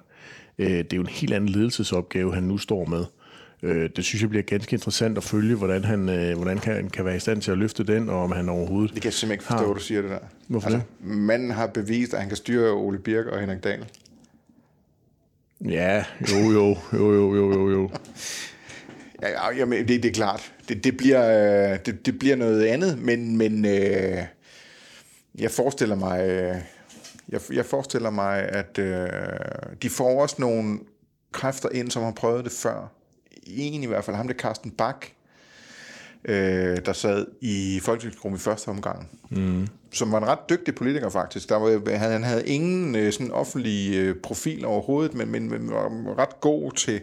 Øh, 0.58 0.68
det 0.68 0.92
er 0.92 0.96
jo 0.96 1.02
en 1.02 1.08
helt 1.08 1.32
anden 1.32 1.48
ledelsesopgave, 1.48 2.34
han 2.34 2.42
nu 2.42 2.58
står 2.58 2.84
med. 2.84 3.04
Øh, 3.62 3.90
det 3.96 4.04
synes 4.04 4.22
jeg 4.22 4.30
bliver 4.30 4.42
ganske 4.42 4.74
interessant 4.74 5.16
at 5.16 5.24
følge, 5.24 5.54
hvordan 5.54 5.84
han, 5.84 6.08
øh, 6.08 6.36
hvordan 6.36 6.58
kan, 6.58 6.90
kan 6.90 7.04
være 7.04 7.16
i 7.16 7.20
stand 7.20 7.42
til 7.42 7.50
at 7.50 7.58
løfte 7.58 7.84
den, 7.84 8.08
og 8.08 8.22
om 8.22 8.32
han 8.32 8.48
overhovedet 8.48 8.94
Det 8.94 9.02
kan 9.02 9.08
jeg 9.08 9.12
simpelthen 9.12 9.32
ikke 9.32 9.44
forstå, 9.44 9.66
har... 9.66 9.74
du 9.74 9.80
siger 9.80 10.02
det 10.02 10.10
der. 10.10 10.18
Hvorfor 10.48 10.66
altså, 10.68 10.80
det? 11.00 11.16
Manden 11.16 11.50
har 11.50 11.66
bevist, 11.66 12.14
at 12.14 12.20
han 12.20 12.28
kan 12.28 12.36
styre 12.36 12.70
Ole 12.70 12.98
Birk 12.98 13.26
og 13.26 13.40
Henrik 13.40 13.64
Dahl. 13.64 13.84
Ja, 15.64 16.04
jo, 16.32 16.36
jo, 16.36 16.76
jo, 16.92 17.14
jo, 17.14 17.34
jo, 17.34 17.52
jo, 17.52 17.70
jo. 17.70 17.90
ja, 19.22 19.50
jamen, 19.56 19.88
det, 19.88 20.02
det 20.02 20.08
er 20.08 20.12
klart. 20.12 20.52
Det, 20.68 20.84
det, 20.84 20.96
bliver, 20.96 21.28
øh, 21.72 21.78
det, 21.86 22.06
det 22.06 22.18
bliver 22.18 22.36
noget 22.36 22.64
andet, 22.64 22.98
men, 22.98 23.36
men 23.36 23.64
øh, 23.64 24.22
jeg 25.38 25.50
forestiller 25.50 25.96
mig, 25.96 26.20
øh, 26.28 26.56
jeg, 27.28 27.40
jeg 27.52 27.66
forestiller 27.66 28.10
mig, 28.10 28.42
at 28.42 28.78
øh, 28.78 29.08
de 29.82 29.90
får 29.90 30.22
også 30.22 30.36
nogle 30.38 30.78
kræfter 31.32 31.68
ind, 31.68 31.90
som 31.90 32.02
har 32.02 32.12
prøvet 32.12 32.44
det 32.44 32.52
før. 32.52 32.92
En 33.46 33.82
i 33.82 33.86
hvert 33.86 34.04
fald, 34.04 34.16
ham 34.16 34.28
det 34.28 34.36
Carsten 34.36 34.70
Bak, 34.70 35.06
øh, 36.26 36.78
der 36.86 36.92
sad 36.92 37.26
i 37.40 37.80
Folketingsgruppen 37.82 38.36
i 38.36 38.40
første 38.40 38.68
omgang, 38.68 39.08
mm. 39.30 39.66
som 39.92 40.12
var 40.12 40.18
en 40.18 40.26
ret 40.26 40.38
dygtig 40.50 40.74
politiker 40.74 41.08
faktisk. 41.08 41.48
Der 41.48 41.56
var, 41.56 41.90
han, 41.90 42.10
han 42.10 42.24
havde 42.24 42.46
ingen 42.46 42.94
øh, 42.94 43.12
sådan 43.12 43.32
offentlig 43.32 43.94
øh, 43.94 44.16
profil 44.22 44.64
overhovedet, 44.64 45.14
men, 45.14 45.30
men, 45.30 45.50
men 45.50 45.70
var 45.70 46.18
ret 46.18 46.40
god 46.40 46.72
til 46.72 47.00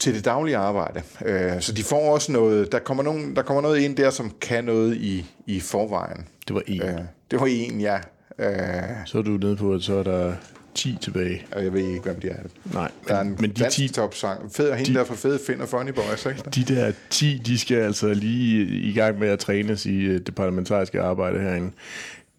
til 0.00 0.14
det 0.14 0.24
daglige 0.24 0.56
arbejde. 0.56 1.02
Øh, 1.24 1.60
så 1.60 1.72
de 1.72 1.82
får 1.82 2.12
også 2.12 2.32
noget, 2.32 2.72
der 2.72 2.78
kommer, 2.78 3.02
nogen, 3.02 3.36
der 3.36 3.42
kommer 3.42 3.62
noget 3.62 3.78
ind 3.78 3.96
der, 3.96 4.10
som 4.10 4.32
kan 4.40 4.64
noget 4.64 4.96
i, 4.96 5.26
i 5.46 5.60
forvejen. 5.60 6.28
Det 6.48 6.54
var 6.54 6.62
en. 6.66 6.82
Øh, 6.82 7.00
det 7.30 7.40
var 7.40 7.46
en, 7.46 7.80
ja. 7.80 7.98
Øh, 8.38 8.96
så 9.06 9.18
er 9.18 9.22
du 9.22 9.30
nede 9.30 9.56
på, 9.56 9.74
at 9.74 9.82
så 9.82 9.94
er 9.94 10.02
der 10.02 10.34
10 10.78 10.98
tilbage. 11.00 11.46
Og 11.52 11.64
jeg 11.64 11.72
ved 11.72 11.80
ikke, 11.80 12.00
hvem 12.00 12.20
de 12.20 12.28
er. 12.28 12.42
Nej, 12.72 12.90
der 13.08 13.14
er 13.14 13.20
en 13.20 13.36
men 13.40 13.50
de 13.50 13.70
10 13.70 13.88
top 13.88 14.14
sang. 14.14 14.52
Fed, 14.52 14.74
hende 14.74 14.92
de, 14.92 14.98
der 14.98 15.04
for 15.04 15.14
fede 15.14 15.38
finder 15.46 15.66
Funny 15.66 15.90
Boys, 15.90 16.26
ikke? 16.26 16.42
De 16.54 16.74
der 16.74 16.92
10, 17.10 17.38
de 17.46 17.58
skal 17.58 17.76
altså 17.76 18.14
lige 18.14 18.66
i 18.66 18.92
gang 18.92 19.18
med 19.18 19.28
at 19.28 19.38
trænes 19.38 19.86
i 19.86 19.96
øh, 19.96 20.20
det 20.26 20.34
parlamentariske 20.34 21.00
arbejde 21.00 21.40
herinde. 21.40 21.72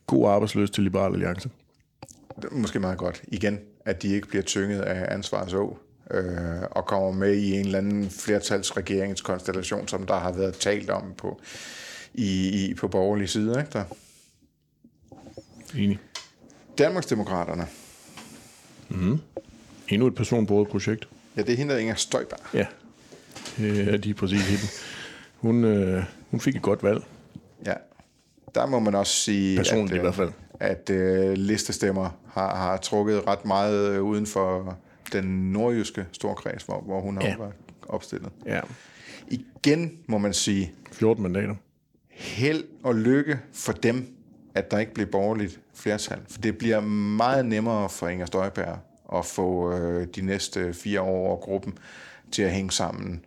God 0.07 0.29
arbejdsløs 0.29 0.69
til 0.69 0.83
Liberal 0.83 1.13
Alliance. 1.13 1.49
Måske 2.51 2.79
meget 2.79 2.97
godt. 2.97 3.21
Igen, 3.27 3.59
at 3.85 4.01
de 4.01 4.07
ikke 4.07 4.27
bliver 4.27 4.43
tynget 4.43 4.81
af 4.81 5.13
ansvarså 5.13 5.77
øh, 6.11 6.61
og 6.71 6.85
kommer 6.85 7.11
med 7.11 7.35
i 7.35 7.51
en 7.53 7.65
eller 7.65 7.77
anden 7.77 8.09
flertalsregeringskonstellation, 8.09 9.87
som 9.87 10.05
der 10.05 10.19
har 10.19 10.31
været 10.31 10.55
talt 10.55 10.89
om 10.89 11.13
på, 11.17 11.41
i, 12.13 12.49
i, 12.49 12.73
på 12.73 12.87
borgerlige 12.87 13.27
side. 13.27 13.59
Ikke 13.59 13.71
der? 13.73 13.83
Enig. 15.75 15.99
Danmarksdemokraterne 16.77 17.67
Mm. 18.89 19.19
Endnu 19.87 20.07
et 20.07 20.15
personbåret 20.15 20.67
projekt. 20.67 21.07
Ja, 21.37 21.41
det 21.41 21.53
er 21.53 21.57
hende, 21.57 21.73
der 21.73 21.79
Inger 21.79 21.95
Støjberg. 21.95 22.39
Ja, 22.53 22.65
det 23.57 23.93
er 23.93 23.97
lige 23.97 24.13
præcis 24.13 24.47
hende. 24.49 24.63
Hun, 25.37 25.63
øh, 25.63 26.03
hun 26.31 26.39
fik 26.39 26.55
et 26.55 26.61
godt 26.61 26.83
valg. 26.83 27.03
Ja, 27.65 27.73
der 28.55 28.65
må 28.65 28.79
man 28.79 28.95
også 28.95 29.13
sige, 29.13 29.57
Personligt 29.57 29.91
at, 29.91 29.97
i 29.97 30.01
hvert 30.01 30.15
fald. 30.15 30.31
at 30.59 30.89
øh, 30.89 31.33
listestemmer 31.33 32.09
har, 32.33 32.55
har 32.55 32.77
trukket 32.77 33.27
ret 33.27 33.45
meget 33.45 33.89
øh, 33.95 34.03
uden 34.03 34.25
for 34.25 34.77
den 35.13 35.51
nordjyske 35.51 36.05
storkreds, 36.11 36.63
hvor, 36.63 36.81
hvor 36.81 37.01
hun 37.01 37.17
har 37.17 37.23
ja. 37.27 37.35
været 37.37 37.53
opstillet. 37.87 38.29
Ja. 38.45 38.59
igen 39.27 39.91
må 40.07 40.17
man 40.17 40.33
sige, 40.33 40.71
14 40.91 41.23
mandater. 41.23 41.55
held 42.09 42.63
og 42.83 42.95
lykke 42.95 43.39
for 43.53 43.73
dem, 43.73 44.07
at 44.55 44.71
der 44.71 44.79
ikke 44.79 44.93
bliver 44.93 45.09
borgerligt 45.09 45.59
flertal. 45.73 46.19
For 46.29 46.41
det 46.41 46.57
bliver 46.57 46.79
meget 46.79 47.45
nemmere 47.45 47.89
for 47.89 48.07
Inger 48.07 48.25
Støjberg 48.25 48.77
at 49.15 49.25
få 49.25 49.73
øh, 49.73 50.07
de 50.15 50.21
næste 50.21 50.73
fire 50.73 51.01
år 51.01 51.27
over 51.27 51.37
gruppen 51.37 51.77
til 52.31 52.41
at 52.41 52.51
hænge 52.51 52.71
sammen, 52.71 53.25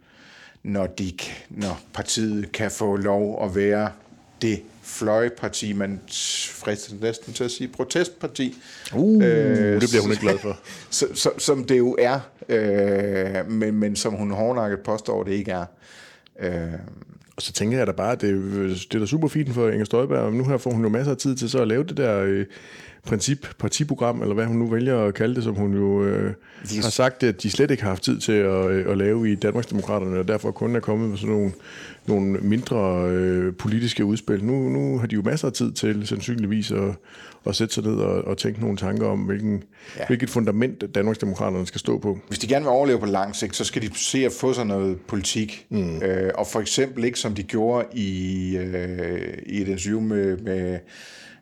når, 0.62 0.86
de, 0.86 1.12
når 1.50 1.80
partiet 1.94 2.52
kan 2.52 2.70
få 2.70 2.96
lov 2.96 3.44
at 3.44 3.54
være 3.56 3.90
det 4.42 4.62
fløjparti, 4.82 5.72
man 5.72 6.00
frister 6.50 6.94
næsten 7.00 7.32
til 7.32 7.44
at 7.44 7.50
sige 7.50 7.68
protestparti, 7.68 8.58
Uh, 8.94 9.24
øh, 9.24 9.80
det 9.80 9.88
bliver 9.90 10.02
hun 10.02 10.10
ikke 10.10 10.22
glad 10.22 10.38
for. 10.38 10.58
så, 10.90 11.06
så, 11.14 11.30
som 11.38 11.64
det 11.64 11.78
jo 11.78 11.96
er, 11.98 12.20
øh, 12.48 13.50
men, 13.50 13.74
men 13.74 13.96
som 13.96 14.14
hun 14.14 14.30
hårdnakket 14.30 14.80
påstår, 14.80 15.22
det 15.22 15.32
ikke 15.32 15.50
er. 15.50 15.64
Øh, 16.40 16.72
så 17.42 17.52
tænker 17.52 17.78
jeg 17.78 17.86
da 17.86 17.92
bare, 17.92 18.12
at 18.12 18.20
det, 18.20 18.34
det 18.88 18.94
er 18.94 18.98
da 18.98 19.06
super 19.06 19.28
fint 19.28 19.54
for 19.54 19.68
Inger 19.68 19.84
Støjberg, 19.84 20.18
og 20.18 20.32
nu 20.32 20.44
her 20.44 20.58
får 20.58 20.70
hun 20.70 20.82
jo 20.82 20.88
masser 20.88 21.12
af 21.12 21.18
tid 21.18 21.36
til 21.36 21.50
så 21.50 21.58
at 21.58 21.68
lave 21.68 21.84
det 21.84 21.96
der 21.96 22.22
øh, 22.22 22.46
princip 23.06 23.46
partiprogram, 23.58 24.22
eller 24.22 24.34
hvad 24.34 24.46
hun 24.46 24.56
nu 24.56 24.66
vælger 24.66 25.04
at 25.04 25.14
kalde 25.14 25.34
det, 25.34 25.44
som 25.44 25.54
hun 25.54 25.74
jo 25.74 26.04
øh, 26.04 26.34
har 26.82 26.90
sagt, 26.90 27.22
at 27.22 27.42
de 27.42 27.50
slet 27.50 27.70
ikke 27.70 27.82
har 27.82 27.90
haft 27.90 28.02
tid 28.02 28.18
til 28.18 28.32
at, 28.32 28.70
øh, 28.70 28.90
at 28.90 28.98
lave 28.98 29.32
i 29.32 29.34
Danmarksdemokraterne, 29.34 30.18
og 30.18 30.28
derfor 30.28 30.50
kun 30.50 30.76
er 30.76 30.80
kommet 30.80 31.10
med 31.10 31.18
sådan 31.18 31.34
nogle, 31.34 31.52
nogle 32.06 32.30
mindre 32.30 33.08
øh, 33.10 33.54
politiske 33.54 34.04
udspil. 34.04 34.44
Nu, 34.44 34.68
nu 34.68 34.98
har 34.98 35.06
de 35.06 35.14
jo 35.14 35.22
masser 35.22 35.46
af 35.48 35.52
tid 35.52 35.72
til 35.72 36.06
sandsynligvis 36.06 36.70
at, 36.70 36.94
at 37.46 37.56
sætte 37.56 37.74
sig 37.74 37.84
ned 37.84 37.94
og, 37.94 38.24
og 38.24 38.38
tænke 38.38 38.60
nogle 38.60 38.76
tanker 38.76 39.06
om, 39.06 39.18
hvilken, 39.18 39.62
Ja. 39.98 40.06
hvilket 40.06 40.30
fundament 40.30 40.94
Danmarksdemokraterne 40.94 41.66
skal 41.66 41.78
stå 41.78 41.98
på. 41.98 42.18
hvis 42.28 42.38
de 42.38 42.46
gerne 42.46 42.64
vil 42.64 42.70
overleve 42.70 42.98
på 42.98 43.06
lang 43.06 43.36
sigt, 43.36 43.56
så 43.56 43.64
skal 43.64 43.82
de 43.82 43.90
se 43.94 44.24
at 44.24 44.32
få 44.32 44.52
sig 44.52 44.66
noget 44.66 45.00
politik. 45.00 45.66
Mm. 45.70 46.02
Øh, 46.02 46.30
og 46.34 46.46
for 46.46 46.60
eksempel 46.60 47.04
ikke, 47.04 47.18
som 47.18 47.34
de 47.34 47.42
gjorde 47.42 47.86
i, 47.92 48.56
øh, 48.56 49.38
i 49.46 49.62
et 49.62 49.68
interview 49.68 50.00
med, 50.00 50.36
med 50.36 50.78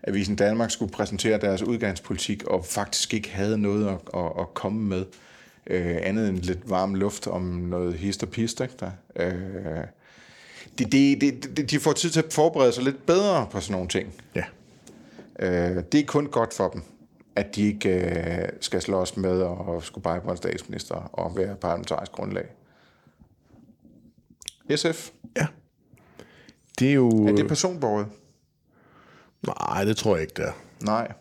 Avisen 0.02 0.36
Danmark, 0.36 0.70
skulle 0.70 0.92
præsentere 0.92 1.38
deres 1.40 1.62
udgangspolitik, 1.62 2.44
og 2.44 2.64
faktisk 2.66 3.14
ikke 3.14 3.30
havde 3.30 3.58
noget 3.58 3.86
at, 3.88 4.20
at, 4.20 4.30
at 4.40 4.54
komme 4.54 4.82
med. 4.88 5.04
Øh, 5.66 5.96
andet 6.02 6.28
end 6.28 6.38
lidt 6.38 6.70
varm 6.70 6.94
luft 6.94 7.26
om 7.26 7.42
noget 7.42 7.94
hist 7.94 8.22
og 8.22 8.28
pist, 8.28 8.60
ikke 8.60 8.74
der? 8.80 8.90
Øh, 9.16 9.32
de, 10.78 10.84
de, 10.84 11.16
de, 11.56 11.62
de 11.62 11.78
får 11.80 11.92
tid 11.92 12.10
til 12.10 12.20
at 12.20 12.32
forberede 12.32 12.72
sig 12.72 12.84
lidt 12.84 13.06
bedre 13.06 13.46
på 13.50 13.60
sådan 13.60 13.72
nogle 13.72 13.88
ting. 13.88 14.14
Ja. 14.34 14.42
Øh, 15.40 15.84
det 15.92 16.00
er 16.00 16.06
kun 16.06 16.26
godt 16.26 16.54
for 16.54 16.68
dem, 16.68 16.82
at 17.36 17.56
de 17.56 17.62
ikke 17.62 17.88
øh, 17.88 18.48
skal 18.60 18.82
slås 18.82 19.16
med 19.16 19.42
og 19.42 19.82
skulle 19.82 20.02
bare 20.02 20.20
på 20.20 20.30
en 20.30 20.36
statsminister 20.36 20.94
og 20.94 21.36
være 21.36 21.56
parlamentarisk 21.56 22.12
grundlag. 22.12 22.46
SF, 24.76 25.10
ja. 25.36 25.46
Det 26.78 26.88
er 26.88 26.94
jo... 26.94 27.26
er 27.26 27.36
det 27.36 27.48
personborget? 27.48 28.06
Nej, 29.46 29.84
det 29.84 29.96
tror 29.96 30.14
jeg 30.14 30.22
ikke, 30.22 30.34
det 30.36 30.44
er. 30.44 30.52
Nej. 30.80 31.12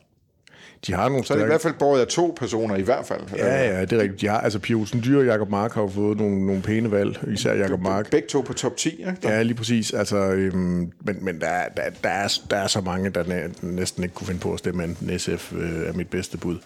De 0.87 0.93
har 0.93 1.09
nogle 1.09 1.25
Så 1.25 1.33
er 1.33 1.37
det 1.37 1.43
i 1.43 1.47
stærke... 1.47 1.51
hvert 1.51 1.61
fald 1.61 1.73
båret 1.79 2.01
af 2.01 2.07
to 2.07 2.35
personer 2.39 2.75
i 2.75 2.81
hvert 2.81 3.05
fald. 3.05 3.21
Ja, 3.37 3.69
ja, 3.77 3.81
det 3.81 3.93
er 3.93 4.01
rigtigt. 4.01 4.21
De 4.21 4.27
har, 4.27 4.39
altså, 4.41 4.59
Pia 4.59 4.75
Olsen 4.75 5.01
Dyr 5.05 5.19
og 5.19 5.25
Jacob 5.25 5.49
Mark 5.49 5.73
har 5.73 5.81
jo 5.81 5.87
fået 5.87 6.17
nogle, 6.17 6.45
nogle 6.45 6.61
pæne 6.61 6.91
valg, 6.91 7.19
især 7.33 7.53
Jacob 7.53 7.81
Mark. 7.81 8.09
Begge 8.11 8.27
to 8.27 8.41
på 8.41 8.53
top 8.53 8.77
10, 8.77 8.89
ikke? 8.89 9.15
Ja, 9.23 9.41
lige 9.41 9.55
præcis. 9.55 9.93
Altså, 9.93 10.17
øhm, 10.17 10.91
men 11.01 11.17
men 11.21 11.39
der, 11.41 11.47
er- 11.47 11.69
der, 11.69 11.83
der, 12.03 12.09
er, 12.09 12.27
der 12.49 12.57
er 12.57 12.67
så 12.67 12.81
mange, 12.81 13.09
der 13.09 13.23
næ- 13.23 13.47
næsten 13.61 14.03
ikke 14.03 14.15
kunne 14.15 14.27
finde 14.27 14.39
på 14.41 14.53
at 14.53 14.59
stemme 14.59 14.83
enten 14.83 15.19
SF 15.19 15.53
øh, 15.53 15.87
er 15.87 15.93
mit 15.93 16.07
bedste 16.09 16.37
bud. 16.37 16.57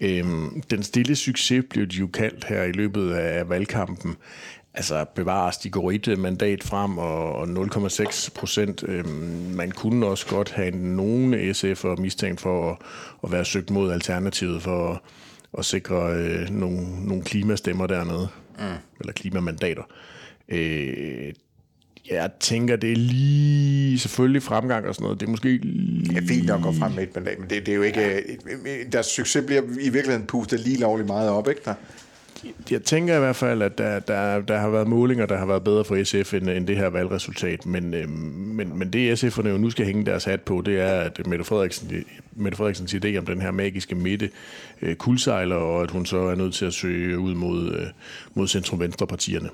Øhm, 0.00 0.62
den 0.70 0.82
stille 0.82 1.16
succes 1.16 1.64
blev 1.70 1.86
de 1.86 1.96
jo 1.96 2.06
kaldt 2.06 2.44
her 2.44 2.62
i 2.62 2.72
løbet 2.72 3.12
af 3.14 3.48
valgkampen. 3.48 4.16
Altså 4.74 5.04
bevares, 5.14 5.56
de 5.56 5.70
går 5.70 5.90
et 5.90 6.18
mandat 6.18 6.64
frem 6.64 6.98
og, 6.98 7.32
og 7.32 7.44
0,6 7.44 8.30
procent. 8.34 8.84
Øhm, 8.88 9.52
man 9.54 9.70
kunne 9.70 10.06
også 10.06 10.26
godt 10.26 10.50
have 10.50 10.70
nogle 10.70 11.50
SF'er 11.50 12.00
mistænkt 12.00 12.40
for 12.40 12.70
at, 12.70 12.76
at 13.24 13.32
være 13.32 13.44
søgt 13.44 13.70
mod 13.70 13.92
alternativet 13.92 14.62
for 14.62 14.92
at, 14.92 14.98
at 15.58 15.64
sikre 15.64 16.12
øh, 16.14 16.50
nogle, 16.50 17.06
nogle 17.06 17.24
klimastemmer 17.24 17.86
dernede. 17.86 18.28
Mm. 18.58 18.64
Eller 19.00 19.12
klimamandater. 19.12 19.82
Øh, 20.48 21.32
jeg 22.10 22.30
tænker, 22.40 22.76
det 22.76 22.92
er 22.92 22.96
lige 22.96 23.98
selvfølgelig 23.98 24.42
fremgang 24.42 24.86
og 24.86 24.94
sådan 24.94 25.04
noget. 25.04 25.20
Det 25.20 25.26
er 25.26 25.30
måske 25.30 25.58
lige... 25.62 26.16
Er 26.16 26.26
fint 26.28 26.46
nok 26.46 26.58
at 26.58 26.64
gå 26.64 26.72
frem 26.72 26.92
med 26.92 27.02
et 27.02 27.14
mandat, 27.14 27.38
men 27.38 27.50
det, 27.50 27.66
det 27.66 27.72
er 27.72 27.76
jo 27.76 27.82
ikke... 27.82 28.14
øh, 28.16 28.92
Deres 28.92 29.06
succes 29.06 29.44
bliver 29.46 29.62
i 29.62 29.88
virkeligheden 29.88 30.26
pustet 30.26 30.60
lige 30.60 30.80
lovligt 30.80 31.06
meget 31.06 31.30
op, 31.30 31.48
ikke 31.48 31.60
der? 31.64 31.74
Jeg 32.70 32.82
tænker 32.82 33.16
i 33.16 33.18
hvert 33.18 33.36
fald, 33.36 33.62
at 33.62 33.78
der, 33.78 33.98
der, 33.98 34.40
der 34.40 34.58
har 34.58 34.68
været 34.68 34.88
målinger, 34.88 35.26
der 35.26 35.36
har 35.36 35.46
været 35.46 35.64
bedre 35.64 35.84
for 35.84 36.04
SF 36.04 36.34
end, 36.34 36.50
end 36.50 36.66
det 36.66 36.76
her 36.76 36.88
valgresultat. 36.88 37.66
Men, 37.66 37.94
øhm, 37.94 38.10
men, 38.10 38.78
men 38.78 38.92
det 38.92 39.24
SF'erne 39.24 39.48
jo 39.48 39.58
nu 39.58 39.70
skal 39.70 39.86
hænge 39.86 40.06
deres 40.06 40.24
hat 40.24 40.40
på, 40.40 40.62
det 40.66 40.80
er, 40.80 41.00
at 41.00 41.26
Mette, 41.26 41.44
Frederiksen, 41.44 42.04
Mette 42.32 42.56
Frederiksens 42.56 42.94
idé 42.94 43.16
om 43.16 43.26
den 43.26 43.40
her 43.40 43.50
magiske 43.50 43.94
midte 43.94 44.30
øh, 44.82 44.96
kuldsejler, 44.96 45.56
og 45.56 45.82
at 45.82 45.90
hun 45.90 46.06
så 46.06 46.18
er 46.18 46.34
nødt 46.34 46.54
til 46.54 46.64
at 46.64 46.74
søge 46.74 47.18
ud 47.18 47.34
mod, 47.34 47.72
øh, 47.74 47.86
mod 48.34 48.48
centrum-venstre-partierne. 48.48 49.48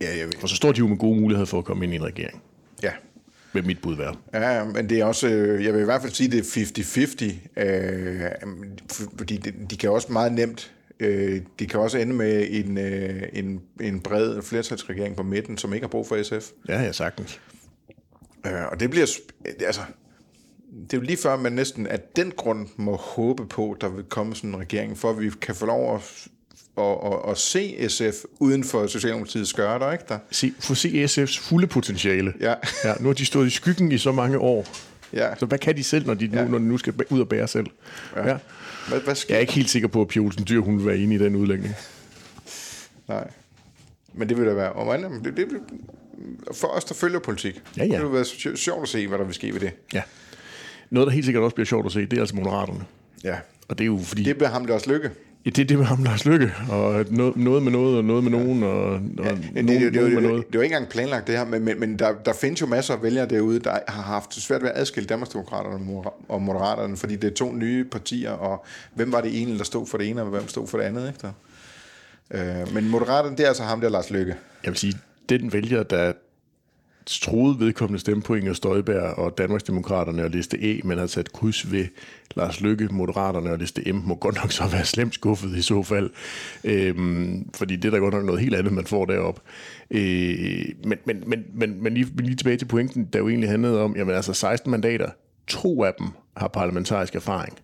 Ja, 0.00 0.18
jeg 0.18 0.26
ved. 0.26 0.42
Og 0.42 0.48
så 0.48 0.56
står 0.56 0.72
de 0.72 0.78
jo 0.78 0.86
med 0.86 0.96
gode 0.96 1.20
muligheder 1.20 1.46
for 1.46 1.58
at 1.58 1.64
komme 1.64 1.84
ind 1.84 1.92
i 1.92 1.96
en 1.96 2.04
regering. 2.04 2.42
Ja. 2.82 2.90
Vil 3.52 3.66
mit 3.66 3.80
bud 3.82 3.96
være. 3.96 4.14
Ja, 4.34 4.64
men 4.64 4.88
det 4.88 5.00
er 5.00 5.04
også, 5.04 5.28
øh, 5.28 5.64
jeg 5.64 5.74
vil 5.74 5.80
i 5.80 5.84
hvert 5.84 6.02
fald 6.02 6.12
sige, 6.12 6.30
det 6.30 6.38
er 6.38 6.42
50-50, 6.42 7.62
øh, 7.62 8.22
fordi 9.18 9.36
de, 9.36 9.52
de 9.70 9.76
kan 9.76 9.90
også 9.90 10.12
meget 10.12 10.32
nemt, 10.32 10.72
øh, 11.00 11.40
de 11.58 11.66
kan 11.66 11.80
også 11.80 11.98
ende 11.98 12.14
med 12.14 12.46
en, 12.50 12.78
øh, 12.78 13.22
en, 13.32 13.60
en 13.80 14.00
bred 14.00 14.42
flertalsregering 14.42 15.16
på 15.16 15.22
midten, 15.22 15.58
som 15.58 15.74
ikke 15.74 15.84
har 15.84 15.88
brug 15.88 16.06
for 16.06 16.22
SF. 16.22 16.50
Ja, 16.68 16.82
ja, 16.82 16.92
sagtens. 16.92 17.40
Øh, 18.46 18.52
og 18.72 18.80
det 18.80 18.90
bliver, 18.90 19.06
altså, 19.66 19.80
det 20.82 20.92
er 20.92 20.98
jo 20.98 21.02
lige 21.02 21.16
før, 21.16 21.36
man 21.36 21.52
næsten 21.52 21.86
af 21.86 22.00
den 22.16 22.32
grund 22.36 22.68
må 22.76 22.96
håbe 22.96 23.46
på, 23.46 23.76
der 23.80 23.88
vil 23.88 24.04
komme 24.04 24.34
sådan 24.34 24.50
en 24.50 24.56
regering, 24.60 24.98
for 24.98 25.10
at 25.10 25.20
vi 25.20 25.30
kan 25.40 25.54
få 25.54 25.66
lov 25.66 25.94
at, 25.94 26.02
at, 26.78 27.12
at, 27.12 27.30
at 27.30 27.38
se 27.38 27.88
SF 27.88 28.24
uden 28.38 28.64
for 28.64 28.86
Socialdemokratiets 28.86 29.50
skørter, 29.50 29.92
ikke 29.92 30.04
der? 30.08 30.18
Se, 30.30 30.52
få 30.60 30.74
se 30.74 31.04
SF's 31.04 31.40
fulde 31.48 31.66
potentiale. 31.66 32.32
Ja. 32.40 32.54
ja. 32.84 32.94
Nu 33.00 33.06
har 33.08 33.14
de 33.14 33.26
stået 33.26 33.46
i 33.46 33.50
skyggen 33.50 33.92
i 33.92 33.98
så 33.98 34.12
mange 34.12 34.38
år. 34.38 34.66
Ja. 35.12 35.34
Så 35.36 35.46
hvad 35.46 35.58
kan 35.58 35.76
de 35.76 35.84
selv, 35.84 36.06
når 36.06 36.14
de, 36.14 36.26
nu, 36.26 36.38
Ja. 36.38 36.44
når 36.48 36.58
de 36.58 36.64
nu 36.64 36.78
skal 36.78 36.94
ud 37.10 37.20
og 37.20 37.28
bære 37.28 37.48
selv? 37.48 37.66
Ja. 38.16 38.28
ja. 38.28 38.36
Hvad, 38.88 39.00
hvad 39.00 39.14
sker 39.14 39.34
Jeg 39.34 39.36
er 39.36 39.40
ikke 39.40 39.52
helt 39.52 39.70
sikker 39.70 39.88
på, 39.88 40.00
at 40.00 40.08
Pia 40.08 40.22
Olsen 40.22 40.44
Dyr 40.48 40.60
hun 40.60 40.78
vil 40.78 40.86
være 40.86 40.96
enig 40.96 41.20
i 41.20 41.24
den 41.24 41.36
udlægning. 41.36 41.74
Nej. 43.08 43.30
Men 44.14 44.28
det 44.28 44.38
vil 44.38 44.46
da 44.46 44.52
være... 44.52 44.72
Og 44.72 44.86
man, 44.86 45.24
det, 45.24 45.36
det, 45.36 45.46
for 46.52 46.68
os, 46.68 46.84
der 46.84 46.94
følger 46.94 47.18
politik, 47.18 47.62
Ja, 47.76 47.84
ja. 47.84 47.94
det 47.94 48.02
vil 48.02 48.12
være 48.12 48.22
sj- 48.22 48.56
sjovt 48.56 48.82
at 48.82 48.88
se, 48.88 49.06
hvad 49.06 49.18
der 49.18 49.24
vil 49.24 49.34
ske 49.34 49.52
ved 49.52 49.60
det. 49.60 49.70
Ja. 49.92 50.02
Noget, 50.90 51.06
der 51.06 51.12
helt 51.12 51.24
sikkert 51.24 51.44
også 51.44 51.54
bliver 51.54 51.66
sjovt 51.66 51.86
at 51.86 51.92
se, 51.92 52.00
det 52.06 52.12
er 52.12 52.20
altså 52.20 52.36
Moderaterne. 52.36 52.84
Ja. 53.24 53.36
Og 53.68 53.78
det 53.78 53.84
er 53.84 53.86
jo 53.86 53.98
fordi... 54.04 54.22
Det 54.22 54.36
bliver 54.36 54.48
ham, 54.50 54.66
der 54.66 54.74
også 54.74 54.90
lykke. 54.92 55.10
Ja, 55.48 55.50
det 55.50 55.62
er 55.62 55.66
det 55.66 55.78
med 55.78 55.86
ham, 55.86 56.02
Lars 56.02 56.24
Lykke. 56.24 56.52
Og 56.70 57.04
noget, 57.10 57.36
noget 57.36 57.62
med 57.62 57.72
noget, 57.72 57.98
og 57.98 58.04
noget 58.04 58.24
med 58.24 58.30
nogen, 58.30 58.62
og, 58.62 58.82
og 58.92 59.00
Det, 59.00 59.14
nogen, 59.16 59.38
det, 59.54 59.66
det, 59.66 59.80
det, 59.80 59.92
det, 59.94 60.02
med 60.02 60.10
det, 60.10 60.22
noget. 60.22 60.46
det 60.46 60.54
er 60.54 60.58
jo 60.58 60.60
ikke 60.60 60.74
engang 60.74 60.90
planlagt 60.90 61.26
det 61.26 61.36
her, 61.38 61.44
men, 61.44 61.64
men, 61.64 61.80
men 61.80 61.98
der, 61.98 62.12
der 62.24 62.32
findes 62.32 62.60
jo 62.60 62.66
masser 62.66 62.94
af 62.94 63.02
vælgere 63.02 63.26
derude, 63.26 63.58
der 63.58 63.78
har 63.88 64.02
haft 64.02 64.34
svært 64.34 64.62
ved 64.62 64.68
at 64.68 64.78
adskille 64.78 65.06
Danmarksdemokraterne 65.06 65.74
og 65.74 65.80
Moder- 65.80 66.14
og 66.28 66.42
Moderaterne, 66.42 66.96
fordi 66.96 67.16
det 67.16 67.30
er 67.30 67.34
to 67.34 67.52
nye 67.52 67.84
partier, 67.84 68.30
og 68.30 68.64
hvem 68.94 69.12
var 69.12 69.20
det 69.20 69.36
egentlig, 69.36 69.58
der 69.58 69.64
stod 69.64 69.86
for 69.86 69.98
det 69.98 70.08
ene, 70.08 70.22
og 70.22 70.28
hvem 70.28 70.48
stod 70.48 70.66
for 70.66 70.78
det 70.78 70.84
andet, 70.84 71.08
ikke 71.08 71.18
der? 71.22 71.32
Øh, 72.60 72.74
men 72.74 72.88
Moderaterne, 72.88 73.36
det 73.36 73.44
er 73.44 73.48
altså 73.48 73.62
ham, 73.62 73.80
der 73.80 73.86
er 73.88 73.92
Lars 73.92 74.10
Lykke. 74.10 74.34
Jeg 74.64 74.70
vil 74.70 74.78
sige, 74.78 74.94
den 75.28 75.52
vælger, 75.52 75.82
der 75.82 76.12
troede 77.10 77.60
vedkommende 77.60 78.00
stemme 78.00 78.22
på 78.22 78.34
Inger 78.34 78.52
Støjberg 78.52 79.18
og 79.18 79.38
Danmarksdemokraterne 79.38 80.24
og 80.24 80.30
liste 80.30 80.58
E, 80.62 80.80
men 80.84 80.98
har 80.98 81.06
sat 81.06 81.32
kryds 81.32 81.72
ved 81.72 81.86
Lars 82.36 82.60
Lykke, 82.60 82.88
Moderaterne 82.90 83.50
og 83.50 83.58
liste 83.58 83.92
M, 83.92 83.96
må 83.96 84.14
godt 84.14 84.34
nok 84.34 84.52
så 84.52 84.66
være 84.68 84.84
slemt 84.84 85.14
skuffet 85.14 85.56
i 85.56 85.62
så 85.62 85.82
fald. 85.82 86.10
Øhm, 86.64 87.50
fordi 87.54 87.76
det 87.76 87.84
er 87.84 87.90
da 87.90 87.96
godt 87.96 88.14
nok 88.14 88.24
noget 88.24 88.40
helt 88.40 88.54
andet, 88.54 88.72
man 88.72 88.86
får 88.86 89.04
derop. 89.04 89.42
Øh, 89.90 90.64
men, 90.84 90.98
men, 91.04 91.22
men, 91.26 91.44
men, 91.54 91.82
men 91.82 91.94
lige, 91.94 92.06
lige 92.18 92.36
tilbage 92.36 92.56
til 92.56 92.66
pointen, 92.66 93.04
der 93.12 93.18
jo 93.18 93.28
egentlig 93.28 93.50
handlede 93.50 93.82
om, 93.82 93.96
jamen 93.96 94.14
altså 94.14 94.32
16 94.32 94.70
mandater, 94.70 95.10
to 95.46 95.84
af 95.84 95.92
dem 95.98 96.06
har 96.36 96.48
parlamentarisk 96.48 97.14
erfaring. 97.14 97.58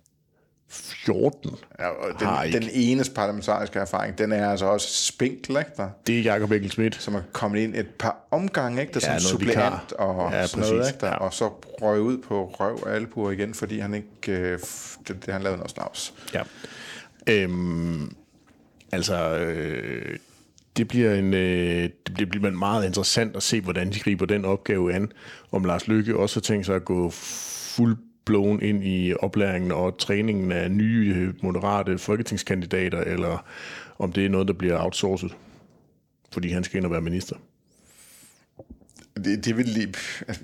14 0.68 1.50
Ja, 1.78 1.88
og 1.88 2.14
har 2.20 2.42
den, 2.44 2.54
ikke. 2.54 2.60
den 2.60 2.70
enes 2.74 3.08
parlamentariske 3.08 3.78
erfaring, 3.78 4.18
den 4.18 4.32
er 4.32 4.50
altså 4.50 4.66
også 4.66 5.06
spinkel, 5.06 5.56
ikke 5.58 5.70
der? 5.76 5.88
Det 6.06 6.18
er 6.18 6.22
Jacob 6.22 6.50
Engel 6.52 6.70
Schmidt. 6.70 6.94
som 7.02 7.14
er 7.14 7.22
kommet 7.32 7.60
ind 7.60 7.74
et 7.74 7.86
par 7.98 8.26
omgange, 8.30 8.80
ikke? 8.80 8.92
Der 9.00 9.00
Ja, 9.12 9.18
som 9.18 9.30
suppleant 9.38 9.92
og 9.92 10.32
Ja, 10.32 10.46
sådan 10.46 10.68
noget, 10.70 10.88
ikke? 10.88 11.00
Der, 11.00 11.06
Ja. 11.06 11.14
Og 11.14 11.34
så 11.34 11.48
røg 11.82 12.00
ud 12.00 12.18
på 12.18 12.54
røv 12.60 12.78
og 12.82 12.94
albuer 12.94 13.30
igen, 13.30 13.54
fordi 13.54 13.78
han 13.78 13.94
ikke, 13.94 14.32
øh, 14.32 14.58
det, 15.08 15.26
det, 15.26 15.32
han 15.32 15.42
lavede 15.42 15.58
noget 15.58 15.70
snavs. 15.70 16.14
Ja. 16.34 16.42
Øhm, 17.28 18.14
altså, 18.92 19.36
øh, 19.36 20.18
det 20.76 20.88
bliver 20.88 21.14
en 21.14 21.34
øh, 21.34 21.90
det 22.18 22.28
bliver, 22.30 22.50
meget 22.50 22.86
interessant 22.86 23.36
at 23.36 23.42
se, 23.42 23.60
hvordan 23.60 23.92
de 23.92 24.00
griber 24.00 24.26
den 24.26 24.44
opgave 24.44 24.92
an. 24.94 25.12
Om 25.52 25.64
Lars 25.64 25.88
Lykke 25.88 26.16
også 26.16 26.36
har 26.36 26.42
tænkt 26.42 26.66
sig 26.66 26.76
at 26.76 26.84
gå 26.84 27.10
blown 28.24 28.62
ind 28.62 28.84
i 28.84 29.14
oplæringen 29.14 29.72
og 29.72 29.98
træningen 29.98 30.52
af 30.52 30.70
nye 30.70 31.14
øh, 31.16 31.34
moderate 31.42 31.98
folketingskandidater, 31.98 33.00
eller 33.00 33.46
om 33.98 34.12
det 34.12 34.24
er 34.24 34.28
noget, 34.28 34.48
der 34.48 34.54
bliver 34.54 34.84
outsourcet, 34.84 35.36
fordi 36.32 36.48
han 36.48 36.64
skal 36.64 36.76
ind 36.76 36.84
og 36.84 36.92
være 36.92 37.00
minister. 37.00 37.36
Det, 39.24 39.44
det 39.44 39.56
vil 39.56 39.66
lige... 39.66 39.94
Altså, 40.28 40.42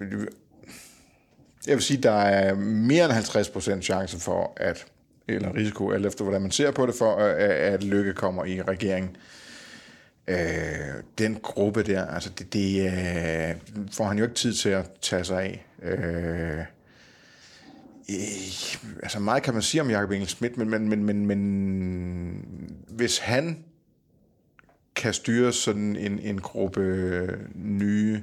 jeg 1.66 1.74
vil 1.74 1.82
sige, 1.82 2.02
der 2.02 2.10
er 2.10 2.54
mere 2.54 3.04
end 3.04 3.12
50% 3.12 3.80
chance 3.80 4.20
for, 4.20 4.52
at 4.56 4.86
eller 5.28 5.54
risiko, 5.54 5.90
alt 5.90 6.06
efter 6.06 6.24
hvordan 6.24 6.42
man 6.42 6.50
ser 6.50 6.70
på 6.70 6.86
det, 6.86 6.94
for 6.94 7.18
øh, 7.18 7.34
at 7.72 7.84
Lykke 7.84 8.14
kommer 8.14 8.44
i 8.44 8.62
regeringen. 8.62 9.16
Øh, 10.26 10.36
den 11.18 11.38
gruppe 11.42 11.82
der, 11.82 12.06
altså 12.06 12.30
det, 12.38 12.52
det 12.52 12.86
øh, 12.86 13.56
får 13.92 14.04
han 14.04 14.18
jo 14.18 14.24
ikke 14.24 14.34
tid 14.34 14.54
til 14.54 14.68
at 14.68 14.90
tage 15.00 15.24
sig 15.24 15.42
af. 15.42 15.66
Øh, 15.82 16.64
øh, 18.16 19.02
altså 19.02 19.18
meget 19.18 19.42
kan 19.42 19.54
man 19.54 19.62
sige 19.62 19.80
om 19.80 19.90
Jacob 19.90 20.10
Engel 20.10 20.28
Schmidt, 20.28 20.56
men, 20.56 20.70
men, 20.70 20.88
men, 20.88 21.04
men, 21.04 21.26
men 21.26 22.44
hvis 22.88 23.18
han 23.18 23.64
kan 24.96 25.14
styre 25.14 25.52
sådan 25.52 25.96
en, 25.96 26.18
en 26.18 26.40
gruppe 26.40 27.38
nye 27.54 28.22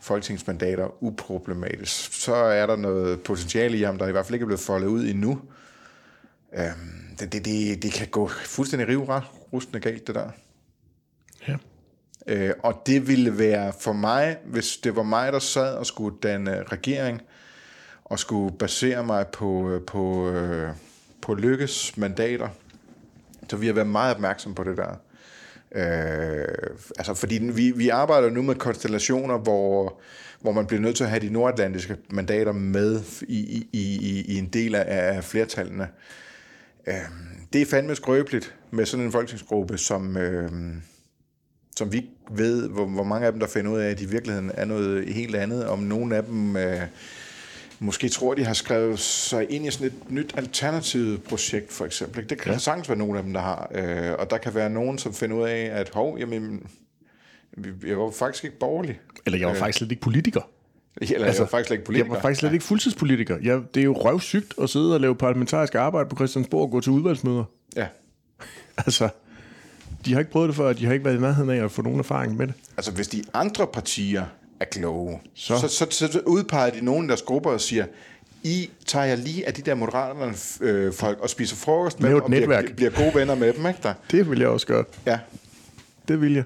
folketingsmandater 0.00 1.02
uproblematisk, 1.02 2.22
så 2.22 2.34
er 2.34 2.66
der 2.66 2.76
noget 2.76 3.22
potentiale 3.22 3.78
i 3.78 3.82
ham, 3.82 3.98
der 3.98 4.08
i 4.08 4.12
hvert 4.12 4.26
fald 4.26 4.34
ikke 4.34 4.44
er 4.44 4.46
blevet 4.46 4.60
foldet 4.60 4.86
ud 4.86 5.04
endnu. 5.04 5.40
Øhm, 6.54 7.16
det, 7.20 7.32
det, 7.32 7.44
det, 7.44 7.82
det 7.82 7.92
kan 7.92 8.08
gå 8.08 8.28
fuldstændig 8.28 8.88
rive 8.88 9.22
rustende 9.52 9.80
galt, 9.80 10.06
det 10.06 10.14
der. 10.14 10.30
Ja. 11.48 11.56
Øh, 12.26 12.54
og 12.58 12.82
det 12.86 13.08
ville 13.08 13.38
være 13.38 13.72
for 13.80 13.92
mig, 13.92 14.36
hvis 14.44 14.76
det 14.76 14.96
var 14.96 15.02
mig, 15.02 15.32
der 15.32 15.38
sad 15.38 15.74
og 15.74 15.86
skulle 15.86 16.16
danne 16.22 16.62
regering, 16.62 17.22
og 18.10 18.18
skulle 18.18 18.58
basere 18.58 19.04
mig 19.04 19.26
på, 19.26 19.70
øh, 19.70 19.82
på, 19.86 20.30
øh, 20.30 20.70
på 21.22 21.34
lykkes 21.34 21.96
mandater, 21.96 22.48
så 23.48 23.56
vi 23.56 23.66
har 23.66 23.72
været 23.72 23.88
meget 23.88 24.14
opmærksom 24.14 24.54
på 24.54 24.64
det 24.64 24.76
der. 24.76 25.00
Øh, 25.74 26.76
altså 26.98 27.14
fordi 27.14 27.38
vi, 27.38 27.70
vi 27.70 27.88
arbejder 27.88 28.30
nu 28.30 28.42
med 28.42 28.54
konstellationer, 28.54 29.38
hvor, 29.38 30.00
hvor 30.40 30.52
man 30.52 30.66
bliver 30.66 30.80
nødt 30.80 30.96
til 30.96 31.04
at 31.04 31.10
have 31.10 31.20
de 31.20 31.32
nordatlantiske 31.32 31.96
mandater 32.10 32.52
med 32.52 33.00
i, 33.28 33.38
i, 33.38 33.68
i, 33.72 34.24
i 34.28 34.38
en 34.38 34.46
del 34.46 34.74
af 34.74 35.24
flertallene. 35.24 35.88
Øh, 36.86 36.94
det 37.52 37.62
er 37.62 37.66
fandme 37.66 37.94
skrøbeligt 37.94 38.54
med 38.70 38.86
sådan 38.86 39.06
en 39.06 39.12
folketingsgruppe, 39.12 39.78
som, 39.78 40.16
øh, 40.16 40.50
som 41.76 41.92
vi 41.92 42.08
ved, 42.30 42.68
hvor, 42.68 42.86
hvor 42.86 43.04
mange 43.04 43.26
af 43.26 43.32
dem, 43.32 43.40
der 43.40 43.46
finder 43.46 43.70
ud 43.70 43.78
af, 43.78 43.90
at 43.90 43.98
de 43.98 44.04
i 44.04 44.08
virkeligheden 44.08 44.50
er 44.54 44.64
noget 44.64 45.14
helt 45.14 45.36
andet, 45.36 45.66
om 45.66 45.78
nogle 45.78 46.16
af 46.16 46.24
dem 46.24 46.56
øh, 46.56 46.82
måske 47.82 48.08
tror, 48.08 48.34
de 48.34 48.44
har 48.44 48.54
skrevet 48.54 48.98
sig 48.98 49.50
ind 49.50 49.66
i 49.66 49.70
sådan 49.70 49.86
et 49.86 50.10
nyt 50.10 50.34
alternativt 50.36 51.24
projekt, 51.24 51.72
for 51.72 51.84
eksempel. 51.84 52.30
Det 52.30 52.38
kan 52.38 52.52
ja. 52.52 52.58
sagtens 52.58 52.88
være 52.88 52.98
nogle 52.98 53.18
af 53.18 53.24
dem, 53.24 53.32
der 53.32 53.40
har. 53.40 53.70
Øh, 53.74 54.12
og 54.18 54.30
der 54.30 54.38
kan 54.38 54.54
være 54.54 54.70
nogen, 54.70 54.98
som 54.98 55.14
finder 55.14 55.36
ud 55.36 55.42
af, 55.42 55.70
at 55.72 55.90
hov, 55.94 56.18
jamen, 56.18 56.66
jeg 57.86 57.98
var 57.98 58.10
faktisk 58.10 58.44
ikke 58.44 58.58
borgerlig. 58.58 59.00
Eller 59.26 59.38
jeg 59.38 59.46
var 59.46 59.54
øh, 59.54 59.58
faktisk 59.58 59.78
slet 59.78 59.90
ikke 59.90 60.02
politiker. 60.02 60.40
Eller 61.00 61.26
altså, 61.26 61.42
jeg 61.42 61.44
var 61.44 61.50
faktisk 61.50 61.66
slet 61.66 61.76
ikke 61.76 61.84
politiker. 61.84 62.06
Jeg 62.06 62.14
var 62.14 62.20
faktisk 62.20 62.40
slet 62.40 62.52
ikke 62.52 62.64
fuldtidspolitiker. 62.64 63.38
Jeg, 63.42 63.60
det 63.74 63.80
er 63.80 63.84
jo 63.84 63.92
røvsygt 63.92 64.54
at 64.62 64.70
sidde 64.70 64.94
og 64.94 65.00
lave 65.00 65.14
parlamentarisk 65.14 65.74
arbejde 65.74 66.08
på 66.08 66.16
Christiansborg 66.16 66.62
og 66.62 66.70
gå 66.70 66.80
til 66.80 66.92
udvalgsmøder. 66.92 67.44
Ja. 67.76 67.86
altså, 68.86 69.08
de 70.04 70.12
har 70.12 70.20
ikke 70.20 70.32
prøvet 70.32 70.48
det 70.48 70.56
før, 70.56 70.72
de 70.72 70.86
har 70.86 70.92
ikke 70.92 71.04
været 71.04 71.16
i 71.16 71.20
nærheden 71.20 71.50
af 71.50 71.64
at 71.64 71.70
få 71.70 71.82
nogen 71.82 71.98
erfaring 71.98 72.36
med 72.36 72.46
det. 72.46 72.54
Altså, 72.76 72.92
hvis 72.92 73.08
de 73.08 73.24
andre 73.34 73.66
partier 73.66 74.24
er 74.60 74.64
kloge, 74.64 75.20
så, 75.34 75.58
så, 75.58 75.86
så, 75.90 76.12
så 76.12 76.20
udpeger 76.26 76.70
de 76.70 76.84
nogen 76.84 77.04
af 77.04 77.08
deres 77.08 77.22
grupper 77.22 77.50
og 77.50 77.60
siger, 77.60 77.86
I 78.42 78.70
tager 78.86 79.06
jeg 79.06 79.18
lige 79.18 79.46
af 79.46 79.54
de 79.54 79.62
der 79.62 79.74
moderaterne 79.74 80.34
øh, 80.60 80.92
folk 80.92 81.18
og 81.20 81.30
spiser 81.30 81.56
frokost 81.56 82.00
med 82.00 82.10
dem, 82.10 82.20
og 82.22 82.30
bliver, 82.30 82.62
bliver 82.76 82.90
gode 82.90 83.14
venner 83.14 83.34
med 83.34 83.52
dem, 83.52 83.66
ikke 83.66 83.80
der? 83.82 83.94
Det 84.10 84.30
vil 84.30 84.38
jeg 84.38 84.48
også 84.48 84.66
gøre. 84.66 84.84
Ja. 85.06 85.18
Det 86.08 86.20
vil 86.20 86.34
jeg. 86.34 86.44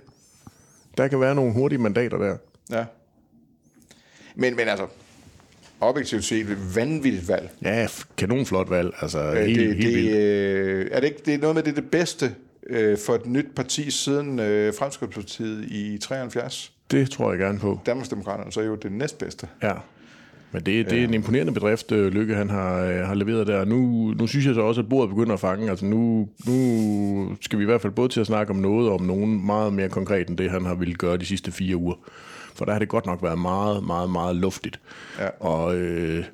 Der 0.97 1.09
kan 1.09 1.21
være 1.21 1.35
nogle 1.35 1.53
hurtige 1.53 1.79
mandater 1.79 2.19
der. 2.19 2.37
Ja. 2.71 2.85
Men, 4.35 4.57
men 4.57 4.69
altså, 4.69 4.87
objektivt 5.81 6.25
set 6.25 6.51
et 6.51 6.77
vanvittigt 6.77 7.29
valg. 7.29 7.51
Ja, 7.63 7.89
kanonflot 8.17 8.71
valg. 8.71 8.95
Altså, 9.01 9.19
øh, 9.19 9.47
helt, 9.47 9.59
det, 9.61 9.77
helt 9.77 10.13
det, 10.13 10.17
øh, 10.17 10.89
er 10.91 11.01
det 11.01 11.07
ikke 11.07 11.23
det 11.27 11.35
er 11.35 11.39
noget 11.39 11.55
med 11.55 11.63
det, 11.63 11.77
det 11.77 11.91
bedste 11.91 12.35
øh, 12.67 12.99
for 12.99 13.15
et 13.15 13.27
nyt 13.27 13.47
parti 13.57 13.91
siden 13.91 14.39
øh, 14.39 14.75
Fremskridspartiet 14.75 15.65
i 15.65 15.99
73? 15.99 16.74
Det 16.91 17.11
tror 17.11 17.31
jeg 17.31 17.39
gerne 17.39 17.59
på. 17.59 17.81
Danmarksdemokraterne 17.87 18.53
så 18.53 18.61
er 18.61 18.65
jo 18.65 18.75
det 18.75 18.93
næstbedste. 18.93 19.49
Ja. 19.63 19.73
Men 20.53 20.63
det, 20.63 20.91
det 20.91 21.01
er 21.01 21.05
en 21.05 21.15
imponerende 21.15 21.53
bedrift, 21.53 21.93
øh, 21.93 22.13
Lykke 22.13 22.35
han 22.35 22.51
har, 22.51 22.81
øh, 22.81 22.97
har 22.97 23.15
leveret 23.15 23.47
der. 23.47 23.65
Nu, 23.65 24.11
nu 24.19 24.27
synes 24.27 24.47
jeg 24.47 24.55
så 24.55 24.61
også, 24.61 24.81
at 24.81 24.89
bordet 24.89 25.11
begynder 25.11 25.33
at 25.33 25.41
fange. 25.41 25.71
Altså 25.71 25.87
nu, 25.87 26.29
nu 26.47 27.37
skal 27.41 27.59
vi 27.59 27.65
i 27.65 27.67
hvert 27.67 27.81
fald 27.81 27.93
både 27.93 28.09
til 28.09 28.21
at 28.21 28.27
snakke 28.27 28.51
om 28.51 28.57
noget 28.57 28.91
om 28.91 29.03
nogen 29.03 29.47
meget 29.47 29.73
mere 29.73 29.89
konkret 29.89 30.29
end 30.29 30.39
det, 30.39 30.51
han 30.51 30.65
har 30.65 30.75
ville 30.75 30.95
gøre 30.95 31.17
de 31.17 31.27
sidste 31.27 31.53
fire 31.53 31.77
uger. 31.77 31.95
For 32.55 32.65
der 32.65 32.73
har 32.73 32.79
det 32.79 32.89
godt 32.89 33.07
nok 33.07 33.23
været 33.23 33.39
meget, 33.39 33.85
meget, 33.85 34.11
meget 34.11 34.37
luftigt. 34.37 34.81
Ja. 35.19 35.29
Og 35.41 35.77
øh, 35.77 36.25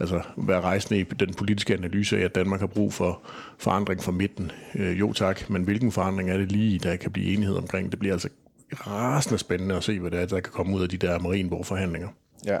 altså, 0.00 0.20
være 0.36 0.60
rejsende 0.60 1.00
i 1.00 1.02
den 1.02 1.34
politiske 1.34 1.74
analyse 1.74 2.18
af, 2.18 2.24
at 2.24 2.34
Danmark 2.34 2.60
har 2.60 2.66
brug 2.66 2.92
for 2.92 3.20
forandring 3.58 4.02
fra 4.02 4.12
midten. 4.12 4.52
Øh, 4.74 5.00
jo 5.00 5.12
tak, 5.12 5.50
men 5.50 5.62
hvilken 5.62 5.92
forandring 5.92 6.30
er 6.30 6.36
det 6.36 6.52
lige, 6.52 6.78
der 6.78 6.96
kan 6.96 7.10
blive 7.10 7.32
enighed 7.32 7.56
omkring? 7.56 7.90
Det 7.90 7.98
bliver 7.98 8.14
altså 8.14 8.28
rasende 8.72 9.38
spændende 9.38 9.76
at 9.76 9.84
se, 9.84 10.00
hvad 10.00 10.10
det 10.10 10.20
er, 10.20 10.26
der 10.26 10.40
kan 10.40 10.52
komme 10.52 10.76
ud 10.76 10.82
af 10.82 10.88
de 10.88 10.96
der 10.96 11.18
Marienborg-forhandlinger. 11.18 12.08
Ja, 12.46 12.58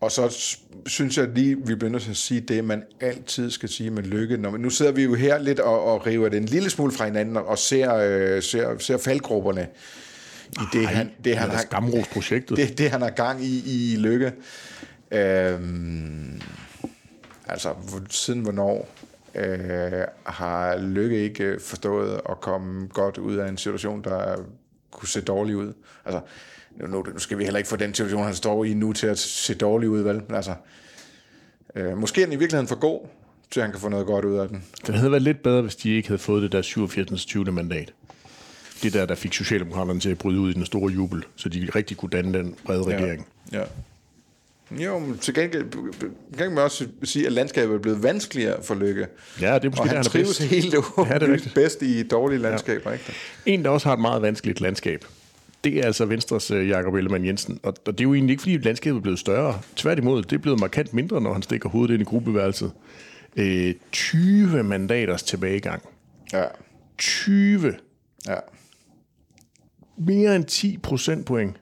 og 0.00 0.12
så 0.12 0.48
synes 0.86 1.18
jeg 1.18 1.28
lige, 1.28 1.56
vi 1.66 1.74
bliver 1.74 1.90
nødt 1.90 2.02
til 2.02 2.10
at 2.10 2.16
sige 2.16 2.40
det, 2.40 2.64
man 2.64 2.82
altid 3.00 3.50
skal 3.50 3.68
sige 3.68 3.90
med 3.90 4.02
lykke. 4.02 4.36
Når, 4.36 4.56
nu 4.56 4.70
sidder 4.70 4.92
vi 4.92 5.02
jo 5.02 5.14
her 5.14 5.38
lidt 5.38 5.60
og, 5.60 5.84
og 5.84 6.06
river 6.06 6.28
det 6.28 6.36
en 6.36 6.44
lille 6.44 6.70
smule 6.70 6.92
fra 6.92 7.04
hinanden 7.04 7.36
og 7.36 7.58
ser, 7.58 7.94
øh, 7.94 8.42
ser, 8.42 8.78
ser 8.78 8.98
faldgrupperne 8.98 9.68
i 10.52 10.64
det, 10.72 10.84
Ej, 10.84 10.92
han, 10.92 11.10
det, 11.24 11.36
han 11.36 11.50
har, 11.50 12.04
projektet. 12.12 12.56
Det, 12.56 12.78
det, 12.78 12.90
han 12.90 13.02
har 13.02 13.10
gang 13.10 13.44
i 13.44 13.62
i 13.92 13.96
lykke. 13.96 14.32
Øhm, 15.10 16.40
altså, 17.46 17.74
siden 18.10 18.40
hvornår 18.40 18.88
øh, 19.34 20.04
har 20.24 20.78
Lykke 20.78 21.18
ikke 21.18 21.58
forstået 21.60 22.20
at 22.28 22.40
komme 22.40 22.88
godt 22.88 23.18
ud 23.18 23.36
af 23.36 23.48
en 23.48 23.56
situation, 23.56 24.04
der 24.04 24.36
kunne 24.96 25.08
se 25.08 25.20
dårlig 25.20 25.56
ud? 25.56 25.72
Altså, 26.04 26.20
nu, 26.88 27.02
nu 27.12 27.18
skal 27.18 27.38
vi 27.38 27.44
heller 27.44 27.58
ikke 27.58 27.68
få 27.68 27.76
den 27.76 27.94
situation, 27.94 28.24
han 28.24 28.34
står 28.34 28.64
i 28.64 28.74
nu, 28.74 28.92
til 28.92 29.06
at 29.06 29.18
se 29.18 29.54
dårlig 29.54 29.88
ud, 29.88 30.00
vel? 30.00 30.22
Altså, 30.30 30.54
øh, 31.74 31.98
måske 31.98 32.22
er 32.22 32.26
den 32.26 32.32
i 32.32 32.36
virkeligheden 32.36 32.68
for 32.68 32.76
god, 32.76 33.00
til 33.50 33.62
han 33.62 33.70
kan 33.70 33.80
få 33.80 33.88
noget 33.88 34.06
godt 34.06 34.24
ud 34.24 34.38
af 34.38 34.48
den. 34.48 34.64
Det 34.86 34.94
havde 34.94 35.10
været 35.10 35.22
lidt 35.22 35.42
bedre, 35.42 35.62
hvis 35.62 35.76
de 35.76 35.90
ikke 35.90 36.08
havde 36.08 36.18
fået 36.18 36.42
det 36.42 36.52
der 36.52 36.62
87. 36.62 37.26
20. 37.26 37.44
mandat. 37.44 37.92
Det 38.82 38.92
der, 38.92 39.06
der 39.06 39.14
fik 39.14 39.32
Socialdemokraterne 39.32 40.00
til 40.00 40.10
at 40.10 40.18
bryde 40.18 40.40
ud 40.40 40.50
i 40.50 40.54
den 40.54 40.66
store 40.66 40.92
jubel, 40.92 41.24
så 41.36 41.48
de 41.48 41.68
rigtig 41.74 41.96
kunne 41.96 42.10
danne 42.10 42.38
den 42.38 42.54
brede 42.64 42.82
regering. 42.82 43.26
Ja. 43.52 43.58
ja. 43.58 43.64
Jo, 44.70 44.98
men 44.98 45.18
til 45.18 45.34
gengæld 45.34 45.64
kan 46.38 46.52
man 46.52 46.64
også 46.64 46.86
sige, 47.02 47.26
at 47.26 47.32
landskabet 47.32 47.74
er 47.74 47.78
blevet 47.78 48.02
vanskeligere 48.02 48.62
for 48.62 48.74
Lykke. 48.74 49.06
Ja, 49.40 49.54
det 49.54 49.64
er 49.64 49.70
måske 49.70 49.82
og 49.82 49.88
han 49.88 49.96
der, 49.96 50.02
trives 50.02 50.26
bedst. 50.38 50.42
helt 50.42 50.74
ja, 50.98 51.18
det 51.18 51.46
er 51.46 51.50
bedst 51.54 51.82
i 51.82 52.02
dårlige 52.02 52.38
landskaber. 52.38 52.90
Ja. 52.90 52.96
Ikke? 52.96 53.12
En, 53.46 53.64
der 53.64 53.70
også 53.70 53.88
har 53.88 53.94
et 53.94 54.00
meget 54.00 54.22
vanskeligt 54.22 54.60
landskab, 54.60 55.04
det 55.64 55.78
er 55.78 55.84
altså 55.84 56.04
Venstres 56.04 56.50
uh, 56.50 56.68
Jakob 56.68 56.94
Ellemann 56.94 57.24
Jensen. 57.24 57.60
Og, 57.62 57.74
og 57.86 57.92
det 57.92 58.00
er 58.00 58.04
jo 58.08 58.14
egentlig 58.14 58.32
ikke, 58.32 58.40
fordi 58.40 58.56
landskabet 58.58 58.96
er 58.96 59.02
blevet 59.02 59.18
større. 59.18 59.60
Tværtimod, 59.76 60.22
det 60.22 60.32
er 60.32 60.40
blevet 60.40 60.60
markant 60.60 60.94
mindre, 60.94 61.20
når 61.20 61.32
han 61.32 61.42
stikker 61.42 61.68
hovedet 61.68 61.94
ind 61.94 62.02
i 62.02 62.04
gruppeværelset. 62.04 62.72
Øh, 63.36 63.74
20 63.92 64.62
mandaters 64.62 65.22
tilbagegang. 65.22 65.82
Ja. 66.32 66.44
20. 66.98 67.74
Ja. 68.28 68.36
Mere 69.98 70.36
end 70.36 70.44
10 70.44 70.78
procentpoint. 70.78 71.56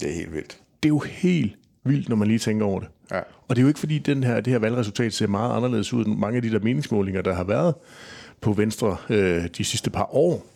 Det 0.00 0.08
er 0.10 0.14
helt 0.14 0.32
vildt. 0.32 0.58
Det 0.82 0.88
er 0.88 0.92
jo 0.92 0.98
helt 0.98 1.56
vildt, 1.84 2.08
når 2.08 2.16
man 2.16 2.28
lige 2.28 2.38
tænker 2.38 2.66
over 2.66 2.80
det. 2.80 2.88
Ja. 3.10 3.18
Og 3.18 3.56
det 3.56 3.58
er 3.58 3.62
jo 3.62 3.68
ikke, 3.68 3.80
fordi 3.80 3.98
den 3.98 4.24
her, 4.24 4.40
det 4.40 4.52
her 4.52 4.58
valgresultat 4.58 5.12
ser 5.12 5.26
meget 5.26 5.56
anderledes 5.56 5.92
ud 5.92 6.06
end 6.06 6.18
mange 6.18 6.36
af 6.36 6.42
de 6.42 6.50
der 6.50 6.60
meningsmålinger, 6.60 7.22
der 7.22 7.34
har 7.34 7.44
været 7.44 7.74
på 8.40 8.52
Venstre 8.52 8.96
øh, 9.10 9.48
de 9.58 9.64
sidste 9.64 9.90
par 9.90 10.14
år. 10.14 10.46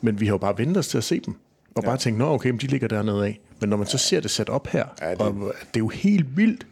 Men 0.00 0.20
vi 0.20 0.26
har 0.26 0.32
jo 0.32 0.38
bare 0.38 0.58
ventet 0.58 0.76
os 0.76 0.88
til 0.88 0.98
at 0.98 1.04
se 1.04 1.20
dem. 1.20 1.34
Og 1.74 1.82
ja. 1.82 1.88
bare 1.88 1.98
tænkt, 1.98 2.18
nå 2.18 2.26
okay, 2.26 2.50
men 2.50 2.58
de 2.58 2.66
ligger 2.66 2.88
dernede 2.88 3.24
af. 3.24 3.40
Men 3.60 3.70
når 3.70 3.76
man 3.76 3.86
så 3.86 3.98
ser 3.98 4.20
det 4.20 4.30
sat 4.30 4.48
op 4.48 4.66
her, 4.66 4.84
ja, 5.02 5.10
det... 5.10 5.20
Og, 5.20 5.34
det 5.58 5.76
er 5.76 5.80
jo 5.80 5.88
helt 5.88 6.36
vildt. 6.36 6.66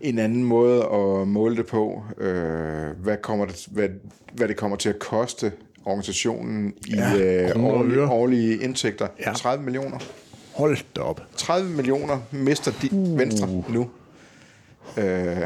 En 0.00 0.18
anden 0.18 0.44
måde 0.44 0.82
at 0.82 1.28
måle 1.28 1.56
det 1.56 1.66
på, 1.66 2.02
øh, 2.18 2.90
hvad, 3.02 3.16
kommer 3.22 3.46
det, 3.46 3.66
hvad, 3.70 3.88
hvad 4.32 4.48
det 4.48 4.56
kommer 4.56 4.76
til 4.76 4.88
at 4.88 4.98
koste 4.98 5.52
organisationen 5.84 6.72
i 6.86 6.94
ja, 6.94 7.50
øh, 7.50 7.64
årlige, 7.64 8.04
årlige 8.04 8.58
indtægter. 8.58 9.08
Ja. 9.26 9.32
30 9.32 9.64
millioner. 9.64 9.98
Hold 10.58 10.78
da 10.96 11.00
op. 11.00 11.22
30 11.36 11.70
millioner 11.70 12.18
mister 12.30 12.72
de 12.82 12.92
uh. 12.92 13.18
Venstre 13.18 13.48
nu. 13.68 13.90
Øh, 14.96 15.36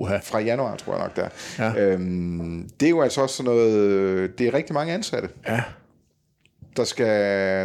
uh. 0.00 0.10
fra 0.22 0.40
januar, 0.40 0.76
tror 0.76 0.96
jeg 0.96 1.02
nok, 1.02 1.16
der. 1.16 1.28
Ja. 1.58 1.92
Øhm, 1.92 2.68
det 2.80 2.86
er 2.86 2.90
jo 2.90 3.00
altså 3.00 3.20
også 3.20 3.36
sådan 3.36 3.52
noget... 3.52 4.38
Det 4.38 4.46
er 4.46 4.54
rigtig 4.54 4.74
mange 4.74 4.92
ansatte. 4.92 5.28
Ja 5.48 5.62
der, 6.76 6.84
skal, 6.84 7.06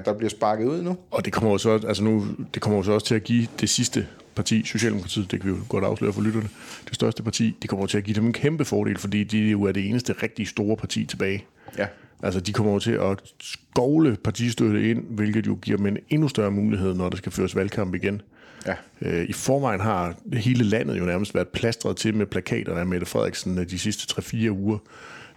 der 0.06 0.14
bliver 0.14 0.30
sparket 0.30 0.66
ud 0.66 0.82
nu. 0.82 0.98
Og 1.12 1.26
det 1.26 1.34
kommer 1.34 1.52
jo 1.52 1.58
så, 1.58 1.70
altså 1.88 2.04
nu, 2.04 2.28
det 2.54 2.62
kommer 2.62 2.78
jo 2.78 2.84
så 2.84 2.92
også 2.92 3.08
til 3.08 3.16
at 3.16 3.24
give 3.24 3.48
det 3.60 3.70
sidste 3.70 4.08
parti, 4.36 4.64
Socialdemokratiet, 4.66 5.32
det 5.32 5.42
kan 5.42 5.50
vi 5.50 5.56
jo 5.56 5.62
godt 5.70 5.84
afsløre 5.84 6.14
for 6.14 6.22
lytterne, 6.22 6.50
det 6.88 6.96
største 6.96 7.24
parti, 7.24 7.58
det 7.62 7.70
kommer 7.70 7.86
til 7.86 7.98
at 7.98 8.04
give 8.04 8.16
dem 8.16 8.26
en 8.26 8.34
kæmpe 8.34 8.66
fordel, 8.66 8.98
fordi 8.98 9.24
de 9.24 9.38
jo 9.38 9.64
er 9.64 9.72
det 9.72 9.90
eneste 9.90 10.16
rigtig 10.24 10.48
store 10.48 10.78
parti 10.78 11.06
tilbage. 11.06 11.46
Ja. 11.78 11.88
Altså, 12.26 12.40
de 12.40 12.54
kommer 12.54 12.74
jo 12.74 12.80
til 12.80 12.92
at 12.92 13.20
skovle 13.42 14.18
partistøtte 14.24 14.90
ind, 14.90 15.04
hvilket 15.10 15.48
jo 15.48 15.58
giver 15.62 15.78
dem 15.78 15.86
en 15.86 15.98
endnu 16.10 16.28
større 16.28 16.52
mulighed, 16.52 16.94
når 16.94 17.10
der 17.10 17.18
skal 17.18 17.32
føres 17.32 17.56
valgkamp 17.56 17.96
igen. 17.96 18.22
Ja. 18.66 18.76
Øh, 19.02 19.30
I 19.30 19.34
forvejen 19.34 19.82
har 19.82 20.16
hele 20.34 20.64
landet 20.64 21.00
jo 21.00 21.06
nærmest 21.06 21.36
været 21.36 21.48
plastret 21.48 21.98
til 21.98 22.16
med 22.16 22.26
plakater 22.26 22.76
af 22.76 22.86
Mette 22.86 23.06
Frederiksen 23.06 23.58
de 23.58 23.80
sidste 23.80 24.22
3-4 24.22 24.50
uger. 24.50 24.78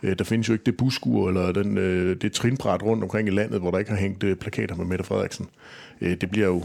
Øh, 0.02 0.18
der 0.18 0.24
findes 0.24 0.48
jo 0.48 0.52
ikke 0.52 0.64
det 0.64 0.76
buskur 0.76 1.28
eller 1.28 1.52
den, 1.52 1.78
øh, 1.78 2.16
det 2.16 2.32
trinbræt 2.32 2.82
rundt 2.82 3.02
omkring 3.02 3.28
i 3.28 3.30
landet, 3.30 3.60
hvor 3.60 3.70
der 3.70 3.78
ikke 3.78 3.90
har 3.90 3.98
hængt 3.98 4.24
øh, 4.24 4.36
plakater 4.36 4.74
med 4.74 4.84
Mette 4.84 5.04
Frederiksen. 5.04 5.46
Øh, 6.00 6.16
det 6.20 6.30
bliver 6.30 6.46
jo 6.46 6.64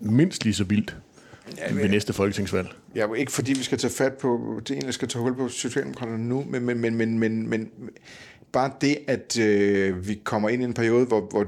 mindst 0.00 0.44
lige 0.44 0.54
så 0.54 0.64
vildt 0.64 0.96
ja, 1.58 1.74
ved 1.74 1.88
næste 1.88 2.12
folketingsvalg. 2.12 2.68
Ja, 2.94 3.12
ikke 3.12 3.32
fordi 3.32 3.52
vi 3.52 3.62
skal 3.62 3.78
tage 3.78 3.92
fat 3.92 4.12
på, 4.12 4.60
det 4.60 4.70
egentlig 4.70 4.94
skal 4.94 5.08
tage 5.08 5.22
hul 5.22 5.36
på 5.36 5.48
Socialdemokraterne 5.48 6.28
nu, 6.28 6.44
men, 6.48 6.62
men, 6.62 6.80
men, 6.80 6.94
men, 6.94 7.18
men, 7.18 7.48
men 7.48 7.70
bare 8.52 8.70
det, 8.80 8.98
at 9.06 9.38
øh, 9.38 10.08
vi 10.08 10.20
kommer 10.24 10.48
ind 10.48 10.62
i 10.62 10.64
en 10.64 10.74
periode, 10.74 11.06
hvor, 11.06 11.20
hvor, 11.20 11.46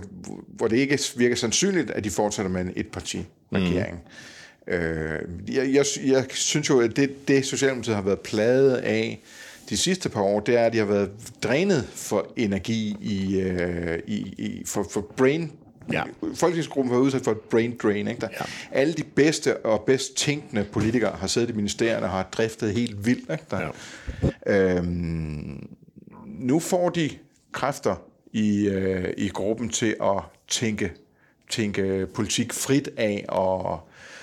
hvor 0.48 0.68
det 0.68 0.76
ikke 0.76 0.98
virker 1.16 1.36
sandsynligt, 1.36 1.90
at 1.90 2.04
de 2.04 2.10
fortsætter 2.10 2.50
med 2.50 2.60
en 2.60 2.72
etparti-regering. 2.76 3.94
Mm. 4.66 4.72
Øh, 4.74 5.22
jeg, 5.48 5.74
jeg, 5.74 5.84
jeg 6.04 6.26
synes 6.30 6.68
jo, 6.68 6.80
at 6.80 6.96
det, 6.96 7.28
det 7.28 7.46
Socialdemokratiet 7.46 7.96
har 7.96 8.02
været 8.02 8.20
pladet 8.20 8.74
af 8.74 9.22
de 9.70 9.76
sidste 9.76 10.08
par 10.08 10.22
år, 10.22 10.40
det 10.40 10.56
er, 10.56 10.66
at 10.66 10.72
de 10.72 10.78
har 10.78 10.84
været 10.84 11.10
drænet 11.42 11.88
for 11.94 12.32
energi 12.36 12.96
i, 13.00 13.40
øh, 13.40 13.98
i, 14.06 14.16
i 14.38 14.62
for, 14.66 14.86
for 14.90 15.00
brain 15.16 15.52
Ja. 15.92 16.02
Folketingsgruppen 16.34 16.94
var 16.94 16.98
udsat 17.00 17.22
for 17.24 17.30
et 17.30 17.40
brain 17.40 17.76
drain. 17.82 18.08
Ikke? 18.08 18.20
Der, 18.20 18.28
ja. 18.40 18.44
Alle 18.72 18.94
de 18.94 19.04
bedste 19.04 19.56
og 19.56 19.80
bedst 19.86 20.16
tænkende 20.16 20.64
politikere 20.72 21.16
har 21.16 21.26
siddet 21.26 21.50
i 21.50 21.52
ministerierne 21.52 22.06
og 22.06 22.10
har 22.10 22.28
driftet 22.32 22.72
helt 22.72 23.06
vildt. 23.06 23.30
Ikke? 23.32 23.44
Der, 23.50 23.72
ja. 24.46 24.76
øhm, 24.76 25.68
nu 26.44 26.58
får 26.58 26.88
de 26.88 27.10
kræfter 27.52 27.96
i, 28.32 28.68
øh, 28.68 29.14
i 29.16 29.28
gruppen 29.28 29.68
til 29.68 29.96
at 30.02 30.22
tænke, 30.48 30.92
tænke 31.50 32.06
politik 32.14 32.52
frit 32.52 32.88
af 32.96 33.24
og, 33.28 33.80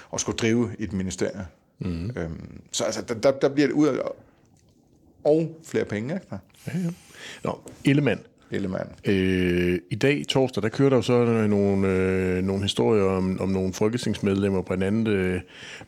og 0.09 0.19
skulle 0.19 0.37
drive 0.37 0.71
et 0.79 0.93
ministerie. 0.93 1.47
Mm. 1.79 2.11
Øhm, 2.17 2.61
så 2.71 2.83
altså, 2.83 3.01
der, 3.01 3.31
der 3.31 3.49
bliver 3.49 3.67
det 3.67 3.73
ud 3.73 3.87
af 3.87 3.99
og 5.23 5.55
flere 5.63 5.85
penge. 5.85 6.13
Ikke? 6.13 6.25
Ja, 6.67 6.79
ja. 6.79 6.89
Nå, 7.43 7.59
Ellemann. 7.85 8.19
Ellemann. 8.53 8.89
Øh, 9.05 9.79
I 9.89 9.95
dag, 9.95 10.23
torsdag, 10.27 10.63
der 10.63 10.69
kører 10.69 10.89
der 10.89 10.95
jo 10.95 11.01
så 11.01 11.13
øh, 11.13 11.49
nogle, 11.49 11.87
øh, 11.87 12.43
nogle 12.43 12.63
historier 12.63 13.03
om, 13.03 13.41
om 13.41 13.49
nogle 13.49 13.73
folketingsmedlemmer, 13.73 14.61
blandt 14.61 14.83
andet 14.83 15.07
øh, 15.07 15.41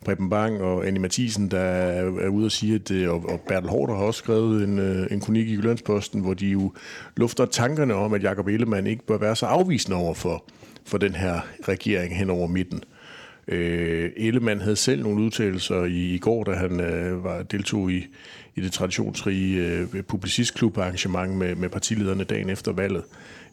Preben 0.05 0.29
Bang 0.29 0.61
og 0.61 0.87
Annie 0.87 1.01
Mathisen, 1.01 1.51
der 1.51 1.59
er, 1.59 2.03
er 2.03 2.27
ude 2.27 2.45
og 2.45 2.51
sige, 2.51 2.75
at, 2.75 2.91
øh, 2.91 3.09
og, 3.09 3.29
og 3.29 3.39
Bertel 3.47 3.69
Hårder 3.69 3.95
har 3.95 4.03
også 4.03 4.17
skrevet 4.17 4.63
en, 4.63 4.79
øh, 4.79 5.07
en 5.11 5.19
kronik 5.19 5.47
i 5.47 5.53
Jyllandsposten, 5.53 6.21
hvor 6.21 6.33
de 6.33 6.47
jo 6.47 6.73
lufter 7.17 7.45
tankerne 7.45 7.93
om, 7.93 8.13
at 8.13 8.23
Jakob 8.23 8.47
Ellemann 8.47 8.87
ikke 8.87 9.05
bør 9.05 9.17
være 9.17 9.35
så 9.35 9.45
afvisende 9.45 9.97
over 9.97 10.13
for, 10.13 10.43
for 10.85 10.97
den 10.97 11.15
her 11.15 11.39
regering 11.67 12.17
hen 12.17 12.29
over 12.29 12.47
midten. 12.47 12.83
Øh, 13.47 14.11
Ellemann 14.17 14.61
havde 14.61 14.75
selv 14.75 15.03
nogle 15.03 15.21
udtalelser 15.21 15.83
i, 15.83 16.15
i 16.15 16.17
går, 16.17 16.43
da 16.43 16.51
han 16.51 16.79
øh, 16.79 17.23
var 17.23 17.43
deltog 17.43 17.91
i, 17.91 18.05
i 18.55 18.61
det 18.61 18.71
traditionsrige 18.71 19.67
øh, 19.67 20.03
publicistklub 20.03 20.77
arrangement 20.77 21.31
med, 21.31 21.55
med 21.55 21.69
partilederne 21.69 22.23
dagen 22.23 22.49
efter 22.49 22.71
valget. 22.71 23.03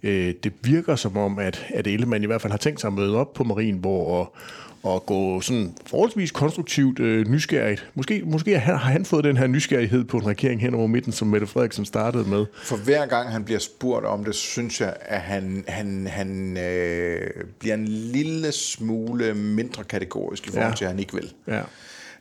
Øh, 0.03 0.35
det 0.45 0.53
virker 0.63 0.97
som 0.97 1.17
om, 1.17 1.39
at, 1.39 1.67
at 1.75 1.87
Ellemann 1.87 2.25
i 2.25 2.27
hvert 2.27 2.43
fald 2.43 2.51
har 2.51 2.59
tænkt 2.59 2.81
sig 2.81 2.89
at 2.89 2.95
møde 2.95 3.17
op 3.17 3.33
på 3.33 3.45
Marienborg 3.45 4.07
og, 4.07 4.35
og 4.83 5.07
gå 5.07 5.41
sådan 5.41 5.75
forholdsvis 5.87 6.31
konstruktivt 6.31 7.01
øh, 7.01 7.29
nysgerrigt. 7.29 7.91
Måske, 7.95 8.23
måske 8.25 8.59
har 8.59 8.77
han 8.77 9.05
fået 9.05 9.25
den 9.25 9.37
her 9.37 9.47
nysgerrighed 9.47 10.05
på 10.05 10.17
en 10.17 10.27
regering 10.27 10.61
hen 10.61 10.75
over 10.75 10.87
midten, 10.87 11.13
som 11.13 11.29
Mette 11.29 11.47
Frederiksen 11.47 11.85
startede 11.85 12.25
med. 12.25 12.47
For 12.63 12.77
hver 12.77 13.07
gang 13.07 13.33
han 13.33 13.45
bliver 13.45 13.61
spurgt 13.61 14.07
om 14.07 14.25
det, 14.25 14.35
synes 14.35 14.81
jeg, 14.81 14.97
at 15.01 15.21
han, 15.21 15.65
han, 15.69 16.07
han 16.07 16.57
øh, 16.57 17.31
bliver 17.59 17.75
en 17.75 17.89
lille 17.89 18.53
smule 18.53 19.35
mindre 19.35 19.85
kategorisk 19.85 20.47
i 20.47 20.51
forhold 20.51 20.71
ja. 20.71 20.77
til, 20.77 20.85
at 20.85 20.91
han 20.91 20.99
ikke 20.99 21.15
vil. 21.15 21.33
Ja. 21.47 21.63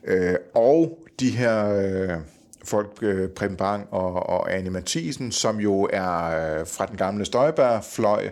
Øh, 0.07 0.35
og 0.53 0.99
de 1.19 1.29
her... 1.29 1.69
Øh, 1.69 2.19
folk, 2.63 2.97
øh, 3.01 3.29
Preben 3.29 3.57
Bang 3.57 3.87
og, 3.91 4.29
og 4.29 4.55
Anne 4.55 4.69
Mathisen, 4.69 5.31
som 5.31 5.59
jo 5.59 5.89
er 5.93 6.25
øh, 6.25 6.67
fra 6.67 6.85
den 6.85 6.97
gamle 6.97 7.25
Støjbær-fløj, 7.25 8.29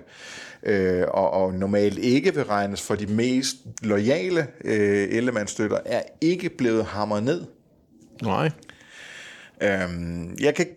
øh, 0.68 1.06
og, 1.08 1.32
og 1.32 1.54
normalt 1.54 1.98
ikke 1.98 2.36
vil 2.36 2.44
regnes 2.44 2.82
for 2.82 2.96
de 2.96 3.08
mest 3.08 3.56
lojale 3.82 4.48
øh, 4.64 5.08
Ellemann-støtter, 5.12 5.80
er 5.86 6.02
ikke 6.22 6.50
blevet 6.50 6.86
hamret 6.86 7.24
ned. 7.24 7.46
Nej. 8.22 8.52
Øhm, 9.62 10.38
jeg 10.40 10.56
kan 10.56 10.68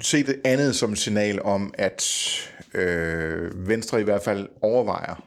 se 0.00 0.22
det 0.22 0.40
andet 0.44 0.76
som 0.76 0.92
et 0.92 0.98
signal 0.98 1.42
om, 1.42 1.74
at 1.78 2.04
øh, 2.74 3.68
Venstre 3.68 4.00
i 4.00 4.04
hvert 4.04 4.22
fald 4.22 4.48
overvejer, 4.60 5.24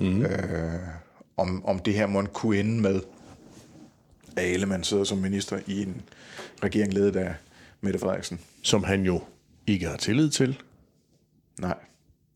mm. 0.00 0.22
øh, 0.22 0.80
om, 1.36 1.64
om 1.64 1.78
det 1.78 1.94
her 1.94 2.06
må 2.06 2.22
kunne 2.22 2.58
ende 2.58 2.80
med, 2.80 3.00
at 4.36 4.44
Ellemann 4.44 4.84
sidder 4.84 5.04
som 5.04 5.18
minister 5.18 5.58
i 5.66 5.82
en 5.82 6.02
regering 6.62 6.94
ledet 6.94 7.16
af 7.16 7.34
Mette 7.80 7.98
Frederiksen. 7.98 8.40
Som 8.62 8.84
han 8.84 9.02
jo 9.02 9.20
ikke 9.66 9.86
har 9.88 9.96
tillid 9.96 10.30
til. 10.30 10.62
Nej, 11.60 11.76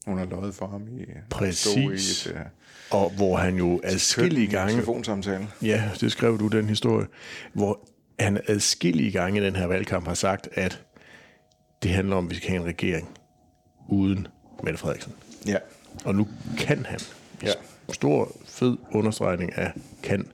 hun 0.06 0.18
har 0.18 0.24
løjet 0.24 0.54
for 0.54 0.66
ham 0.66 0.88
i... 0.88 1.04
Præcis. 1.30 2.26
I 2.26 2.28
et, 2.28 2.34
uh, 2.34 2.40
og 2.90 3.10
hvor 3.10 3.36
han 3.36 3.56
jo 3.56 3.80
adskillige 3.84 4.46
gange... 4.46 4.72
telefonsamtale. 4.72 5.48
Ja, 5.62 5.90
det 6.00 6.12
skrev 6.12 6.38
du 6.38 6.48
den 6.48 6.68
historie. 6.68 7.06
Hvor 7.52 7.80
han 8.18 8.40
adskillige 8.48 9.10
gange 9.10 9.40
i 9.40 9.44
den 9.44 9.56
her 9.56 9.66
valgkamp 9.66 10.06
har 10.06 10.14
sagt, 10.14 10.48
at 10.52 10.82
det 11.82 11.90
handler 11.90 12.16
om, 12.16 12.24
at 12.24 12.30
vi 12.30 12.36
skal 12.36 12.48
have 12.48 12.60
en 12.60 12.66
regering 12.66 13.08
uden 13.88 14.28
Mette 14.62 14.78
Frederiksen. 14.78 15.12
Ja. 15.46 15.56
Og 16.04 16.14
nu 16.14 16.28
kan 16.58 16.84
han. 16.84 17.00
Ja. 17.42 17.52
Stor, 17.92 18.32
fed 18.46 18.76
understregning 18.90 19.58
af 19.58 19.72
kan 20.02 20.28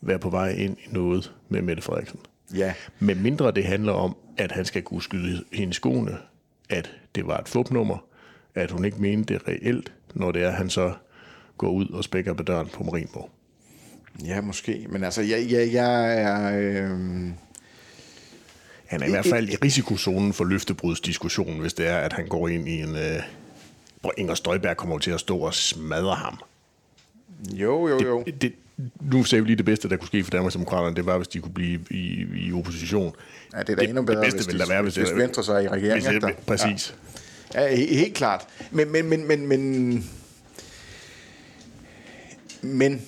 være 0.00 0.18
på 0.18 0.30
vej 0.30 0.50
ind 0.50 0.76
i 0.78 0.92
noget 0.92 1.32
med 1.48 1.62
Mette 1.62 1.82
Frederiksen. 1.82 2.20
Ja. 2.54 2.74
Men 2.98 3.22
mindre 3.22 3.50
det 3.50 3.64
handler 3.64 3.92
om, 3.92 4.16
at 4.38 4.52
han 4.52 4.64
skal 4.64 4.82
kunne 4.82 5.02
skyde 5.02 5.44
hende 5.52 5.74
skoene, 5.74 6.18
at 6.70 6.92
det 7.14 7.26
var 7.26 7.38
et 7.38 7.48
fupnummer, 7.48 8.05
at 8.56 8.70
hun 8.70 8.84
ikke 8.84 9.02
mente 9.02 9.34
det 9.34 9.42
reelt, 9.48 9.92
når 10.14 10.32
det 10.32 10.42
er, 10.42 10.48
at 10.48 10.54
han 10.54 10.70
så 10.70 10.92
går 11.58 11.70
ud 11.70 11.88
og 11.88 12.04
spækker 12.04 12.32
på 12.32 12.42
døren 12.42 12.68
på 12.72 12.84
Marienborg. 12.84 13.30
Ja, 14.24 14.40
måske. 14.40 14.86
Men 14.90 15.04
altså, 15.04 15.22
jeg, 15.22 15.46
jeg, 15.50 15.72
jeg 15.72 16.22
er... 16.22 16.58
Øh... 16.58 16.90
Han 18.86 19.02
er 19.02 19.06
i 19.06 19.10
hvert 19.10 19.26
fald 19.26 19.48
i 19.48 19.56
risikozonen 19.56 20.32
for 20.32 20.44
løftebrudsdiskussionen, 20.44 21.60
hvis 21.60 21.74
det 21.74 21.86
er, 21.86 21.96
at 21.96 22.12
han 22.12 22.26
går 22.26 22.48
ind 22.48 22.68
i 22.68 22.80
en... 22.80 22.96
Øh, 22.96 23.22
hvor 24.00 24.12
Inger 24.16 24.34
Støjberg 24.34 24.76
kommer 24.76 24.98
til 24.98 25.10
at 25.10 25.20
stå 25.20 25.38
og 25.38 25.54
smadre 25.54 26.14
ham. 26.14 26.38
Jo, 27.52 27.88
jo, 27.88 28.00
jo. 28.04 28.22
Det, 28.26 28.42
det, 28.42 28.52
nu 29.00 29.24
sagde 29.24 29.42
vi 29.42 29.48
lige 29.48 29.56
det 29.56 29.64
bedste, 29.64 29.88
der 29.88 29.96
kunne 29.96 30.06
ske 30.06 30.24
for 30.24 30.30
Danmarksdemokraterne, 30.30 30.96
det 30.96 31.06
var, 31.06 31.16
hvis 31.16 31.28
de 31.28 31.40
kunne 31.40 31.54
blive 31.54 31.80
i, 31.90 32.26
i 32.34 32.52
opposition. 32.52 33.14
Ja, 33.54 33.60
det 33.60 33.68
er 33.68 33.76
da 33.76 33.82
endnu 33.82 34.02
bedre, 34.02 34.20
det 34.20 34.32
bedste 34.32 34.50
hvis, 34.50 34.62
de, 34.62 34.68
være, 34.68 34.82
hvis, 34.82 34.96
hvis 34.96 35.08
Venstre 35.14 35.44
så 35.44 35.52
er 35.52 35.58
i 35.58 35.68
regeringen. 35.68 36.22
Hvis, 36.24 36.34
præcis. 36.46 36.94
Ja 37.04 37.20
ja, 37.54 37.74
helt 37.74 38.14
klart. 38.14 38.46
Men, 38.70 38.92
men, 38.92 39.08
men, 39.08 39.28
men, 39.28 39.46
men, 39.46 40.10
men 42.62 43.02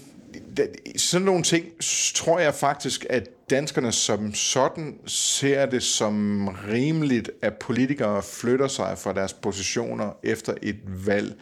sådan 0.96 1.24
nogle 1.24 1.42
ting 1.42 1.66
tror 2.14 2.38
jeg 2.38 2.54
faktisk, 2.54 3.06
at 3.10 3.28
danskerne 3.50 3.92
som 3.92 4.34
sådan 4.34 4.98
ser 5.06 5.66
det 5.66 5.82
som 5.82 6.48
rimeligt, 6.48 7.30
at 7.42 7.54
politikere 7.54 8.22
flytter 8.22 8.68
sig 8.68 8.98
fra 8.98 9.12
deres 9.12 9.32
positioner 9.32 10.10
efter 10.22 10.54
et 10.62 10.78
valg, 10.84 11.34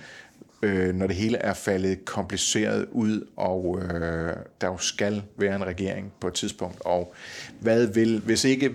øh, 0.62 0.94
når 0.94 1.07
det 1.07 1.16
hele 1.16 1.38
er 1.38 1.55
faldet 1.55 2.05
kompliceret 2.05 2.86
ud, 2.92 3.26
og 3.36 3.82
øh, 3.82 4.32
der 4.61 4.66
jo 4.66 4.78
skal 4.78 5.22
være 5.36 5.57
en 5.57 5.66
regering 5.66 6.12
på 6.20 6.26
et 6.26 6.34
tidspunkt. 6.34 6.80
Og 6.80 7.14
hvad 7.61 7.86
vil, 7.86 8.20
hvis 8.24 8.44
ikke, 8.44 8.72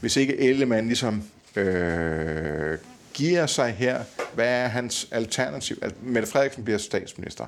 hvis 0.00 0.16
ikke 0.16 0.40
Ellemann 0.40 0.86
ligesom 0.86 1.22
øh, 1.56 2.78
giver 3.14 3.46
sig 3.46 3.72
her, 3.72 4.04
hvad 4.34 4.48
er 4.48 4.68
hans 4.68 5.08
alternativ? 5.12 5.78
Altså, 5.82 5.98
Mette 6.02 6.28
Frederiksen 6.28 6.64
bliver 6.64 6.78
statsminister 6.78 7.46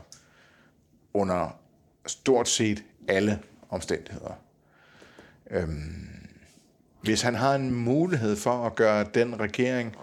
under 1.15 1.59
stort 2.07 2.49
set 2.49 2.85
alle 3.09 3.39
omstændigheder. 3.71 4.41
Øhm, 5.51 6.09
hvis 7.03 7.23
han 7.23 7.35
har 7.35 7.55
en 7.55 7.75
mulighed 7.75 8.37
for 8.37 8.67
at 8.67 8.75
gøre 8.75 9.07
den 9.15 9.41
regering 9.41 9.97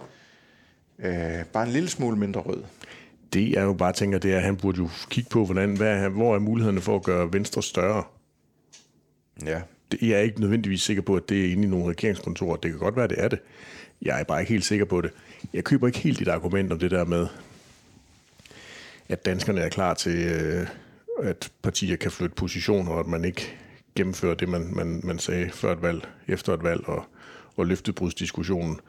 øh, 0.98 1.44
bare 1.52 1.66
en 1.66 1.72
lille 1.72 1.88
smule 1.88 2.16
mindre 2.16 2.40
rød, 2.40 2.62
det 3.32 3.50
jeg 3.52 3.62
jo 3.62 3.72
bare 3.72 3.92
tænker, 3.92 4.18
det 4.18 4.32
er, 4.32 4.36
at 4.36 4.42
han 4.42 4.56
burde 4.56 4.78
jo 4.78 4.88
kigge 5.10 5.30
på, 5.30 5.44
hvordan, 5.44 5.76
hvad 5.76 5.96
er, 5.96 6.08
hvor 6.08 6.34
er 6.34 6.38
mulighederne 6.38 6.80
for 6.80 6.96
at 6.96 7.02
gøre 7.02 7.32
Venstre 7.32 7.62
større? 7.62 8.04
Ja. 9.44 9.60
Det, 9.92 10.02
jeg 10.02 10.10
er 10.10 10.22
ikke 10.22 10.40
nødvendigvis 10.40 10.82
sikker 10.82 11.02
på, 11.02 11.16
at 11.16 11.28
det 11.28 11.46
er 11.46 11.52
inde 11.52 11.64
i 11.64 11.66
nogle 11.66 11.90
regeringskontorer. 11.90 12.56
Det 12.56 12.70
kan 12.70 12.80
godt 12.80 12.96
være, 12.96 13.08
det 13.08 13.24
er 13.24 13.28
det. 13.28 13.38
Jeg 14.04 14.20
er 14.20 14.24
bare 14.24 14.40
ikke 14.40 14.52
helt 14.52 14.64
sikker 14.64 14.84
på 14.84 15.00
det. 15.00 15.10
Jeg 15.52 15.64
køber 15.64 15.86
ikke 15.86 15.98
helt 15.98 16.18
dit 16.18 16.28
argument 16.28 16.72
om 16.72 16.78
det 16.78 16.90
der 16.90 17.04
med, 17.04 17.26
at 19.08 19.24
danskerne 19.24 19.60
er 19.60 19.68
klar 19.68 19.94
til, 19.94 20.18
øh, 20.18 20.66
at 21.22 21.52
partier 21.62 21.96
kan 21.96 22.10
flytte 22.10 22.34
positioner, 22.34 22.90
og 22.90 23.00
at 23.00 23.06
man 23.06 23.24
ikke 23.24 23.56
gennemfører 23.94 24.34
det, 24.34 24.48
man, 24.48 24.74
man, 24.74 25.00
man 25.04 25.18
sagde 25.18 25.50
før 25.50 25.72
et 25.72 25.82
valg, 25.82 26.08
efter 26.28 26.54
et 26.54 26.62
valg, 26.62 26.88
og, 26.88 27.04
og 27.56 27.66
løftebrudsdiskussionen. 27.66 28.80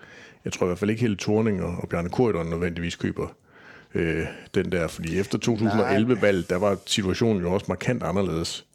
Jeg 0.45 0.53
tror 0.53 0.65
i 0.65 0.67
hvert 0.67 0.79
fald 0.79 0.89
ikke 0.89 1.01
hele 1.01 1.17
Thorning 1.17 1.63
og, 1.63 1.77
og 1.77 1.89
Bjarne 1.89 2.09
Korydon 2.09 2.49
nødvendigvis 2.49 2.95
køber 2.95 3.27
øh, 3.93 4.25
den 4.55 4.71
der, 4.71 4.87
fordi 4.87 5.19
efter 5.19 5.37
2011-valget, 5.47 6.49
der 6.49 6.55
var 6.55 6.77
situationen 6.85 7.41
jo 7.41 7.53
også 7.53 7.65
markant 7.69 8.03
anderledes. 8.03 8.65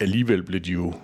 Alligevel 0.00 0.42
blev 0.42 0.60
de 0.60 0.72
jo 0.72 0.94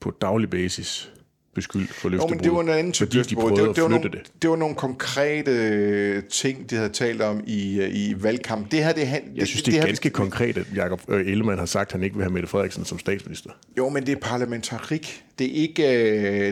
på 0.00 0.10
daglig 0.10 0.50
basis 0.50 1.12
beskyldt 1.54 1.94
for 1.94 2.08
Jo, 2.08 2.10
løftebrud, 2.10 2.34
men 2.36 2.44
det 2.44 2.52
var 2.52 2.60
en 2.60 2.68
anden 2.68 2.92
type 2.92 3.10
fordi 3.10 3.28
de 3.28 3.34
prøvede 3.34 3.56
det, 3.56 3.66
var, 3.66 3.72
det, 3.72 3.82
var 3.82 3.86
at 3.88 3.90
flytte 3.92 4.08
nogle, 4.08 4.24
det. 4.24 4.42
det 4.42 4.50
var 4.50 4.56
nogle 4.56 4.74
konkrete 4.74 5.50
øh, 5.50 6.22
ting, 6.24 6.70
de 6.70 6.76
havde 6.76 6.88
talt 6.88 7.22
om 7.22 7.42
i, 7.46 7.80
øh, 7.80 7.88
i 7.94 8.22
valgkamp. 8.22 8.70
Det 8.70 8.84
her, 8.84 8.92
det, 8.92 9.06
han, 9.06 9.22
Jeg 9.34 9.46
synes, 9.46 9.62
det, 9.62 9.72
det 9.72 9.78
er 9.78 9.80
her- 9.82 9.86
ganske 9.86 10.10
konkret, 10.10 10.58
at 10.58 10.66
Jacob 10.76 11.00
øh, 11.08 11.26
Ellemann 11.26 11.58
har 11.58 11.66
sagt, 11.66 11.88
at 11.88 11.92
han 11.92 12.02
ikke 12.02 12.16
vil 12.16 12.24
have 12.24 12.32
Mette 12.32 12.48
Frederiksen 12.48 12.84
som 12.84 12.98
statsminister. 12.98 13.50
Jo, 13.78 13.88
men 13.88 14.06
det 14.06 14.12
er 14.12 14.20
parlamentarik. 14.20 15.24
Det 15.38 15.46
er 15.46 15.54
ikke, 15.62 15.82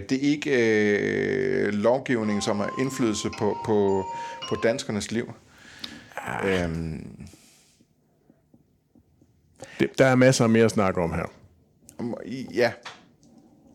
det 0.00 0.12
er 0.12 0.30
ikke 0.30 1.70
lovgivning, 1.70 2.42
som 2.42 2.56
har 2.56 2.74
indflydelse 2.80 3.28
på, 3.38 3.56
på, 3.66 4.04
på 4.48 4.56
danskernes 4.62 5.10
liv. 5.10 5.32
Ah. 6.16 6.62
Øhm, 6.64 7.06
Det, 9.80 9.98
der 9.98 10.06
er 10.06 10.14
masser 10.14 10.46
mere 10.46 10.64
at 10.64 10.70
snakke 10.70 11.00
om 11.00 11.12
her. 11.12 11.32
ja. 12.54 12.72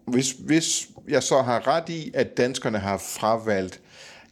Hvis, 0.07 0.31
hvis 0.31 0.89
jeg 1.07 1.23
så 1.23 1.41
har 1.41 1.67
ret 1.67 1.89
i, 1.89 2.11
at 2.13 2.37
danskerne 2.37 2.79
har 2.79 2.97
fravalgt 2.97 3.81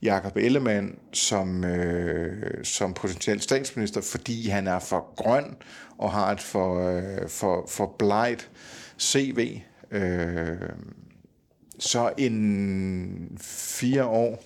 Jakob 0.01 0.37
Ellemann 0.37 0.99
som, 1.13 1.63
øh, 1.63 2.65
som 2.65 2.93
potentiel 2.93 3.41
statsminister, 3.41 4.01
fordi 4.01 4.47
han 4.49 4.67
er 4.67 4.79
for 4.79 5.13
grøn 5.15 5.55
og 5.97 6.11
har 6.11 6.31
et 6.31 6.41
for, 6.41 6.89
øh, 6.89 7.29
for, 7.29 7.65
for 7.69 7.95
blegt 7.99 8.49
CV, 8.99 9.61
øh, 9.91 10.57
så 11.79 12.11
en 12.17 13.37
fire 13.41 14.05
år 14.05 14.43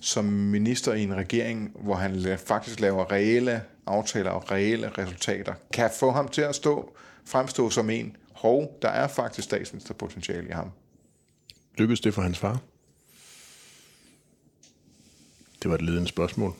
som 0.00 0.24
minister 0.24 0.92
i 0.92 1.02
en 1.02 1.14
regering, 1.14 1.72
hvor 1.80 1.94
han 1.94 2.38
faktisk 2.46 2.80
laver 2.80 3.12
reelle 3.12 3.62
aftaler 3.86 4.30
og 4.30 4.50
reelle 4.50 4.88
resultater, 4.98 5.54
kan 5.72 5.90
få 5.98 6.10
ham 6.10 6.28
til 6.28 6.42
at 6.42 6.54
stå, 6.54 6.96
fremstå 7.24 7.70
som 7.70 7.90
en, 7.90 8.16
hov, 8.32 8.78
der 8.82 8.88
er 8.88 9.08
faktisk 9.08 9.44
statsministerpotentiale 9.44 10.48
i 10.48 10.52
ham. 10.52 10.70
Lykkedes 11.78 12.00
det 12.00 12.14
for 12.14 12.22
hans 12.22 12.38
far? 12.38 12.60
Det 15.62 15.70
var 15.70 15.74
et 15.74 15.82
ledende 15.82 16.08
spørgsmål. 16.08 16.54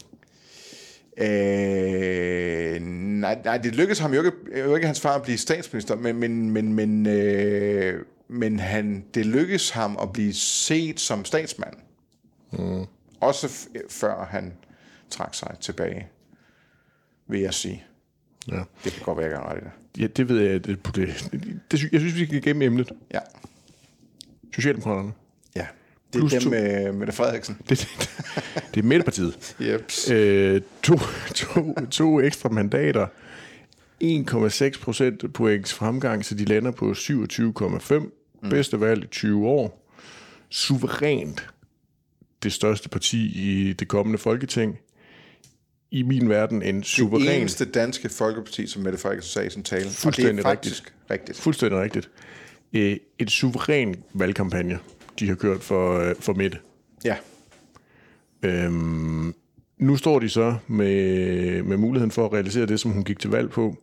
Øh, 1.19 2.81
nej, 2.83 3.39
nej, 3.45 3.59
det 3.59 3.75
lykkedes 3.75 3.99
ham 3.99 4.15
jo 4.15 4.23
ikke, 4.23 4.61
jo 4.61 4.75
ikke 4.75 4.87
hans 4.87 5.01
far 5.01 5.15
at 5.17 5.23
blive 5.23 5.39
statsminister, 5.39 5.97
men, 5.97 6.17
men, 6.17 6.51
men, 6.51 6.73
men, 6.75 7.07
øh, 7.07 8.05
men 8.29 8.61
han, 8.61 9.05
det 9.15 9.27
lykkedes 9.27 9.71
ham 9.71 9.99
at 10.03 10.13
blive 10.13 10.33
set 10.35 11.01
som 11.01 11.25
statsmand. 11.25 11.75
Mm. 12.53 12.85
Også 13.21 13.47
f- 13.47 13.87
før 13.91 14.25
han 14.25 14.53
trak 15.11 15.35
sig 15.35 15.57
tilbage, 15.61 16.09
vil 17.29 17.41
jeg 17.41 17.55
sige. 17.55 17.85
Ja, 18.49 18.63
Det 18.85 18.93
kan 18.93 19.03
godt 19.03 19.19
være, 19.19 19.29
jeg 19.31 19.39
har 19.39 19.51
ret 19.53 19.59
i 19.59 19.65
det. 19.65 20.03
ja 20.03 20.07
det 20.07 20.29
ved 20.29 20.41
jeg. 20.41 20.65
Det, 20.65 20.87
det, 20.87 21.29
det, 21.71 21.83
jeg 21.93 22.01
synes, 22.01 22.15
vi 22.15 22.27
skal 22.27 22.43
gennem 22.43 22.63
emnet. 22.63 22.93
Ja, 23.15 23.21
Socialdemokraterne. 24.57 25.13
ja. 25.57 25.67
Det 26.13 26.19
er 26.19 26.21
Plus 26.21 26.33
dem 26.33 26.43
to. 26.43 26.51
med 26.51 26.93
Mette 26.93 27.13
Frederiksen. 27.13 27.57
Det, 27.69 27.79
det, 27.79 28.11
det 28.75 28.81
er 28.81 28.85
Midterpartiet. 28.87 29.57
Jeps. 29.69 30.11
Øh, 30.11 30.61
to, 30.83 30.99
to, 31.35 31.75
to 31.91 32.21
ekstra 32.21 32.49
mandater. 32.49 33.07
1,6 34.05 34.81
procent 34.83 35.33
points 35.35 35.75
fremgang, 35.75 36.25
så 36.25 36.35
de 36.35 36.45
lander 36.45 36.71
på 36.71 36.91
27,5. 36.91 37.95
Mm. 38.43 38.51
Bedste 38.51 38.81
valg 38.81 39.05
i 39.05 39.07
20 39.07 39.47
år. 39.47 39.91
Suverænt 40.51 41.49
det 42.43 42.53
største 42.53 42.89
parti 42.89 43.19
i 43.27 43.73
det 43.73 43.89
kommende 43.89 44.19
folketing. 44.19 44.79
I 45.91 46.03
min 46.03 46.29
verden 46.29 46.63
en 46.63 46.77
Det 46.77 46.87
suveræn... 46.87 47.41
eneste 47.41 47.65
danske 47.65 48.09
folkeparti, 48.09 48.67
som 48.67 48.83
Mette 48.83 48.99
Frederiksen 48.99 49.31
sagde 49.31 49.47
i 49.47 49.51
sin 49.51 49.63
tale. 49.63 49.81
Og 49.85 49.91
det 49.91 49.97
er 49.97 50.01
Fuldstændig 50.01 50.43
faktisk 50.45 50.75
rigtigt. 50.85 51.11
rigtigt. 51.11 51.39
Fuldstændig 51.39 51.81
rigtigt. 51.81 52.11
Øh, 52.73 52.97
et 53.19 53.31
suveræn 53.31 53.95
valgkampagne, 54.15 54.79
de 55.21 55.29
har 55.29 55.35
kørt 55.35 55.63
for, 55.63 55.99
øh, 55.99 56.15
for 56.21 56.33
Mette. 56.33 56.59
Ja. 57.05 57.17
Øhm, 58.43 59.35
nu 59.79 59.97
står 59.97 60.19
de 60.19 60.29
så 60.29 60.57
med, 60.67 61.63
med 61.63 61.77
muligheden 61.77 62.11
for 62.11 62.27
at 62.27 62.33
realisere 62.33 62.67
det, 62.67 62.81
som 62.81 62.91
hun 62.91 63.05
gik 63.05 63.19
til 63.19 63.31
valg 63.31 63.51
på. 63.51 63.77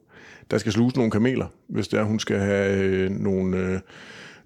Der 0.52 0.58
skal 0.58 0.72
sluges 0.72 0.96
nogle 0.96 1.12
kameler, 1.12 1.48
hvis 1.68 1.88
det 1.88 2.00
er, 2.00 2.04
hun 2.04 2.20
skal 2.20 2.40
have 2.40 2.78
øh, 2.78 3.10
nogle, 3.10 3.58
øh, 3.58 3.80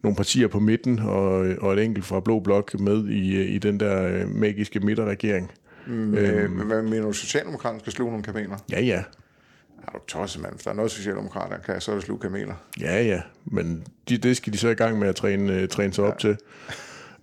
nogle 0.04 0.16
partier 0.16 0.48
på 0.48 0.60
midten 0.60 1.00
og, 1.00 1.30
og 1.62 1.74
et 1.74 1.84
enkelt 1.84 2.06
fra 2.06 2.20
Blå 2.20 2.40
Blok 2.40 2.80
med 2.80 3.08
i, 3.08 3.36
øh, 3.36 3.50
i 3.50 3.58
den 3.58 3.80
der 3.80 4.08
øh, 4.08 4.30
magiske 4.30 4.80
midterregering. 4.80 5.52
Øh, 5.88 6.52
hvad 6.52 6.82
mener 6.82 7.02
du, 7.02 7.14
Socialdemokraterne 7.14 7.80
skal 7.80 7.94
sluge 7.94 8.12
nogle 8.12 8.24
kameler? 8.24 8.58
Ja, 8.72 8.82
ja. 8.82 9.04
Er 9.88 9.92
du 9.92 10.00
tosset, 10.08 10.42
mand? 10.42 10.54
Hvis 10.54 10.64
der 10.64 10.72
er 10.72 10.76
noget, 10.76 10.92
Socialdemokrater 10.92 11.58
kan, 11.58 11.82
så 11.82 11.92
er 11.92 11.96
det 11.96 12.04
sluge 12.04 12.20
kameler. 12.20 12.54
Ja, 12.80 13.04
ja. 13.04 13.22
Men 13.46 13.84
de, 14.10 14.18
det 14.18 14.38
skal 14.38 14.54
de 14.54 14.58
så 14.58 14.70
i 14.70 14.74
gang 14.74 15.00
med 15.00 15.08
at 15.08 15.16
træne, 15.16 15.54
øh, 15.54 15.68
træne 15.68 15.94
sig 15.94 16.02
ja. 16.04 16.08
op 16.08 16.20
til. 16.20 16.38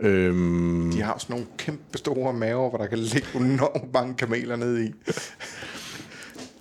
Øhm, 0.00 0.90
De 0.92 1.02
har 1.02 1.18
sådan 1.18 1.34
nogle 1.34 1.46
kæmpe 1.58 1.98
store 1.98 2.32
maver, 2.32 2.68
hvor 2.68 2.78
der 2.78 2.86
kan 2.86 2.98
ligge 2.98 3.28
enormt 3.34 3.92
mange 3.92 4.14
kameler 4.14 4.56
nede 4.56 4.86
i. 4.86 4.92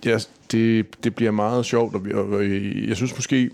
Ja, 0.04 0.18
det, 0.52 1.04
det 1.04 1.14
bliver 1.14 1.30
meget 1.30 1.66
sjovt, 1.66 1.94
og, 1.94 2.04
vi, 2.04 2.12
og 2.12 2.28
og 2.28 2.44
jeg 2.88 2.96
synes 2.96 3.14
måske, 3.14 3.50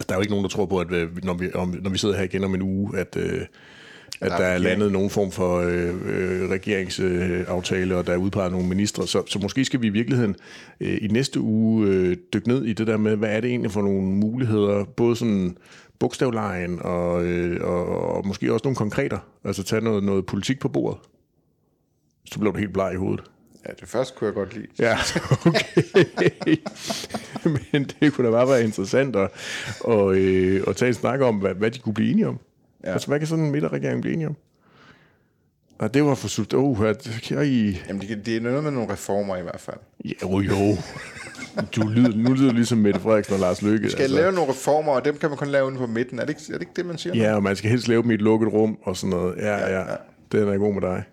at 0.00 0.08
der 0.08 0.14
er 0.14 0.18
jo 0.18 0.20
ikke 0.22 0.32
nogen, 0.32 0.44
der 0.44 0.50
tror 0.50 0.66
på, 0.66 0.78
at 0.78 0.92
øh, 0.92 1.24
når 1.24 1.34
vi, 1.34 1.52
om, 1.52 1.74
når 1.82 1.90
vi 1.90 1.98
sidder 1.98 2.16
her 2.16 2.24
igen 2.24 2.44
om 2.44 2.54
en 2.54 2.62
uge, 2.62 2.98
at, 2.98 3.16
øh, 3.16 3.40
at 4.20 4.30
der, 4.30 4.36
der 4.36 4.44
er 4.44 4.58
landet 4.58 4.92
nogen 4.92 5.10
form 5.10 5.32
for 5.32 5.58
øh, 5.58 5.94
øh, 6.04 6.50
regeringsaftale, 6.50 7.96
og 7.96 8.06
der 8.06 8.12
er 8.12 8.16
udpeget 8.16 8.52
nogle 8.52 8.68
ministre. 8.68 9.06
Så, 9.06 9.22
så 9.26 9.38
måske 9.38 9.64
skal 9.64 9.82
vi 9.82 9.86
i 9.86 9.90
virkeligheden 9.90 10.36
øh, 10.80 10.98
i 11.02 11.06
næste 11.06 11.40
uge 11.40 11.86
øh, 11.86 12.16
dykke 12.34 12.48
ned 12.48 12.64
i 12.64 12.72
det 12.72 12.86
der 12.86 12.96
med, 12.96 13.16
hvad 13.16 13.36
er 13.36 13.40
det 13.40 13.50
egentlig 13.50 13.70
for 13.70 13.82
nogle 13.82 14.02
muligheder, 14.02 14.84
både 14.84 15.16
sådan 15.16 15.56
bogstavlejen 15.98 16.78
og, 16.82 17.24
øh, 17.24 17.64
og, 17.64 17.86
og 18.14 18.26
måske 18.26 18.52
også 18.52 18.64
nogle 18.64 18.76
konkreter. 18.76 19.18
Altså 19.44 19.62
tage 19.62 19.82
noget, 19.82 20.04
noget 20.04 20.26
politik 20.26 20.58
på 20.58 20.68
bordet. 20.68 20.98
Så 22.24 22.38
blev 22.38 22.52
du 22.52 22.58
helt 22.58 22.72
bleg 22.72 22.92
i 22.92 22.96
hovedet. 22.96 23.24
Ja, 23.68 23.72
det 23.80 23.88
første 23.88 24.14
kunne 24.18 24.26
jeg 24.26 24.34
godt 24.34 24.54
lide. 24.54 24.66
Ja, 24.78 24.98
okay. 25.46 26.56
Men 27.72 27.90
det 28.00 28.12
kunne 28.12 28.26
da 28.26 28.32
bare 28.32 28.48
være 28.48 28.64
interessant 28.64 29.16
at, 29.16 29.30
og, 29.80 30.16
øh, 30.16 30.64
at 30.68 30.76
tage 30.76 30.88
en 30.88 30.94
snak 30.94 31.20
om, 31.20 31.36
hvad, 31.36 31.54
hvad 31.54 31.70
de 31.70 31.78
kunne 31.78 31.94
blive 31.94 32.10
enige 32.10 32.28
om. 32.28 32.38
Ja. 32.86 32.92
Altså, 32.92 33.08
hvad 33.08 33.18
kan 33.18 33.28
sådan 33.28 33.44
en 33.44 33.50
midterregering 33.50 34.00
blive 34.02 34.14
enige 34.14 34.28
om? 34.28 34.36
Og 35.78 35.94
det 35.94 36.04
var 36.04 36.14
for 36.14 36.28
sult. 36.28 36.54
Oh, 36.54 36.80
at, 36.86 37.20
kan 37.22 37.46
I... 37.46 37.80
Jamen, 37.88 38.02
det, 38.02 38.26
det 38.26 38.36
er 38.36 38.40
noget 38.40 38.64
med 38.64 38.70
nogle 38.70 38.92
reformer 38.92 39.36
i 39.36 39.42
hvert 39.42 39.60
fald. 39.60 39.76
Ja, 40.04 40.10
jo, 40.22 40.40
jo. 40.40 40.76
Du 41.76 41.88
lyder, 41.88 42.16
nu 42.16 42.34
lyder 42.34 42.50
du 42.50 42.56
ligesom 42.56 42.78
Mette 42.78 43.00
Frederiksen 43.00 43.34
og 43.34 43.40
Lars 43.40 43.62
Løkke. 43.62 43.90
Skal 43.90 44.02
altså. 44.02 44.16
lave 44.16 44.32
nogle 44.32 44.50
reformer, 44.50 44.92
og 44.92 45.04
dem 45.04 45.16
kan 45.16 45.28
man 45.28 45.38
kun 45.38 45.48
lave 45.48 45.68
inde 45.68 45.78
på 45.78 45.86
midten. 45.86 46.18
Er 46.18 46.24
det 46.24 46.30
ikke, 46.30 46.42
er 46.48 46.52
det, 46.52 46.60
ikke 46.60 46.72
det, 46.76 46.86
man 46.86 46.98
siger? 46.98 47.16
Ja, 47.16 47.34
og 47.34 47.42
man 47.42 47.56
skal 47.56 47.70
helst 47.70 47.88
lave 47.88 48.02
dem 48.02 48.10
i 48.10 48.14
et 48.14 48.22
lukket 48.22 48.52
rum 48.52 48.78
og 48.82 48.96
sådan 48.96 49.10
noget. 49.10 49.36
Ja, 49.36 49.56
ja. 49.56 49.80
ja. 49.80 49.96
Den 50.32 50.48
er 50.48 50.58
god 50.58 50.74
med 50.74 50.82
dig. 50.82 51.04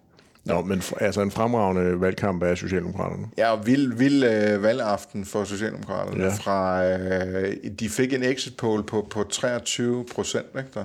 Nå, 0.45 0.61
men 0.61 0.81
altså 1.01 1.21
en 1.21 1.31
fremragende 1.31 2.01
valgkamp 2.01 2.43
af 2.43 2.57
Socialdemokraterne. 2.57 3.27
Ja, 3.37 3.51
og 3.51 3.65
vild, 3.65 3.93
vild 3.93 4.23
øh, 4.23 4.63
valgaften 4.63 5.25
for 5.25 5.43
Socialdemokraterne. 5.43 6.23
Ja. 6.23 6.29
Fra, 6.29 6.85
øh, 6.85 7.55
de 7.79 7.89
fik 7.89 8.13
en 8.13 8.23
exit 8.23 8.57
poll 8.57 8.83
på, 8.83 9.07
på 9.09 9.23
23 9.23 10.05
procent, 10.15 10.45
ikke 10.57 10.69
der? 10.73 10.83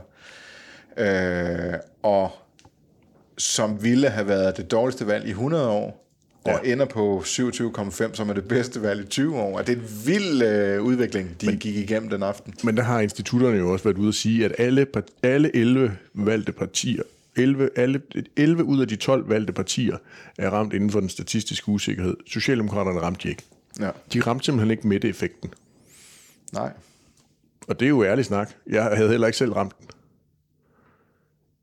Øh, 0.99 1.75
og 2.03 2.31
som 3.39 3.83
ville 3.83 4.09
have 4.09 4.29
været 4.29 4.57
det 4.57 4.71
dårligste 4.71 5.07
valg 5.07 5.27
i 5.27 5.31
100 5.31 5.69
år, 5.69 6.05
og 6.45 6.61
Ja. 6.65 6.73
ender 6.73 6.85
på 6.87 7.23
27,5, 7.27 8.15
som 8.15 8.29
er 8.31 8.35
det 8.35 8.49
bedste 8.49 8.83
valg 8.83 9.01
i 9.05 9.07
20 9.07 9.37
år. 9.37 9.59
Og 9.59 9.67
det 9.67 9.73
er 9.73 9.83
en 9.83 9.89
vild 10.07 10.43
øh, 10.43 10.83
udvikling, 10.83 11.41
de 11.41 11.47
Men, 11.47 11.59
gik 11.59 11.77
igennem 11.77 12.11
den 12.11 12.23
aften. 12.23 12.55
Men 12.65 12.77
der 12.77 12.83
har 12.83 13.01
institutterne 13.01 13.57
jo 13.59 13.73
også 13.73 13.85
været 13.85 13.99
ude 13.99 14.09
at 14.09 14.15
sige, 14.15 14.45
at 14.45 14.55
alle, 14.59 14.87
alle 15.23 15.57
11 15.57 15.97
valgte 16.15 16.53
partier, 16.53 17.03
11, 17.37 17.71
alle, 17.77 18.01
11 18.37 18.65
ud 18.65 18.81
af 18.81 18.89
de 18.89 18.97
12 18.97 19.29
valgte 19.29 19.53
partier 19.53 19.97
er 20.39 20.51
ramt 20.51 20.73
inden 20.73 20.91
for 20.91 21.01
den 21.01 21.09
statistiske 21.09 21.69
usikkerhed. 21.69 22.17
Socialdemokraterne 22.27 23.01
ramte 23.01 23.23
de 23.23 23.29
ikke. 23.29 23.43
Ja. 23.81 23.91
De 24.13 24.21
ramte 24.21 24.45
simpelthen 24.45 24.71
ikke 24.71 24.89
med 24.89 25.01
det 25.01 25.11
effekten. 25.11 25.51
Nej. 26.53 26.71
Og 27.69 27.81
det 27.81 27.87
er 27.87 27.91
jo 27.91 28.05
ærlig 28.05 28.25
snak. 28.25 28.51
Jeg 28.71 28.83
havde 28.85 29.09
heller 29.09 29.27
ikke 29.27 29.39
selv 29.39 29.53
ramt 29.53 29.73
den. 29.79 29.87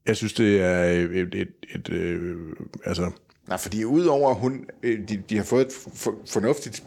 Jeg 0.07 0.15
synes, 0.15 0.33
det 0.33 0.61
er 0.61 0.83
et, 0.83 1.15
et, 1.15 1.35
et, 1.35 1.47
et 1.75 1.89
øh, 1.89 2.37
altså, 2.85 3.11
Nej, 3.47 3.57
fordi 3.57 3.85
udover 3.85 4.29
at 4.29 4.35
hun, 4.35 4.65
øh, 4.83 4.99
de, 5.09 5.23
de 5.29 5.37
har 5.37 5.43
fået 5.43 5.65
et 5.65 5.73
for, 5.93 6.15
fornuftigt, 6.29 6.83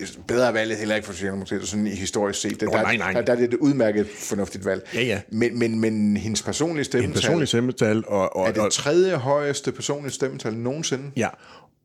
øh, 0.00 0.08
bedre 0.28 0.54
valg 0.54 0.78
heller 0.78 0.94
ikke 0.94 1.06
for 1.06 1.12
Socialdemokratiet, 1.12 1.68
sådan 1.68 1.86
i 1.86 1.90
historisk 1.90 2.40
set. 2.40 2.60
Der, 2.60 2.66
nej, 2.66 2.96
nej. 2.96 3.12
Der, 3.12 3.22
der 3.22 3.32
er 3.32 3.36
det 3.36 3.44
et 3.44 3.54
udmærket 3.54 4.06
fornuftigt 4.06 4.64
valg. 4.64 4.88
Ja, 4.94 5.02
ja. 5.02 5.20
Men, 5.32 5.58
men, 5.58 5.80
men 5.80 6.16
hendes 6.16 6.42
personlige 6.42 6.84
stemmetal 6.84 7.12
personlig 7.22 7.48
stemmetal. 7.48 8.04
Og, 8.06 8.36
og, 8.36 8.48
er 8.48 8.52
det 8.52 8.72
tredje 8.72 9.14
højeste 9.16 9.72
personlige 9.72 10.12
stemmetal 10.12 10.54
nogensinde. 10.54 11.10
ja, 11.16 11.28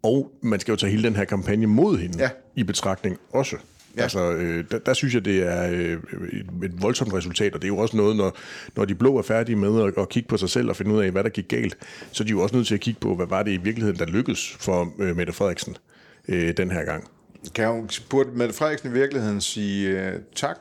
og 0.03 0.31
man 0.41 0.59
skal 0.59 0.71
jo 0.71 0.75
tage 0.75 0.89
hele 0.89 1.03
den 1.03 1.15
her 1.15 1.25
kampagne 1.25 1.67
mod 1.67 1.97
hende 1.97 2.17
Ja. 2.19 2.29
i 2.55 2.63
betragtning 2.63 3.17
også. 3.33 3.55
Ja. 3.97 4.01
Altså, 4.01 4.31
øh, 4.31 4.65
der, 4.71 4.79
der 4.79 4.93
synes 4.93 5.13
jeg, 5.13 5.25
det 5.25 5.43
er 5.47 5.69
øh, 5.71 5.97
et, 6.33 6.47
et 6.63 6.81
voldsomt 6.81 7.13
resultat, 7.13 7.53
og 7.53 7.61
det 7.61 7.65
er 7.65 7.73
jo 7.73 7.77
også 7.77 7.97
noget, 7.97 8.15
når, 8.15 8.37
når 8.75 8.85
de 8.85 8.95
blå 8.95 9.17
er 9.17 9.21
færdige 9.21 9.55
med 9.55 9.83
at, 9.83 9.93
at 9.97 10.09
kigge 10.09 10.27
på 10.27 10.37
sig 10.37 10.49
selv 10.49 10.69
og 10.69 10.75
finde 10.75 10.91
ud 10.91 11.03
af, 11.03 11.11
hvad 11.11 11.23
der 11.23 11.29
gik 11.29 11.47
galt, 11.47 11.77
så 12.11 12.23
er 12.23 12.25
de 12.25 12.31
jo 12.31 12.41
også 12.41 12.55
nødt 12.55 12.67
til 12.67 12.73
at 12.73 12.81
kigge 12.81 12.99
på, 12.99 13.15
hvad 13.15 13.27
var 13.27 13.43
det 13.43 13.51
i 13.51 13.57
virkeligheden, 13.57 13.99
der 13.99 14.05
lykkedes 14.05 14.55
for 14.59 14.93
øh, 14.99 15.15
Mette 15.15 15.33
Frederiksen 15.33 15.77
øh, 16.27 16.57
den 16.57 16.71
her 16.71 16.83
gang. 16.83 17.07
Kan 17.55 17.65
jo, 17.65 17.87
burde 18.09 18.29
Mette 18.33 18.53
Frederiksen 18.53 18.89
i 18.89 18.93
virkeligheden 18.93 19.41
sige 19.41 20.07
uh, 20.07 20.21
tak, 20.35 20.57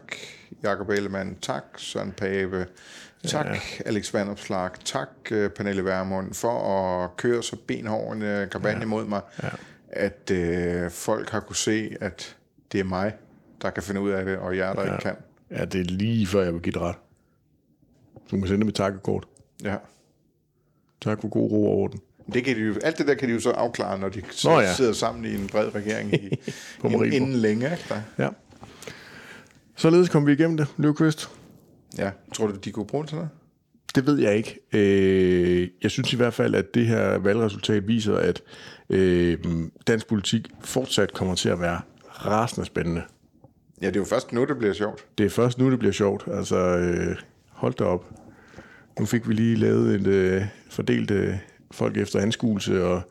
Jakob 0.62 0.91
Ellemann, 0.91 1.37
tak, 1.43 1.64
Søren 1.76 2.12
Pape, 2.12 2.66
tak, 3.26 3.47
ja. 3.47 3.61
Alex 3.87 4.14
Vandopslag, 4.14 4.70
tak, 4.85 5.09
uh, 5.31 5.49
Pernille 5.49 5.85
Vermund, 5.85 6.35
for 6.35 6.74
at 7.05 7.16
køre 7.16 7.43
så 7.43 7.57
benhård 7.66 8.16
en 8.16 8.49
kampagne 8.49 8.81
ja. 8.81 8.87
mod 8.87 9.05
mig, 9.05 9.20
ja. 9.43 9.49
at 9.89 10.31
uh, 10.33 10.91
folk 10.91 11.31
har 11.31 11.41
kunne 11.41 11.57
se, 11.57 11.97
at 12.01 12.37
det 12.73 12.81
er 12.81 12.85
mig, 12.85 13.14
der 13.62 13.71
kan 13.71 13.83
finde 13.83 14.01
ud 14.01 14.11
af 14.11 14.25
det, 14.25 14.39
og 14.39 14.57
jeg, 14.57 14.75
der 14.75 14.83
ja. 14.83 14.93
ikke 14.93 15.03
kan. 15.03 15.16
Ja, 15.51 15.64
det 15.64 15.81
er 15.81 15.85
lige 15.85 16.27
før, 16.27 16.43
jeg 16.43 16.55
vil 16.55 16.62
give 16.62 16.73
det 16.73 16.83
ret. 16.83 16.97
Du 18.31 18.37
kan 18.39 18.49
sende 18.49 18.66
mit 18.66 18.75
takkekort. 18.75 19.27
Ja. 19.64 19.77
Tak 21.01 21.21
for 21.21 21.29
god 21.29 21.51
ro 21.51 21.64
og 21.66 21.79
orden. 21.79 22.01
Det 22.33 22.45
kan 22.45 22.57
de 22.57 22.61
jo, 22.61 22.75
alt 22.83 22.99
det 22.99 23.07
der 23.07 23.14
kan 23.14 23.29
de 23.29 23.35
jo 23.35 23.41
så 23.41 23.51
afklare, 23.51 23.99
når 23.99 24.09
de 24.09 24.23
Nå, 24.45 24.61
ja. 24.61 24.75
sidder 24.75 24.93
sammen 24.93 25.25
i 25.25 25.35
en 25.35 25.47
bred 25.47 25.75
regering 25.75 26.14
i, 26.14 26.16
inden, 26.85 27.12
inden 27.12 27.33
længe. 27.33 27.71
Ikke 27.71 27.85
der? 27.89 28.03
Ja. 28.18 28.29
Således 29.77 30.09
kom 30.09 30.27
vi 30.27 30.33
igennem 30.33 30.57
det, 30.57 30.66
Løvqvist. 30.77 31.31
Ja, 31.99 32.11
tror 32.35 32.47
du, 32.47 32.57
de 32.57 32.73
kunne 32.73 32.87
bruge 32.87 33.07
til 33.07 33.14
noget? 33.14 33.31
Det 33.95 34.07
ved 34.07 34.18
jeg 34.18 34.37
ikke. 34.37 34.61
Øh, 34.73 35.68
jeg 35.83 35.91
synes 35.91 36.12
i 36.12 36.16
hvert 36.16 36.35
fald, 36.35 36.55
at 36.55 36.75
det 36.75 36.87
her 36.87 37.18
valgresultat 37.18 37.89
viser, 37.89 38.16
at 38.16 38.43
øh, 38.91 39.39
dansk 39.87 40.07
politik 40.07 40.49
fortsat 40.61 41.12
kommer 41.12 41.35
til 41.35 41.49
at 41.49 41.61
være 41.61 41.81
rasende 42.27 42.66
spændende. 42.66 43.03
Ja, 43.83 43.87
det 43.87 43.97
er 43.97 44.01
jo 44.01 44.05
først 44.05 44.33
nu, 44.33 44.45
det 44.45 44.59
bliver 44.59 44.73
sjovt. 44.75 45.05
Det 45.18 45.27
er 45.27 45.31
først 45.31 45.59
nu, 45.59 45.71
det 45.71 45.79
bliver 45.79 45.93
sjovt. 45.93 46.25
Altså, 46.33 46.57
øh, 46.57 47.16
hold 47.49 47.75
da 47.75 47.85
op. 47.85 48.05
Nu 48.99 49.07
fik 49.07 49.29
vi 49.29 49.35
lige 49.35 49.57
lavet 49.57 49.95
en 49.95 50.07
øh, 50.07 50.43
fordelt 50.71 51.11
øh, 51.11 51.35
folk 51.71 51.97
efter 51.97 52.21
anskuelse, 52.21 52.85
og, 52.85 53.03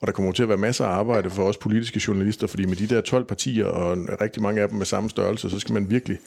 og 0.00 0.06
der 0.06 0.12
kommer 0.12 0.32
til 0.32 0.42
at 0.42 0.48
være 0.48 0.58
masser 0.58 0.84
af 0.84 0.88
arbejde 0.88 1.30
for 1.30 1.42
os 1.42 1.56
politiske 1.56 2.00
journalister, 2.08 2.46
fordi 2.46 2.66
med 2.66 2.76
de 2.76 2.86
der 2.86 3.00
12 3.00 3.24
partier, 3.24 3.66
og 3.66 3.98
rigtig 4.20 4.42
mange 4.42 4.62
af 4.62 4.68
dem 4.68 4.78
med 4.78 4.86
samme 4.86 5.10
størrelse, 5.10 5.50
så 5.50 5.58
skal 5.58 5.72
man 5.72 5.90
virkelig 5.90 6.18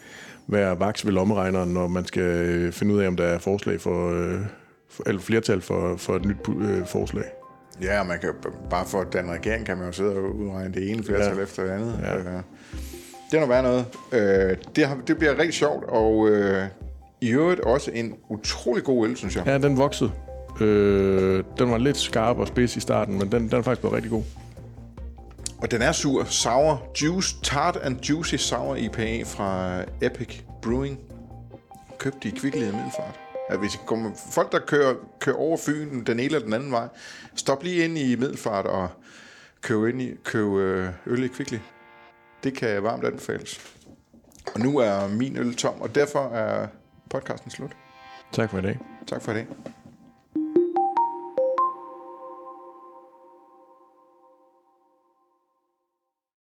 være 0.48 0.80
vaks 0.80 1.06
ved 1.06 1.14
lommeregneren, 1.14 1.70
når 1.70 1.88
man 1.88 2.06
skal 2.06 2.24
øh, 2.24 2.72
finde 2.72 2.94
ud 2.94 3.00
af, 3.00 3.08
om 3.08 3.16
der 3.16 3.24
er 3.24 3.40
forslag 3.40 3.82
for, 3.82 4.12
øh, 4.12 4.40
for 4.90 5.04
eller 5.08 5.22
flertal 5.22 5.62
for, 5.62 5.98
for 5.98 6.16
et 6.16 6.26
nyt 6.26 6.38
øh, 6.60 6.86
forslag. 6.86 7.24
Ja, 7.82 8.04
man 8.04 8.20
kan 8.20 8.30
bare 8.70 8.86
for 8.86 9.04
den 9.04 9.32
regering 9.32 9.66
kan 9.66 9.78
man 9.78 9.86
jo 9.86 9.92
sidde 9.92 10.16
og 10.16 10.36
udregne 10.36 10.74
det 10.74 10.92
ene 10.92 11.04
flertal 11.04 11.38
ja. 11.38 11.44
efter 11.44 11.64
det 11.64 11.72
andet. 11.72 12.00
Ja. 12.04 12.18
Øh, 12.18 12.24
det 13.32 13.38
er 13.38 13.40
nok 13.40 13.50
være 13.50 13.64
noget. 13.64 13.86
Øh, 14.12 14.58
det, 14.76 14.88
har, 14.88 14.98
det 15.08 15.18
bliver 15.18 15.32
rigtig 15.32 15.54
sjovt, 15.54 15.84
og 15.84 16.30
øh, 16.30 16.64
i 17.22 17.30
øvrigt 17.30 17.60
også 17.60 17.92
en 17.92 18.16
utrolig 18.30 18.84
god 18.84 19.08
øl, 19.08 19.18
synes 19.18 19.36
jeg. 19.36 19.44
Ja, 19.46 19.58
den 19.58 19.78
voksede. 19.78 20.12
Øh, 20.62 21.44
den 21.60 21.72
var 21.72 21.78
lidt 21.78 21.98
skarp 21.98 22.38
og 22.38 22.48
spids 22.48 22.76
i 22.76 22.80
starten, 22.80 23.20
men 23.20 23.32
den, 23.32 23.50
den 23.50 23.58
er 23.58 23.62
faktisk 23.62 23.82
blevet 23.82 23.96
rigtig 23.96 24.12
god. 24.12 24.24
Og 25.62 25.72
den 25.72 25.82
er 25.82 25.92
sur. 25.92 26.24
Sour 26.24 26.92
Juice, 27.02 27.36
Tart 27.44 27.78
and 27.84 28.06
Juicy 28.10 28.36
Sour 28.36 28.76
IPA 28.76 29.24
fra 29.24 29.82
Epic 30.02 30.42
Brewing. 30.62 31.00
Købt 31.98 32.26
i 32.26 32.30
Kvickly 32.30 32.62
i 32.62 32.72
Middelfart. 32.72 33.20
Ja, 33.50 33.58
hvis 33.58 33.80
kommer, 33.86 34.12
folk, 34.32 34.52
der 34.52 34.60
kører, 34.60 34.96
kører 35.20 35.36
over 35.36 35.58
Fyn 35.58 36.04
den 36.06 36.20
ene 36.20 36.24
eller 36.24 36.40
den 36.40 36.54
anden 36.54 36.72
vej, 36.72 36.88
stop 37.36 37.64
lige 37.64 37.86
ind 37.86 37.98
i 37.98 38.16
Middelfart 38.16 38.66
og 38.66 38.90
køb, 39.62 39.86
ind 39.86 40.02
i, 40.02 40.14
køb 40.24 40.54
øh, 40.54 40.90
øl 41.06 41.24
i 41.24 41.28
Kvickly. 41.28 41.58
Det 42.44 42.54
kan 42.54 42.84
varmt 42.84 43.06
anbefales. 43.06 43.62
Og 44.54 44.60
nu 44.60 44.78
er 44.78 45.08
min 45.08 45.38
øl 45.38 45.56
tom, 45.56 45.82
og 45.82 45.96
derfor 45.96 46.30
er 46.30 46.68
podcasten 47.10 47.52
slut. 47.52 47.72
Tak 48.32 48.50
for 48.50 48.58
i 48.58 48.62
dag. 48.62 48.80
Tak 49.08 49.22
for 49.22 49.32
i 49.32 49.36
dag. 49.36 49.48